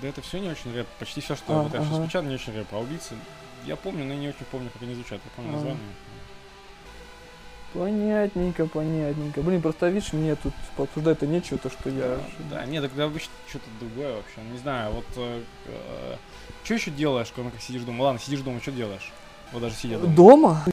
[0.02, 0.86] Да это все не очень рэп.
[0.98, 2.02] Почти все, что А, вот я сейчас ага.
[2.02, 2.66] включал, не очень рэп.
[2.72, 3.14] А убийцы,
[3.64, 5.20] я помню, но я не очень помню, как они звучат.
[5.24, 5.55] Я помню А.
[5.55, 5.78] название.
[7.72, 9.42] Понятненько, понятненько.
[9.42, 12.18] Блин, просто видишь, мне тут обсуждать-то нечего, то, что я...
[12.51, 14.40] Да, нет, тогда обычно что-то другое вообще.
[14.52, 15.05] Не знаю, вот
[16.64, 18.02] что еще делаешь, кроме как сидишь дома?
[18.02, 19.12] Ладно, сидишь дома, что делаешь?
[19.52, 20.14] Вот даже сидя дома.
[20.14, 20.64] Дома?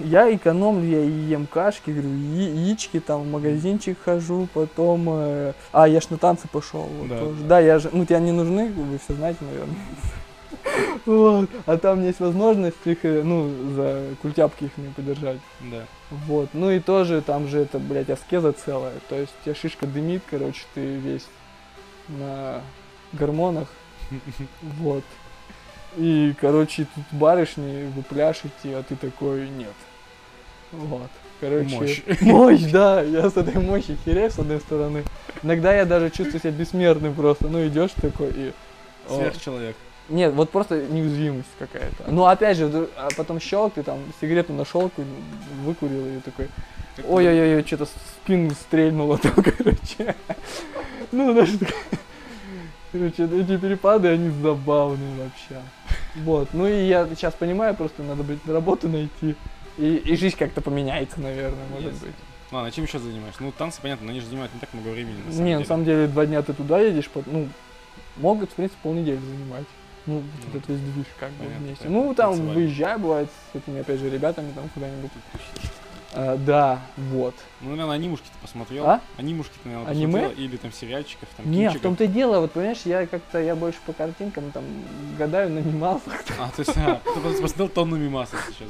[0.00, 5.06] Я экономлю, я и ем кашки, говорю, яички, там, в магазинчик хожу, потом...
[5.10, 6.82] э, А, я ж на танцы пошел.
[6.82, 7.18] Вот, Да.
[7.18, 7.44] тоже.
[7.44, 7.90] да, я же...
[7.92, 9.76] Ну, тебе они нужны, вы все знаете, наверное.
[11.06, 11.48] Вот.
[11.66, 15.38] А там есть возможность их, э, ну, за культяпки их не подержать.
[15.60, 15.84] Да.
[16.10, 16.50] Вот.
[16.52, 18.94] Ну и тоже там же это, блядь, аскеза целая.
[19.08, 21.26] То есть тебя шишка дымит, короче, ты весь
[22.08, 22.62] на
[23.12, 23.68] гормонах.
[24.62, 25.04] Вот.
[25.96, 29.74] И, короче, тут барышни, вы пляшете, а ты такой, нет.
[30.70, 31.10] Вот.
[31.40, 32.02] Короче, Мощь.
[32.20, 35.04] мощь, да, я с этой мощи херею, с одной стороны.
[35.42, 37.48] Иногда я даже чувствую себя бессмертным просто.
[37.48, 38.52] Ну, идешь такой и...
[39.08, 39.76] о, Сверхчеловек.
[40.10, 42.04] Нет, вот просто неуязвимость какая-то.
[42.08, 44.90] Ну, опять же, а потом щелк, ты там сигарету нашел,
[45.64, 46.48] выкурил и такой,
[47.08, 50.14] ой-ой-ой, что-то спину стрельнуло там, короче.
[51.12, 51.58] Ну, даже
[52.92, 55.62] Короче, эти перепады, они забавные вообще.
[56.16, 59.36] Вот, ну и я сейчас понимаю, просто надо будет работу найти.
[59.78, 62.06] И, и жизнь как-то поменяется, наверное, может Ясно.
[62.08, 62.16] быть.
[62.50, 63.42] Ладно, а чем еще занимаешься?
[63.44, 65.58] Ну, танцы, понятно, но они же занимают не так много времени, на самом Не, деле.
[65.60, 67.48] на самом деле, два дня ты туда едешь, ну,
[68.16, 69.66] могут, в принципе, полнедели занимать.
[70.06, 71.88] Ну, вот Ну, этот весь движ как бы вместе.
[71.88, 72.56] Ну, там Танцевать.
[72.56, 75.10] выезжай, бывает, с этими, опять же, ребятами там куда-нибудь.
[76.12, 77.34] А, да, вот.
[77.60, 78.84] Ну, наверное, анимушки-то посмотрел.
[78.84, 79.00] А?
[79.16, 80.12] Анимушки-то, наверное, Аниме?
[80.20, 80.44] посмотрел.
[80.44, 83.78] Или там сериальчиков, там Не, в том-то и дело, вот понимаешь, я как-то, я больше
[83.86, 84.64] по картинкам там
[85.16, 86.24] гадаю на мимасах.
[86.40, 88.68] А, то есть, а, ты посмотрел тонну мимасов сейчас.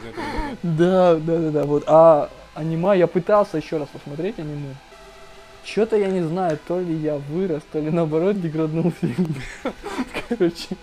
[0.63, 1.85] Да, да, да, да, вот.
[1.87, 4.75] А аниме, я пытался еще раз посмотреть аниме.
[5.65, 9.35] Что-то я не знаю, то ли я вырос, то ли наоборот деграднул фильм.
[10.29, 10.77] Короче,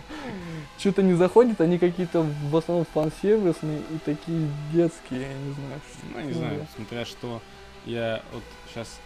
[0.77, 5.81] что-то не заходит, они какие-то в основном фан-сервисные и такие детские, я не знаю.
[6.13, 7.41] Ну, не что знаю, за- смотря что.
[7.85, 8.99] Я вот сейчас...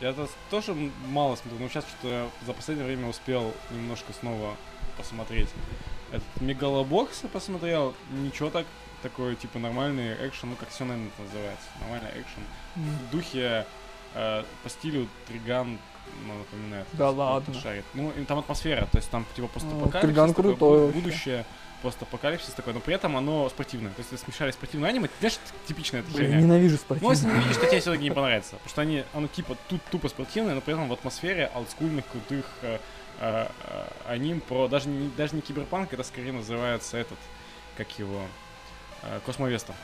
[0.00, 0.74] Я то- тоже
[1.08, 4.56] мало смотрю, но сейчас что-то я за последнее время успел немножко снова
[4.96, 5.48] посмотреть.
[6.10, 8.66] Этот Мегалобокс я посмотрел, ничего так,
[9.02, 12.42] такой, типа, нормальный экшен, ну, как все, наверное, это называется, нормальный экшен.
[12.76, 12.82] М.
[12.84, 13.66] В духе,
[14.14, 15.78] э, по стилю Триган,
[16.26, 16.86] напоминает.
[16.92, 17.60] Да если ладно.
[17.60, 17.84] шарит.
[17.94, 21.44] Ну, и там атмосфера, то есть там, типа, постапокалипсис, такое крутой будущее,
[21.82, 23.92] постапокалипсис такой, но при этом оно спортивное.
[23.92, 26.40] То есть, если смешали спортивное аниме, знаешь, типичная эта херня.
[26.40, 27.34] ненавижу Ну, если спортивные.
[27.36, 28.52] не видишь, то тебе все-таки не понравится.
[28.52, 32.46] Потому что они, оно типа тут тупо спортивное, но при этом в атмосфере олдскульных, крутых
[32.62, 32.78] э,
[33.20, 34.68] э, э, аним про...
[34.68, 37.18] Даже не, даже не киберпанк, это скорее называется этот,
[37.76, 38.22] как его,
[39.02, 39.74] э, Космовеста.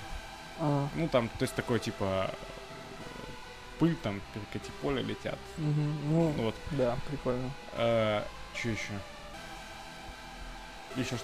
[0.59, 2.31] А, Ну, там, то есть такой, типа,
[3.81, 5.39] пыль там, перекати поле летят.
[5.57, 6.55] мгм, ну, Ну, вот.
[6.73, 7.51] да, прикольно.
[7.75, 8.93] что еще?
[10.97, 11.17] Еще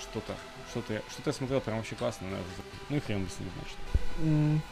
[0.00, 0.34] что-то.
[0.70, 2.26] Что-то я, что-то я смотрел прям вообще классно.
[2.28, 3.78] наверное, за- Ну и хрен бы с ним, значит.
[4.18, 4.62] М,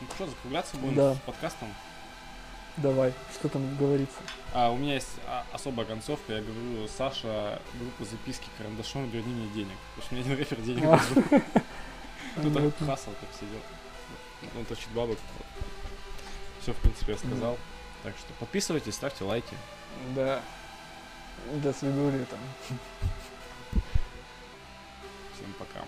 [0.00, 1.14] Ну что, закругляться будем Да.
[1.14, 1.72] с подкастом?
[2.78, 4.16] Давай, что там говорится?
[4.54, 9.48] А, у меня есть а, особая концовка, я говорю, Саша, группа записки карандашом, верни мне
[9.48, 9.76] денег.
[9.94, 10.98] Потому что мне один рэпер денег А.
[12.34, 12.86] так Понятно.
[12.86, 13.60] хасл так сидел.
[14.58, 15.18] Он точит бабок.
[16.62, 17.58] Все, в принципе, я сказал.
[18.02, 19.56] Так что подписывайтесь, ставьте лайки.
[20.14, 20.40] Да.
[21.62, 22.38] До свидули там.
[25.34, 25.84] Всем пока.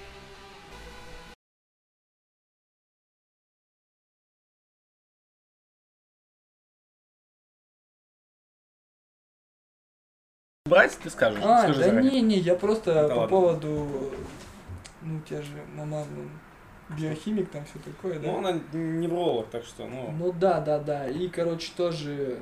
[10.66, 11.40] Брать, ты скажешь?
[11.44, 12.10] А, Скажи да заранее.
[12.12, 13.28] не, не, я просто Да по ладно.
[13.28, 14.12] поводу,
[15.02, 16.30] ну, у тебя же мама, ну,
[16.90, 18.26] биохимик, там все такое, да?
[18.28, 20.12] Ну, она невролог, так что, ну...
[20.18, 21.08] Ну да, да, да.
[21.08, 22.40] И, короче, тоже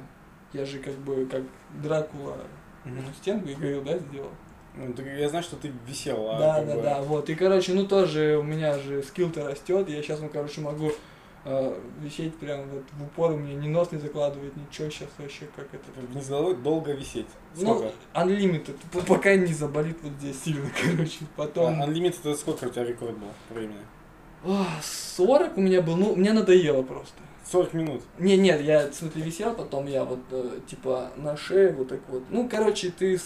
[0.52, 1.42] я же как бы как
[1.82, 2.36] Дракула
[2.84, 4.30] ну, стенку и говорил, да, сделал?
[4.74, 7.28] Ну, ты- я знаю, что ты висел, а да, да, бы- да, вот.
[7.30, 9.88] И, короче, ну тоже у меня же скилл-то растет.
[9.88, 10.90] Я сейчас, ну, короче, могу
[11.44, 15.46] э, висеть прям вот в упор, у меня ни нос не закладывает, ничего сейчас вообще
[15.54, 15.84] как это.
[16.14, 17.26] Не головой долго висеть.
[17.56, 17.92] Ну, Сколько?
[18.14, 21.18] unlimited, п- пока не заболит вот здесь сильно, короче.
[21.36, 21.82] Потом...
[21.82, 23.82] А, Unlimited это сколько у тебя рекорд был времени?
[24.44, 24.82] Ах,
[25.16, 27.14] 40 у меня был, ну, мне надоело просто.
[27.50, 28.02] 40 минут.
[28.18, 32.00] Не, нет, я, в смысле, висел, потом я вот, э, типа, на шее вот так
[32.08, 32.22] вот.
[32.30, 33.20] Ну, короче, ты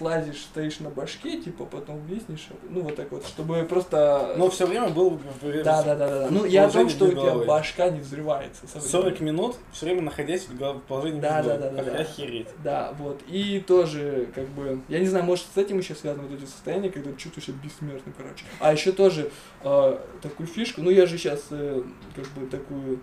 [0.00, 4.34] слазишь, стоишь на башке, типа, потом виснешь, ну, вот так вот, чтобы просто...
[4.38, 6.28] Но все время был Да, да, да, да.
[6.30, 8.66] Ну, я о том, что у тебя башка не взрывается.
[8.66, 8.90] со временем.
[8.90, 11.92] 40 минут все время находясь в положении Да, да, да, да.
[11.98, 12.48] Охереть.
[12.64, 13.20] Да, вот.
[13.28, 16.90] И тоже, как бы, я не знаю, может с этим еще связано вот эти состояния,
[16.90, 18.46] когда ты чувствуешь себя бессмертным, короче.
[18.58, 19.30] А еще тоже
[19.62, 23.00] э, такую фишку, ну я же сейчас как бы такую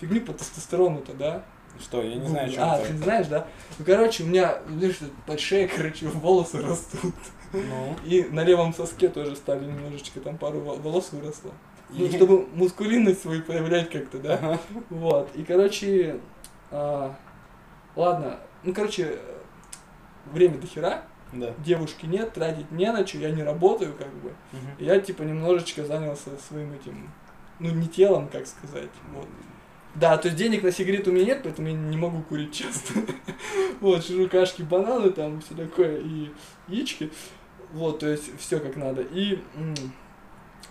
[0.00, 1.44] фигню по тестостерону-то, да?
[1.80, 2.88] Что, я не знаю, о чем А, это.
[2.88, 3.46] ты знаешь, да?
[3.78, 7.14] Ну, короче, у меня, видишь, под шеей, короче, волосы растут.
[7.52, 7.96] Ну.
[8.04, 11.50] И на левом соске тоже стали немножечко, там пару вол- волос выросло.
[11.88, 14.34] Ну, чтобы мускулинность свою проявлять как-то, да?
[14.34, 14.58] Ага.
[14.90, 15.34] Вот.
[15.34, 16.20] И, короче,
[16.70, 17.16] а,
[17.96, 19.18] ладно, ну, короче,
[20.26, 21.02] время до хера,
[21.32, 21.52] Да.
[21.58, 24.32] девушки нет, тратить не на что, я не работаю, как бы.
[24.52, 24.70] Мгм.
[24.78, 27.10] Я, типа, немножечко занялся своим этим,
[27.58, 29.26] ну, не телом, как сказать, вот.
[29.94, 32.94] Да, то есть денег на сигарету у меня нет, поэтому я не могу курить часто.
[33.80, 36.30] Вот, жру кашки, бананы, там, все такое, и
[36.68, 37.10] яички.
[37.72, 39.00] Вот, то есть все как надо.
[39.02, 39.38] И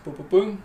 [0.06, 0.58] п-п-п.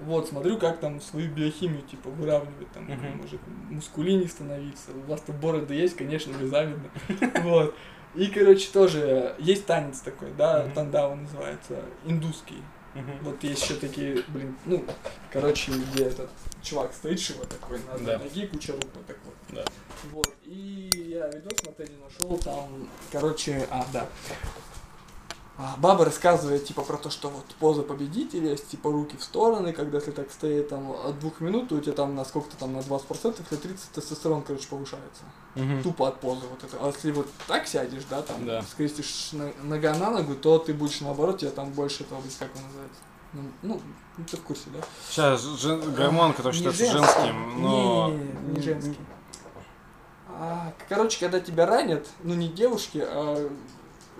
[0.00, 3.18] Вот, смотрю, как там свою биохимию, типа, выравнивать, там, Мгм.
[3.18, 4.92] может, мускулиней становиться.
[4.92, 6.88] У вас-то бороды есть, конечно, мне завидно.
[7.42, 7.74] Вот.
[8.14, 10.72] И, короче, тоже есть танец такой, да, Мгм.
[10.72, 12.62] тандава называется, индусский.
[12.94, 13.18] Мгм.
[13.22, 14.84] Вот есть еще такие, блин, ну,
[15.32, 16.28] короче, где этот
[16.62, 18.18] чувак стоит шиво такой, на одной Да.
[18.18, 19.34] ноге, куча рук вот так вот.
[19.50, 19.64] Да.
[20.10, 24.08] Вот, и я видос смотрели, нашел там, короче, а, да.
[25.62, 29.74] А, Баба рассказывает, типа, про то, что вот поза победителя, есть, типа, руки в стороны,
[29.74, 32.72] когда если так стоит, там, от двух минут, то у тебя там на сколько-то там,
[32.72, 35.22] на 20% или 30 тестостерон, короче, повышается.
[35.56, 35.82] Мгм.
[35.82, 36.78] Тупо от позы вот это.
[36.80, 38.62] А если вот так сядешь, да, там, Да.
[38.62, 42.62] скрестишь на- нога на ногу, то ты будешь наоборот, тебе там больше этого, как он
[42.62, 43.00] называется.
[43.34, 43.80] Ну, ну,
[44.16, 44.78] ну, ты в курсе, да?
[45.10, 47.00] Сейчас жен- гормон, который считается женский.
[47.02, 48.08] женским, но...
[48.08, 48.96] Не, не, не, не женский.
[50.28, 53.50] А, короче, когда тебя ранят, ну не девушки, а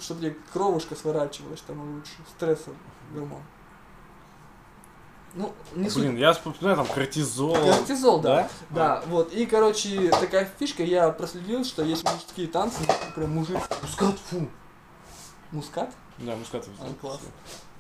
[0.01, 2.13] чтобы тебе кровушка сворачивалась, там лучше.
[2.37, 2.79] Стрессовый
[3.13, 3.43] гормон.
[5.35, 6.03] Ну, не суть.
[6.03, 7.55] Блин, я вспоминаю там кортизол.
[7.55, 8.49] Кортизол, да.
[8.71, 9.01] Да?
[9.01, 9.33] Да, вот.
[9.33, 12.83] И, короче, такая фишка, я проследил, что есть мужские танцы,
[13.15, 13.61] прям мужик.
[13.83, 14.49] Мускат, фу.
[15.53, 15.95] Мускат?
[16.19, 16.67] Да, мускат.
[16.81, 17.21] А, класс.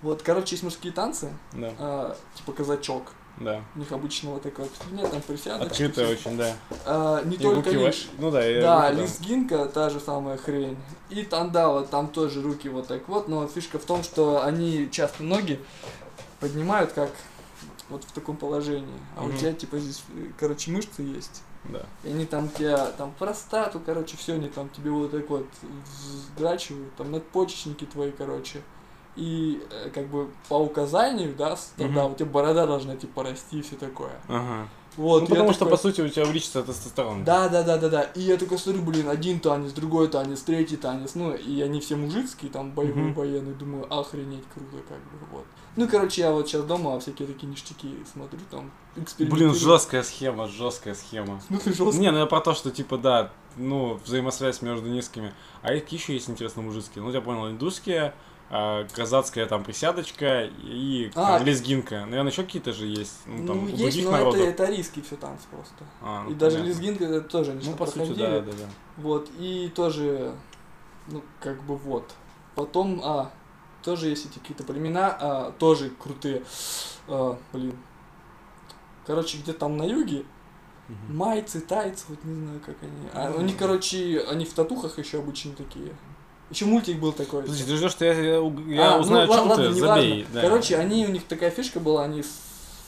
[0.03, 3.13] Вот, короче, есть мужские танцы, Да, а, типа казачок.
[3.39, 3.63] Да.
[3.75, 5.71] У них обычно вот такая вот фигня, там присядочки.
[5.85, 6.55] Открытая очень, да.
[6.85, 8.09] А, не И только руки лишь.
[8.19, 10.77] Ну да, и Да, руки лезгинка, та же самая хрень.
[11.09, 15.23] И тандава, там тоже руки вот так вот, но фишка в том, что они часто
[15.23, 15.61] ноги
[16.41, 17.11] поднимают как
[17.89, 19.01] вот в таком положении.
[19.17, 19.37] А у Мгм.
[19.39, 20.03] тебя типа здесь,
[20.39, 21.43] короче, мышцы есть.
[21.65, 21.85] Да.
[22.05, 25.47] И они там тебя, там простату, короче, все они там тебе вот так вот
[26.05, 28.63] вздрачивают, там надпочечники твои, короче.
[29.17, 32.13] И э, как бы по указанию, да, тогда Мгм.
[32.13, 34.13] у тебя борода должна типа расти и все такое.
[34.29, 34.69] Ага.
[34.97, 37.25] Вот, ну, потому что, такой- по сути, у тебя увеличится тестостерон.
[37.25, 38.03] да, да, да, да, да.
[38.03, 41.15] И я такой смотрю, блин, один танец, другой танец, третий танец.
[41.15, 43.15] Ну, и они все мужицкие, там, боевые, Мгм.
[43.15, 43.55] военные.
[43.55, 45.45] Думаю, охренеть, круто, как бы, вот.
[45.77, 48.71] Ну, короче, я вот сейчас дома всякие такие ништяки смотрю, там,
[49.19, 51.41] Блин, жесткая схема, жесткая схема.
[51.49, 52.01] Ну, ты жестко.
[52.01, 55.33] Не, ну я про то, что типа да, ну, взаимосвязь между низкими.
[55.63, 57.05] А какие еще есть интересно мужицкие?
[57.05, 58.15] Ну, я понял, индусские, а,
[58.51, 61.39] казацкая там присядочка и А.
[61.39, 62.05] лезгинка.
[62.07, 63.21] Наверное, еще какие-то же есть.
[63.27, 64.35] Ну, там, Ну, у есть, но народов.
[64.41, 65.85] это, это арийские все танцы просто.
[66.03, 66.69] А, ну, и даже понятно.
[66.69, 68.67] лезгинка это тоже они Ну, по сути, да, да, да.
[68.97, 70.35] Вот, и тоже,
[71.07, 72.13] ну, как бы вот.
[72.57, 73.31] Потом, а,
[73.83, 76.43] тоже есть эти какие-то племена, а, тоже крутые.
[77.07, 77.77] А, блин.
[79.07, 80.25] Короче, где там на юге,
[81.09, 83.09] майцы, тайцы, вот не знаю, как они.
[83.15, 85.95] А, у них, короче, они в татухах еще обычно такие.
[86.51, 87.43] Еще мультик был такой.
[87.43, 90.27] Подожди, ты ждешь, что я, я, А, узнаю, ну, что ладно, ты, забей.
[90.33, 90.41] да.
[90.41, 92.25] Короче, они, у них такая фишка была, они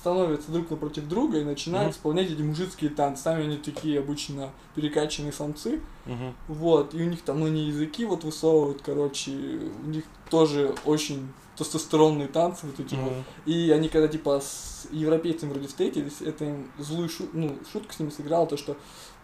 [0.01, 1.95] становятся друг напротив друга и начинают Мгм.
[1.97, 3.23] исполнять эти мужицкие танцы.
[3.23, 5.81] Сами они такие обычно перекачанные самцы.
[6.07, 6.35] Мгм.
[6.49, 11.29] Вот, и у них там, ну, не языки вот высовывают, короче, у них тоже очень
[11.57, 13.13] тестостеронные танцы вот эти вот.
[13.13, 13.25] Мгм.
[13.47, 18.01] И они когда, типа, с европейцами вроде встретились, это им злую шу- ну, шутку с
[18.01, 18.77] ними сыграла, то, что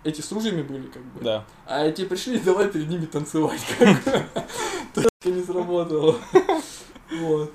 [0.04, 1.20] эти с ружьями были, как бы.
[1.22, 1.44] Да.
[1.66, 4.24] А эти пришли, давай перед ними танцевать, как.
[4.94, 6.16] Так не сработало.
[7.20, 7.52] Вот.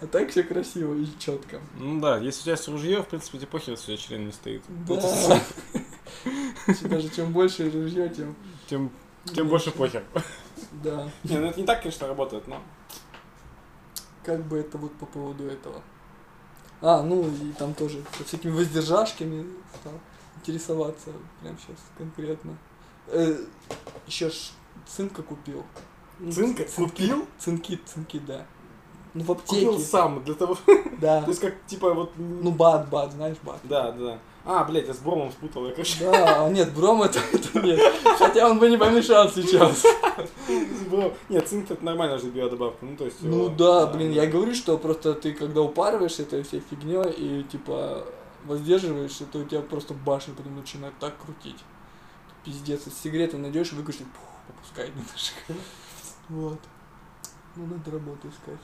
[0.00, 1.60] А так все красиво и четко.
[1.78, 4.26] Ну да, если у тебя есть ружье, в принципе, тебе похер, если у тебя член
[4.26, 4.62] не стоит.
[4.86, 5.40] Да.
[6.82, 8.36] Даже чем больше ружье, тем...
[8.68, 8.90] Тем,
[9.24, 10.04] тем больше похер.
[10.72, 11.10] Да.
[11.24, 12.60] Не, ну это не так, конечно, работает, но...
[14.24, 15.82] Как бы это вот по поводу этого.
[16.82, 19.46] А, ну и там тоже со всякими воздержашками
[19.80, 19.92] стал
[20.40, 21.10] интересоваться
[21.42, 22.56] прям сейчас конкретно.
[24.06, 24.50] еще ж
[24.86, 25.64] цинка купил.
[26.18, 26.64] Ну, Цинка?
[26.64, 27.26] Купил?
[27.38, 28.46] Цинки, цинки, да.
[29.12, 29.66] Ну в аптеке.
[29.66, 30.56] Купил сам, для того...
[31.00, 31.22] Да.
[31.22, 32.12] То есть как, типа, вот...
[32.16, 33.58] Ну бат, бат, знаешь, бат.
[33.64, 34.18] Да, да.
[34.44, 36.04] А, блядь, я с Бромом спутал, я, короче.
[36.04, 37.80] Да, нет, бром это, это нет.
[38.18, 39.84] Хотя он бы не помешал сейчас.
[40.88, 41.12] Бром.
[41.28, 43.16] Нет, цинк это нормально же биодобавка, ну то есть...
[43.22, 47.42] Ну его- да, блин, я говорю, что просто ты когда упарываешь этой всей фигней и
[47.42, 48.06] типа
[48.46, 51.62] воздерживаешь, это у тебя просто башня потом начинает так крутить.
[52.44, 55.54] Пиздец, из сигареты найдешь, выкрутишь, пух, попускает немножко.
[56.28, 56.60] Вот.
[57.56, 58.60] Ну надо работу искать.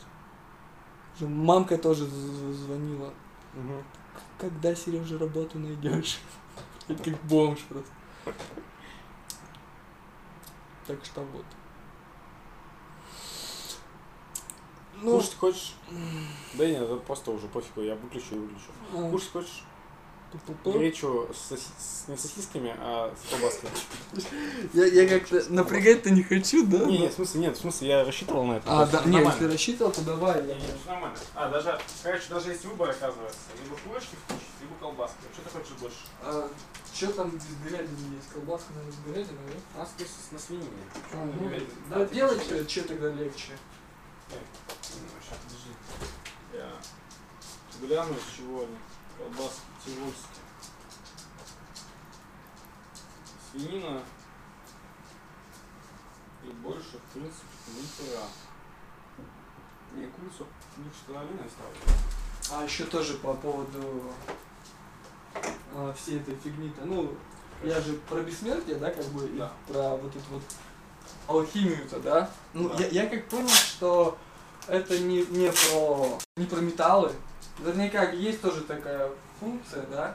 [1.20, 3.12] Мамка тоже звонила.
[3.54, 3.84] Мгм.
[4.38, 6.18] Когда, Сережа, работу найдешь?
[6.88, 7.92] Это как бомж просто.
[10.86, 11.44] Так что вот.
[15.02, 15.74] Ну, Кушать хочешь?
[16.54, 18.70] Да нет, это просто уже пофигу, я выключу и выключу.
[18.92, 19.10] А.
[19.10, 19.64] Кушать хочешь?
[20.64, 23.68] Гречу с, с- не сосисками, а с колбаской.
[24.72, 26.78] Я, я как-то напрягать-то не хочу, да?
[26.86, 28.64] Не, не, в смысле, нет, в смысле, я рассчитывал на это.
[28.66, 30.42] А, да, не, если рассчитывал, то давай.
[30.42, 31.16] Не, не, нормально.
[31.34, 33.38] А, даже, короче, даже есть выбор, оказывается.
[33.62, 35.16] Либо курочки включить, либо колбаски.
[35.34, 35.96] Что ты хочешь больше?
[36.22, 36.48] А,
[36.94, 38.28] что там без говядины есть?
[38.32, 39.60] Колбаска, наверное, с говядиной, да?
[39.76, 40.68] У нас здесь на свинине.
[41.12, 41.70] А, Не ну, говядина.
[41.90, 43.52] да, делайте, что тогда легче.
[44.80, 45.70] Сейчас, подожди.
[46.54, 48.76] Я гляну, из чего они.
[49.18, 50.42] Колбаски тивольские.
[53.50, 54.02] Свинина.
[56.44, 58.24] И больше, в принципе, ни хера.
[59.94, 60.46] Не, курицу,
[60.96, 61.98] что нормально ставят.
[62.50, 64.12] А еще тоже по поводу
[65.74, 66.84] а, всей этой фигни-то.
[66.84, 67.14] Ну,
[67.62, 69.52] я же про бессмертие, да, как бы, и Да.
[69.68, 70.42] про вот эту вот
[71.28, 72.30] алхимию-то, да?
[72.54, 72.84] Ну, Да.
[72.84, 74.18] я, я как понял, что
[74.66, 77.12] это не, не про не про металлы.
[77.60, 79.10] Вернее, как есть тоже такая
[79.42, 80.14] функция, да?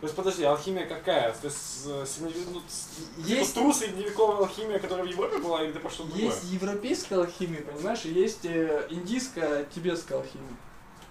[0.00, 1.32] То есть, подожди, алхимия какая?
[1.32, 2.60] То есть, э, средневе- ну,
[3.16, 6.24] Есть- тру средневековая алхимия, которая в Европе была, или ты по что другое?
[6.26, 10.56] Есть европейская алхимия, понимаешь, и есть э, индийская, тибетская алхимия.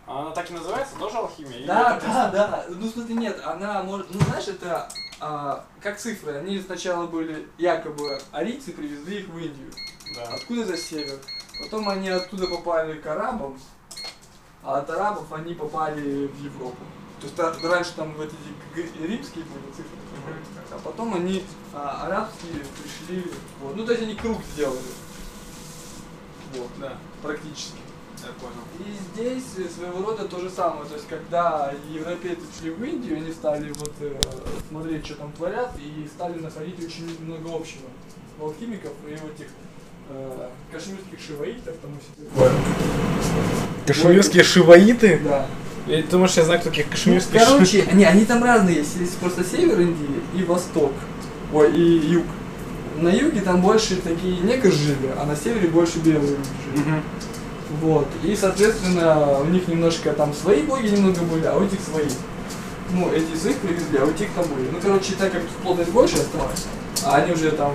[0.05, 0.95] А она так и называется?
[0.99, 1.65] Тоже алхимия?
[1.65, 2.65] Да, да, да.
[2.67, 4.13] Ну, смотри, нет, она может...
[4.13, 4.89] Ну, знаешь, это
[5.21, 6.33] а, как цифры.
[6.33, 9.71] Они сначала были якобы арийцы, привезли их в Индию.
[10.15, 10.23] Да.
[10.35, 11.17] Откуда за север?
[11.61, 13.57] Потом они оттуда попали к арабам,
[14.61, 16.77] а от арабов они попали в Европу.
[17.23, 18.29] То есть раньше там вот
[18.75, 19.97] эти римские были цифры,
[20.71, 21.43] а потом они
[21.73, 23.31] а, арабские пришли.
[23.61, 23.75] Вот.
[23.77, 24.79] Ну, то есть они круг сделали.
[26.55, 26.97] Вот, Да.
[27.21, 27.77] практически.
[28.21, 28.63] Я понял.
[28.79, 30.85] И здесь своего рода то же самое.
[30.85, 34.19] То есть, когда европейцы шли в Индию, они стали вот э,
[34.69, 37.87] смотреть, что там творят, и стали находить очень много общего.
[38.39, 39.47] У алхимиков и у этих
[40.09, 42.51] э, кашмирских шиваитов, там все такое.
[43.87, 45.19] Кашмирские шиваиты?
[45.23, 45.47] Да.
[45.87, 48.95] И ты думаешь, я знаю, кто таких Ну, кашмирских короче, не, они там разные есть.
[48.97, 50.93] Есть просто север Индии и восток.
[51.53, 52.25] Ой, и юг.
[52.97, 56.85] На юге там больше такие негры жили, а на севере больше белые жили.
[56.85, 57.03] Мгм.
[57.81, 58.07] Вот.
[58.23, 62.07] И, соответственно, у них немножко там свои боги немного были, а у этих свои.
[62.91, 64.69] Ну, эти своих привезли, а у тех там были.
[64.71, 66.65] Ну, короче, так как плотность больше осталась,
[67.03, 67.73] а они уже там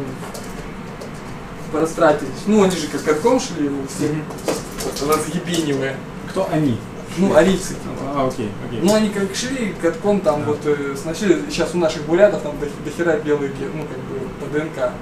[1.73, 2.47] порастратились.
[2.47, 5.97] Ну, они же как катком шли, вот, все разъебенивая.
[6.31, 6.79] Кто они?
[7.19, 7.75] Ну, арийцы.
[8.15, 8.81] А, окей, окей.
[8.83, 12.91] Ну, они как шли катком там вот э, сначала, сейчас у наших бурятов там до,
[12.91, 14.93] хера белые, ну, как бы по ДНК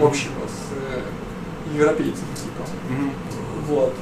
[0.00, 1.00] общего с э,
[1.76, 2.68] европейцами, типа.
[2.90, 3.10] Мгм.
[3.68, 3.94] Вот.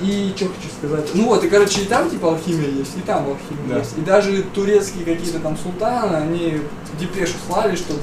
[0.00, 1.10] И что хочу сказать?
[1.14, 3.78] Ну вот, и короче, и там типа алхимия есть, и там алхимия Да.
[3.78, 3.96] есть.
[3.96, 6.60] И даже турецкие какие-то там султаны, они
[6.98, 7.94] депешу слали, что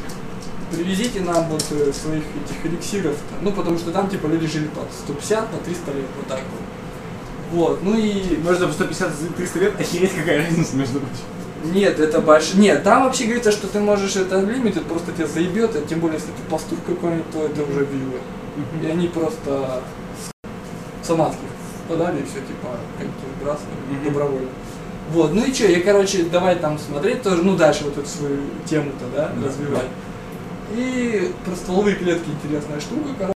[0.71, 3.17] привезите нам вот э, своих этих эликсиров.
[3.41, 6.61] Ну, потому что там типа люди жили по 150, по 300 лет, вот так вот.
[7.51, 8.37] Вот, ну и...
[8.37, 11.73] Можно по 150-300 лет, охереть какая разница между прочим.
[11.73, 12.57] Нет, это больше...
[12.57, 16.15] Нет, там вообще говорится, что ты можешь это лимитед, просто тебя заебет, а тем более,
[16.17, 18.19] если ты пастух какой-нибудь, то это уже виллы.
[18.81, 19.81] И они просто
[21.03, 21.39] с самадских
[21.87, 22.77] подали и все, типа,
[23.39, 24.03] выбрасывали Мгм.
[24.05, 24.49] добровольно.
[25.11, 28.37] Вот, ну и что, я, короче, давай там смотреть тоже, ну дальше вот эту свою
[28.65, 29.87] тему-то, да, Да, развивать.
[30.73, 33.33] И про стволовые клетки интересная штука, короче,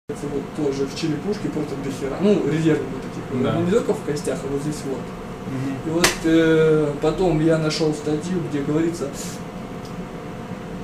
[0.55, 2.17] тоже в черепушке просто до хера.
[2.21, 3.55] Ну, резервы вот эти, Да.
[3.61, 4.99] не только в костях, а вот здесь вот.
[5.85, 9.07] И вот э, потом я нашел статью, где говорится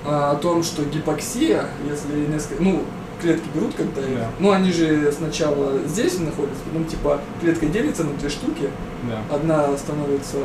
[0.06, 2.84] о том, что гипоксия, если несколько, ну,
[3.22, 4.28] клетки берут когда их, Да.
[4.40, 8.70] ну, они же сначала здесь находятся, потом, типа, клетка делится на две штуки,
[9.04, 9.36] Да.
[9.36, 10.38] одна становится,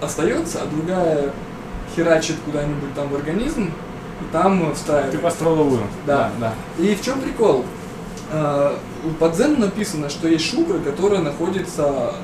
[0.00, 1.30] остается, а другая
[1.94, 5.12] херачит куда-нибудь там в организм, и там встраивает.
[5.12, 5.82] Ты по стволовую.
[6.06, 6.30] Да.
[6.40, 6.54] да.
[6.78, 7.64] И в чем прикол?
[8.32, 8.78] А,
[9.20, 12.14] По дзену написано, что есть шукра, которая находится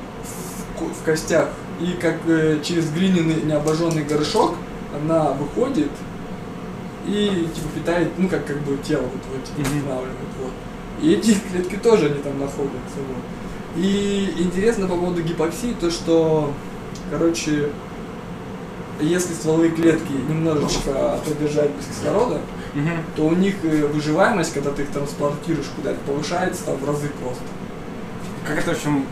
[0.79, 1.49] в, в костях.
[1.81, 4.55] И как э, через глиняный необожженный горшок
[4.93, 5.91] она выходит
[7.07, 10.53] и типа питает, ну как как бы тело вот, вот типа, восстанавливает, вот.
[11.03, 12.97] И эти клетки тоже они там находятся.
[12.97, 13.23] Вот.
[13.77, 16.53] И интересно по поводу гипоксии, то что,
[17.11, 17.71] короче,
[19.01, 22.41] если стволовые клетки немножечко поддержать без кислорода,
[23.17, 27.43] то у них э, выживаемость, когда ты их транспортируешь куда-то, повышается там в разы просто.
[28.47, 29.05] Как это в общем...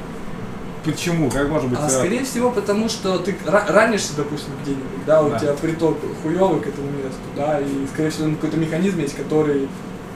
[0.85, 1.29] Почему?
[1.31, 1.79] Как может быть?
[1.83, 5.39] А скорее всего потому, что ты ра- ранишься, допустим, где-нибудь, да, у Да.
[5.41, 9.69] тебя приток хуёвый к этому месту, да, и скорее всего какой-то механизм есть, который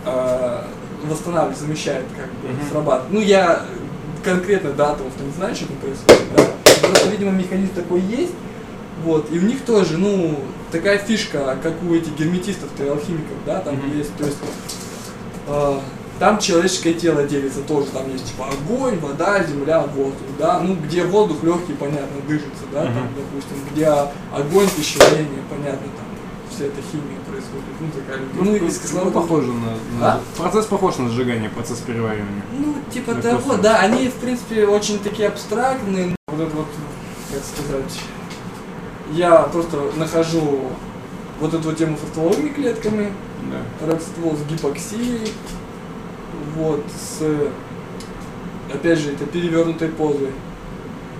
[0.06, 0.62] э,
[1.04, 2.70] восстанавливает, замещает, как бы, Мгм.
[2.70, 3.12] срабатывает.
[3.12, 3.62] Ну, я
[4.22, 6.44] конкретно датумов-то не знаю, что там происходит, да.
[6.86, 8.32] Просто, видимо, механизм такой есть,
[9.04, 10.38] вот, и у них тоже, ну,
[10.70, 13.98] такая фишка, как у этих герметистов-то и алхимиков, да, там Мгм.
[13.98, 14.38] есть, то есть,
[15.48, 15.78] э,
[16.18, 21.04] там человеческое тело делится тоже, там есть типа огонь, вода, земля, воздух, да, ну где
[21.04, 23.08] воздух легкий, понятно, дышится, да, там, Мгм.
[23.16, 23.86] допустим, где
[24.34, 26.04] огонь, пищеварение, понятно, там
[26.50, 29.14] вся эта химия происходит, ну такая, ну и с кислородом.
[29.14, 30.20] Ну, похоже на, на- А?
[30.36, 32.42] Процесс похож на сжигание, процесс переваривания.
[32.58, 36.14] Ну, типа Ну, того, да, они, в принципе, очень такие абстрактные.
[36.28, 36.66] Вот это вот,
[37.32, 37.98] как сказать,
[39.12, 40.60] я просто нахожу
[41.40, 43.12] вот эту тему со стволовыми клетками,
[43.50, 43.86] Да.
[43.86, 45.32] родство с гипоксией,
[46.54, 47.22] вот, с,
[48.72, 50.30] опять же, это перевернутой позой.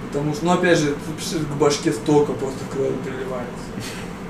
[0.09, 0.95] Потому что, ну, опять же,
[1.31, 3.65] ты к башке столько просто крови приливается.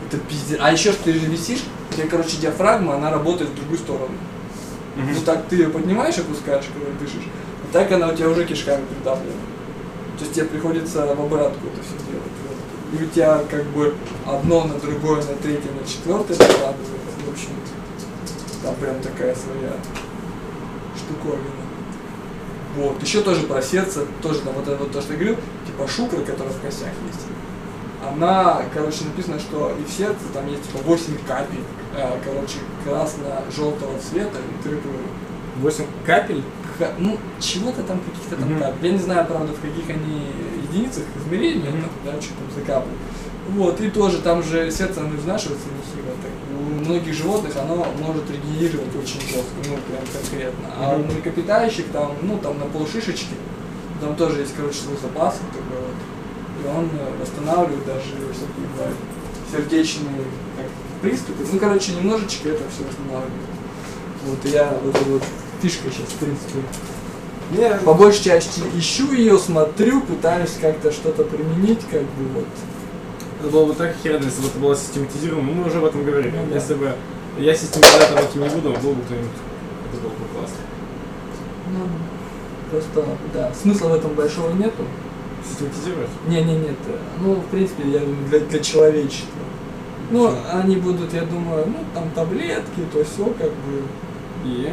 [0.09, 0.59] Это пиздец.
[0.61, 4.15] А еще что ты же висишь, у тебя, короче, диафрагма, она работает в другую сторону.
[4.97, 5.15] Мгм.
[5.15, 7.29] Ну так ты ее поднимаешь, опускаешь, когда дышишь,
[7.65, 9.33] а так она у тебя уже кишками придавлена.
[10.19, 11.95] То есть тебе приходится в обратку это все.
[12.93, 13.95] И у тебя как бы
[14.27, 16.93] одно на другое, на третье, на четвертое накладывается.
[17.27, 17.51] В общем,
[18.63, 19.73] там прям такая своя
[20.97, 21.45] штуковина.
[22.77, 23.03] Вот.
[23.03, 25.37] Еще тоже про сердце, тоже там вот это вот то, что я говорил,
[25.67, 27.21] типа шукра, которая в костях есть.
[28.09, 31.63] Она, короче, написано, что и в сердце там есть типа 8 капель,
[31.97, 34.81] э, короче, красно-желтого цвета, и ты бы
[35.59, 36.43] 8 капель?
[36.79, 38.61] Ха- Ну, чего-то там, каких-то там Мгм.
[38.61, 38.87] капель.
[38.87, 40.27] Я не знаю, правда, в каких они
[40.73, 41.83] единицах измерения, Мгм.
[41.83, 42.93] там, да, что там за капли.
[43.51, 46.15] Вот, и тоже там же сердце, оно изнашивается нехило.
[46.23, 50.67] Так, у многих животных оно может регенерировать очень жестко, ну, прям конкретно.
[50.79, 53.35] А у млекопитающих там, ну, там на полшишечки,
[54.01, 55.97] там тоже есть, короче, свой запас, такой вот.
[56.63, 58.03] И он восстанавливает даже
[58.33, 58.97] всякие бывают
[59.51, 60.25] сердечные
[60.57, 60.67] как,
[61.03, 61.45] приступы.
[61.51, 63.51] Ну, короче, немножечко это все восстанавливает.
[64.27, 65.23] Вот я вот эта вот
[65.63, 66.61] фишка сейчас, в принципе,
[67.85, 72.47] по большей части ищу ее, смотрю, пытаюсь как-то что-то применить, как бы вот.
[73.41, 75.51] Это было бы так херно, если бы это было систематизировано.
[75.51, 76.35] Мы уже об этом говорили.
[76.37, 76.55] Ну да.
[76.55, 76.93] Если бы
[77.39, 79.31] я систематизатором этим не буду, был бы кто-нибудь.
[79.93, 80.57] Это было бы классно.
[81.73, 81.87] Ну,
[82.71, 84.85] просто, да, смысла в этом большого нету.
[85.49, 86.11] Систематизировать?
[86.29, 86.77] Не, не, нет.
[86.87, 89.27] э, Ну, в принципе, я думаю, для, для человечества.
[90.11, 90.61] Ну, Почему?
[90.61, 93.83] они будут, я думаю, ну, там таблетки, то все, как бы.
[94.45, 94.71] И?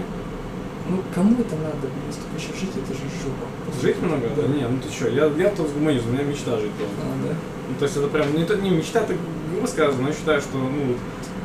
[0.89, 3.47] Ну, кому это надо, блин, еще жить, это же жопа.
[3.81, 4.29] Жить много?
[4.35, 4.43] Да.
[4.47, 6.91] Не, ну ты что, я, я тоже гуманист, у меня мечта жить тоже.
[7.01, 7.33] А, да?
[7.69, 9.13] Ну, то есть это прям, не, то- не мечта, это
[9.51, 10.95] грубо сказано, но я считаю, что ну,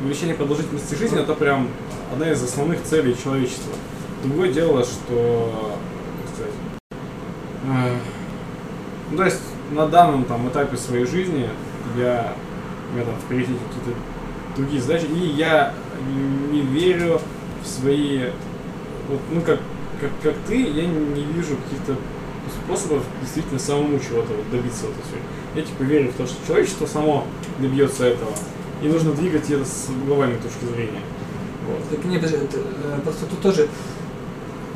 [0.02, 1.69] увеличение продолжительности жизни это прям
[2.12, 3.73] одна из основных целей человечества.
[4.23, 5.70] Другое дело, что,
[6.23, 6.55] как сказать,
[7.64, 7.97] э,
[9.10, 9.40] ну, то есть
[9.73, 11.48] на данном там этапе своей жизни
[11.97, 12.35] я,
[12.90, 13.98] у меня там в приоритете какие-то
[14.56, 15.74] другие задачи, и я
[16.52, 17.20] не верю
[17.62, 18.31] в свои,
[19.09, 19.61] вот, ну как,
[20.01, 21.97] как, как ты, я не вижу каких-то
[22.65, 25.20] способов действительно самому чего-то вот добиться вот этого.
[25.55, 27.24] Я типа верю в то, что человечество само
[27.59, 28.33] добьется этого.
[28.83, 31.01] И нужно двигать это с глобальной точки зрения.
[31.69, 31.89] Вот.
[31.89, 33.69] Так не, подожди, это, э, просто тут тоже,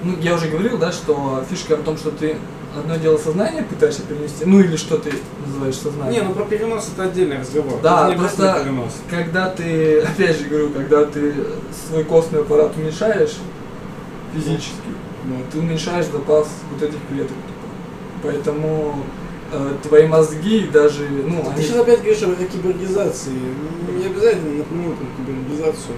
[0.04, 2.36] ну, я уже говорил, да, что фишка в том, что ты
[2.78, 5.10] одно дело сознание пытаешься перенести, ну, или что ты
[5.44, 6.12] называешь сознанием.
[6.22, 7.80] Не, ну про перенос это отдельный разговор.
[7.82, 8.92] Да, Это просто перенос.
[9.10, 11.34] когда ты, опять же говорю, когда ты
[11.88, 13.36] свой костный аппарат уменьшаешь
[14.36, 14.90] физически,
[15.24, 17.36] ну, ты уменьшаешь запас вот этих клеток.
[18.22, 18.96] Поэтому
[19.52, 21.62] э, твои мозги даже, ну, Ты они...
[21.62, 23.32] сейчас опять говоришь о, кибернизации.
[23.98, 25.96] Не обязательно напрямую про кибернизацию.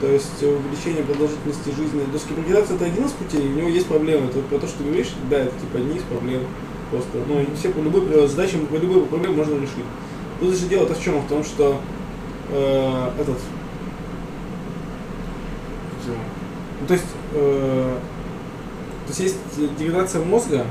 [0.00, 2.00] То есть э, увеличение продолжительности жизни.
[2.00, 4.26] То есть кибернизация это один из путей, у него есть проблемы.
[4.26, 6.42] Это вот про то, что ты говоришь, да, это типа одни из проблем.
[6.90, 7.18] Просто.
[7.26, 9.84] Ну, все по любой задаче, по любой проблеме можно решить.
[10.40, 11.20] Тут же дело-то в чем?
[11.20, 11.80] В том, что
[12.50, 13.38] э, этот.
[16.06, 17.98] Ну, то есть, э,
[19.06, 20.64] то есть есть деградация мозга,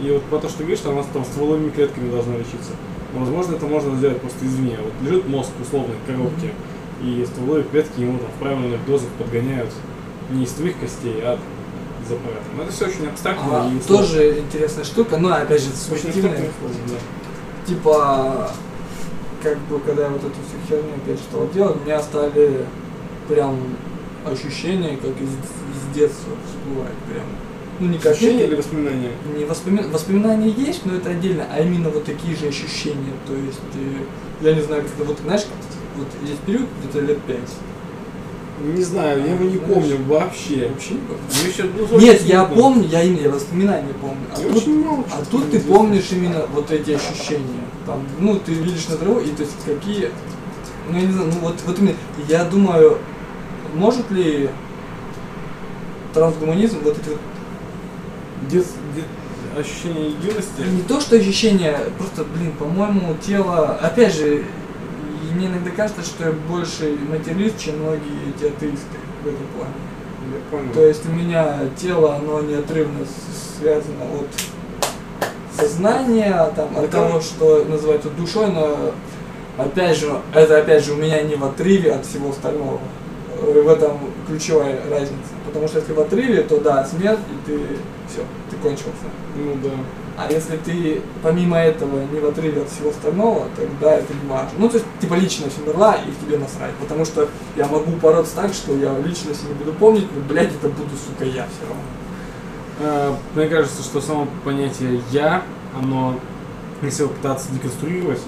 [0.00, 2.72] и вот по то, что ты говоришь, что она там стволовыми клетками должна лечиться.
[3.14, 4.78] Но, возможно, это можно сделать просто извне.
[4.82, 6.52] Вот лежит мозг условно в коробке,
[7.02, 9.70] и стволовые клетки ему там в правильных дозах подгоняют
[10.30, 11.38] не из твоих костей, а
[12.04, 12.44] из аппарата.
[12.56, 14.06] Но это все очень абстрактно А, и сложно.
[14.06, 16.36] тоже интересная штука, ну, опять же, субъективная.
[16.36, 17.66] сложно, да.
[17.66, 18.50] Типа,
[19.42, 22.64] как бы, когда я вот эту всю херню опять стал делать, у меня стали
[23.28, 23.56] прям
[24.24, 25.30] ощущения, как из
[25.94, 27.24] детства всплывать прям.
[27.80, 29.10] ну не Ощущения или воспоминания?
[29.36, 33.12] не воспоми- воспоминания есть, но это отдельно, а именно вот такие же ощущения.
[33.26, 35.42] То есть, э, я не знаю, как вот знаешь,
[35.96, 37.50] вот есть период где-то лет пять.
[38.64, 40.68] Не знаю, я его не помню вообще.
[40.68, 41.48] Вообще не помню.
[41.48, 42.62] Еще, ну, Нет, я смутно.
[42.62, 44.20] помню, я именно я воспоминания помню.
[44.36, 47.64] А Я тут, очень мало а тут ты помнишь именно вот эти ощущения.
[47.86, 50.10] Там, ну, ты видишь на траву, и то есть какие.
[50.88, 51.96] Ну, я не знаю, ну вот, вот именно.
[52.28, 52.98] Я думаю,
[53.74, 54.48] может ли
[56.12, 57.18] трансгуманизм, вот эти вот
[58.50, 58.66] Дет-
[58.96, 60.62] дет- ощущение юности.
[60.68, 63.78] Не то, что ощущение, просто, блин, по-моему, тело...
[63.80, 64.44] Опять же,
[65.34, 69.74] мне иногда кажется, что я больше материалист, чем многие эти атеисты в этом плане.
[70.32, 70.72] Я понял.
[70.72, 73.00] То есть у меня тело, оно неотрывно
[73.58, 74.28] связано от
[75.58, 78.92] сознания, там, от того, что называется душой, но
[79.58, 82.80] опять же, это опять же у меня не в отрыве от всего остального.
[83.40, 83.98] В этом
[84.32, 85.32] ключевая разница.
[85.46, 87.60] Потому что если в отрыве, то да, смерть, и ты
[88.08, 89.08] все, ты кончился.
[89.36, 89.70] Ну да.
[90.16, 94.50] А если ты помимо этого не в отрыве от всего остального, тогда это не важно.
[94.58, 96.74] Ну, то есть, типа, личность умерла, и тебе насрать.
[96.80, 100.68] Потому что я могу бороться так, что я личность не буду помнить, но, блядь, это
[100.68, 101.82] буду, сука, я все равно.
[102.80, 105.42] А, Мне кажется, что само понятие «я»,
[105.78, 106.16] оно,
[106.82, 108.20] если пытаться деконструировать,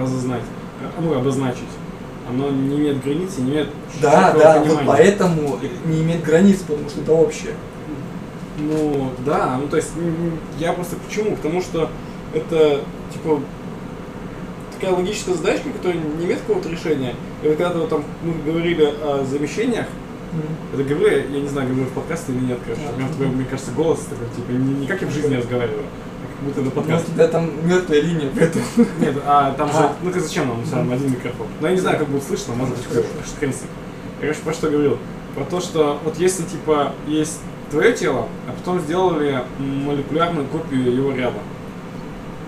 [0.00, 0.42] разознать,
[0.80, 1.68] а, ну, обозначить,
[2.28, 3.68] оно не имеет границ и не имеет
[4.00, 4.86] Да, да, вот понимания.
[4.86, 7.52] поэтому не имеет границ, потому что это общее.
[8.58, 9.90] Ну, да, ну то есть
[10.58, 11.36] я просто почему?
[11.36, 11.90] Потому что
[12.32, 12.80] это,
[13.12, 13.40] типа,
[14.72, 17.14] такая логическая задачка, которая не имеет какого-то решения.
[17.42, 19.86] И вот когда вот там мы говорили о замещениях,
[20.72, 22.82] это говорю, я, не знаю, говорю в подкасте или нет, короче.
[22.92, 25.84] У меня такой, мне кажется, голос такой, типа, не, не как я в жизни разговариваю,
[26.44, 27.10] будто на Ну, подкасте.
[27.10, 28.64] у тебя там мертвая линия, поэтому.
[29.00, 31.46] Нет, а там же, ну-ка зачем нам сам один микрофон?
[31.60, 33.06] Ну я не знаю, как будет слышно, может быть, Хорошо.
[33.40, 33.54] хрен- ним.
[34.20, 34.98] Короче, про что говорил?
[35.34, 37.40] Про то, что вот если, типа, есть
[37.70, 41.38] твое тело, а потом сделали молекулярную копию его ряда.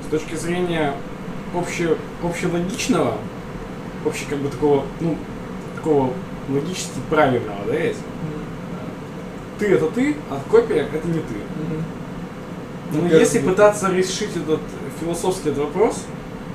[0.06, 0.93] С точки зрения
[1.55, 3.14] обще, общелогичного,
[4.05, 5.16] обще как бы такого, ну,
[5.74, 6.12] такого
[6.48, 7.98] логически правильного, да, есть?
[9.59, 11.35] Ты это ты, а копия это не ты.
[12.92, 14.60] Ну, если пытаться решить этот
[15.00, 16.04] философский этот вопрос,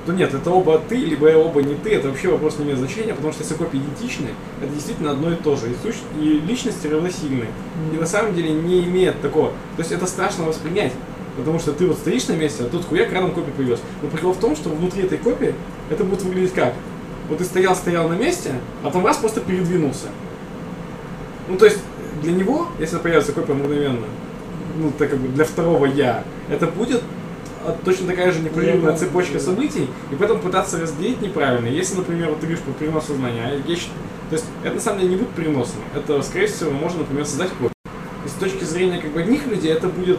[0.06, 3.14] то нет, это оба ты, либо оба не ты, это вообще вопрос не имеет значения,
[3.14, 4.28] потому что если копии идентичны,
[4.60, 7.46] это действительно одно и то же, и, сущ- и личности равносильны.
[7.94, 9.50] И на самом деле не имеет такого.
[9.76, 10.92] То есть это страшно воспринять,
[11.36, 13.80] потому что ты вот стоишь на месте, а тут хуяк рядом копия появилась.
[14.02, 15.54] Но прикол в том, что внутри этой копии
[15.88, 16.74] это будет выглядеть как?
[17.28, 20.08] Вот ты стоял-стоял на месте, а там раз просто передвинулся.
[21.48, 21.78] Ну, то есть,
[22.22, 24.06] для него, если появится копия мгновенно,
[24.78, 27.02] ну, так как бы для второго я, это будет
[27.64, 31.68] а, точно такая же непрерывная Я цепочка событий, и поэтому пытаться разделить неправильно.
[31.68, 33.90] Если, например, вот ты говоришь про перенос сознания, а я счит-
[34.30, 37.50] то есть это на самом деле не будет переносом, это, скорее всего, можно, например, создать
[37.50, 37.70] копию.
[38.24, 40.18] И с точки зрения как бы одних людей это будет,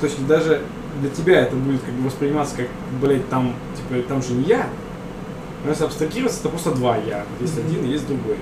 [0.00, 0.60] то есть даже
[1.00, 2.66] для тебя это будет как бы восприниматься как,
[3.00, 4.68] блядь, там, типа, там же не я.
[5.64, 7.24] Но если абстрагироваться, это просто два я.
[7.40, 8.36] Есть один и есть другой.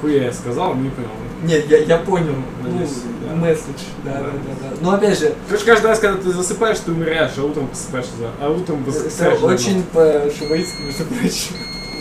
[0.00, 1.08] Хуя я сказал, не понял.
[1.42, 2.34] Нет, я, я понял.
[2.62, 2.98] Ну, Надеюсь,
[3.28, 3.34] да.
[3.34, 4.20] месседж, да, Да.
[4.20, 4.76] да, да, да.
[4.80, 8.48] Но опять же, Короче, каждый раз, когда ты засыпаешь, ты умираешь, а утром просыпаешься, а
[8.50, 9.38] утром это засыпаешь.
[9.38, 9.52] заново.
[9.54, 11.54] очень по-шиваитски, между прочим.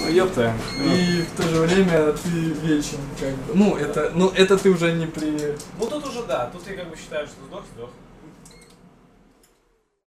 [0.03, 0.53] Ну, ёпта.
[0.83, 3.53] И в то же время ты вечен, как бы.
[3.55, 5.55] Ну, это, ну, это ты уже не при...
[5.79, 7.89] Ну тут уже да, тут я как бы считаю, что сдох, сдох.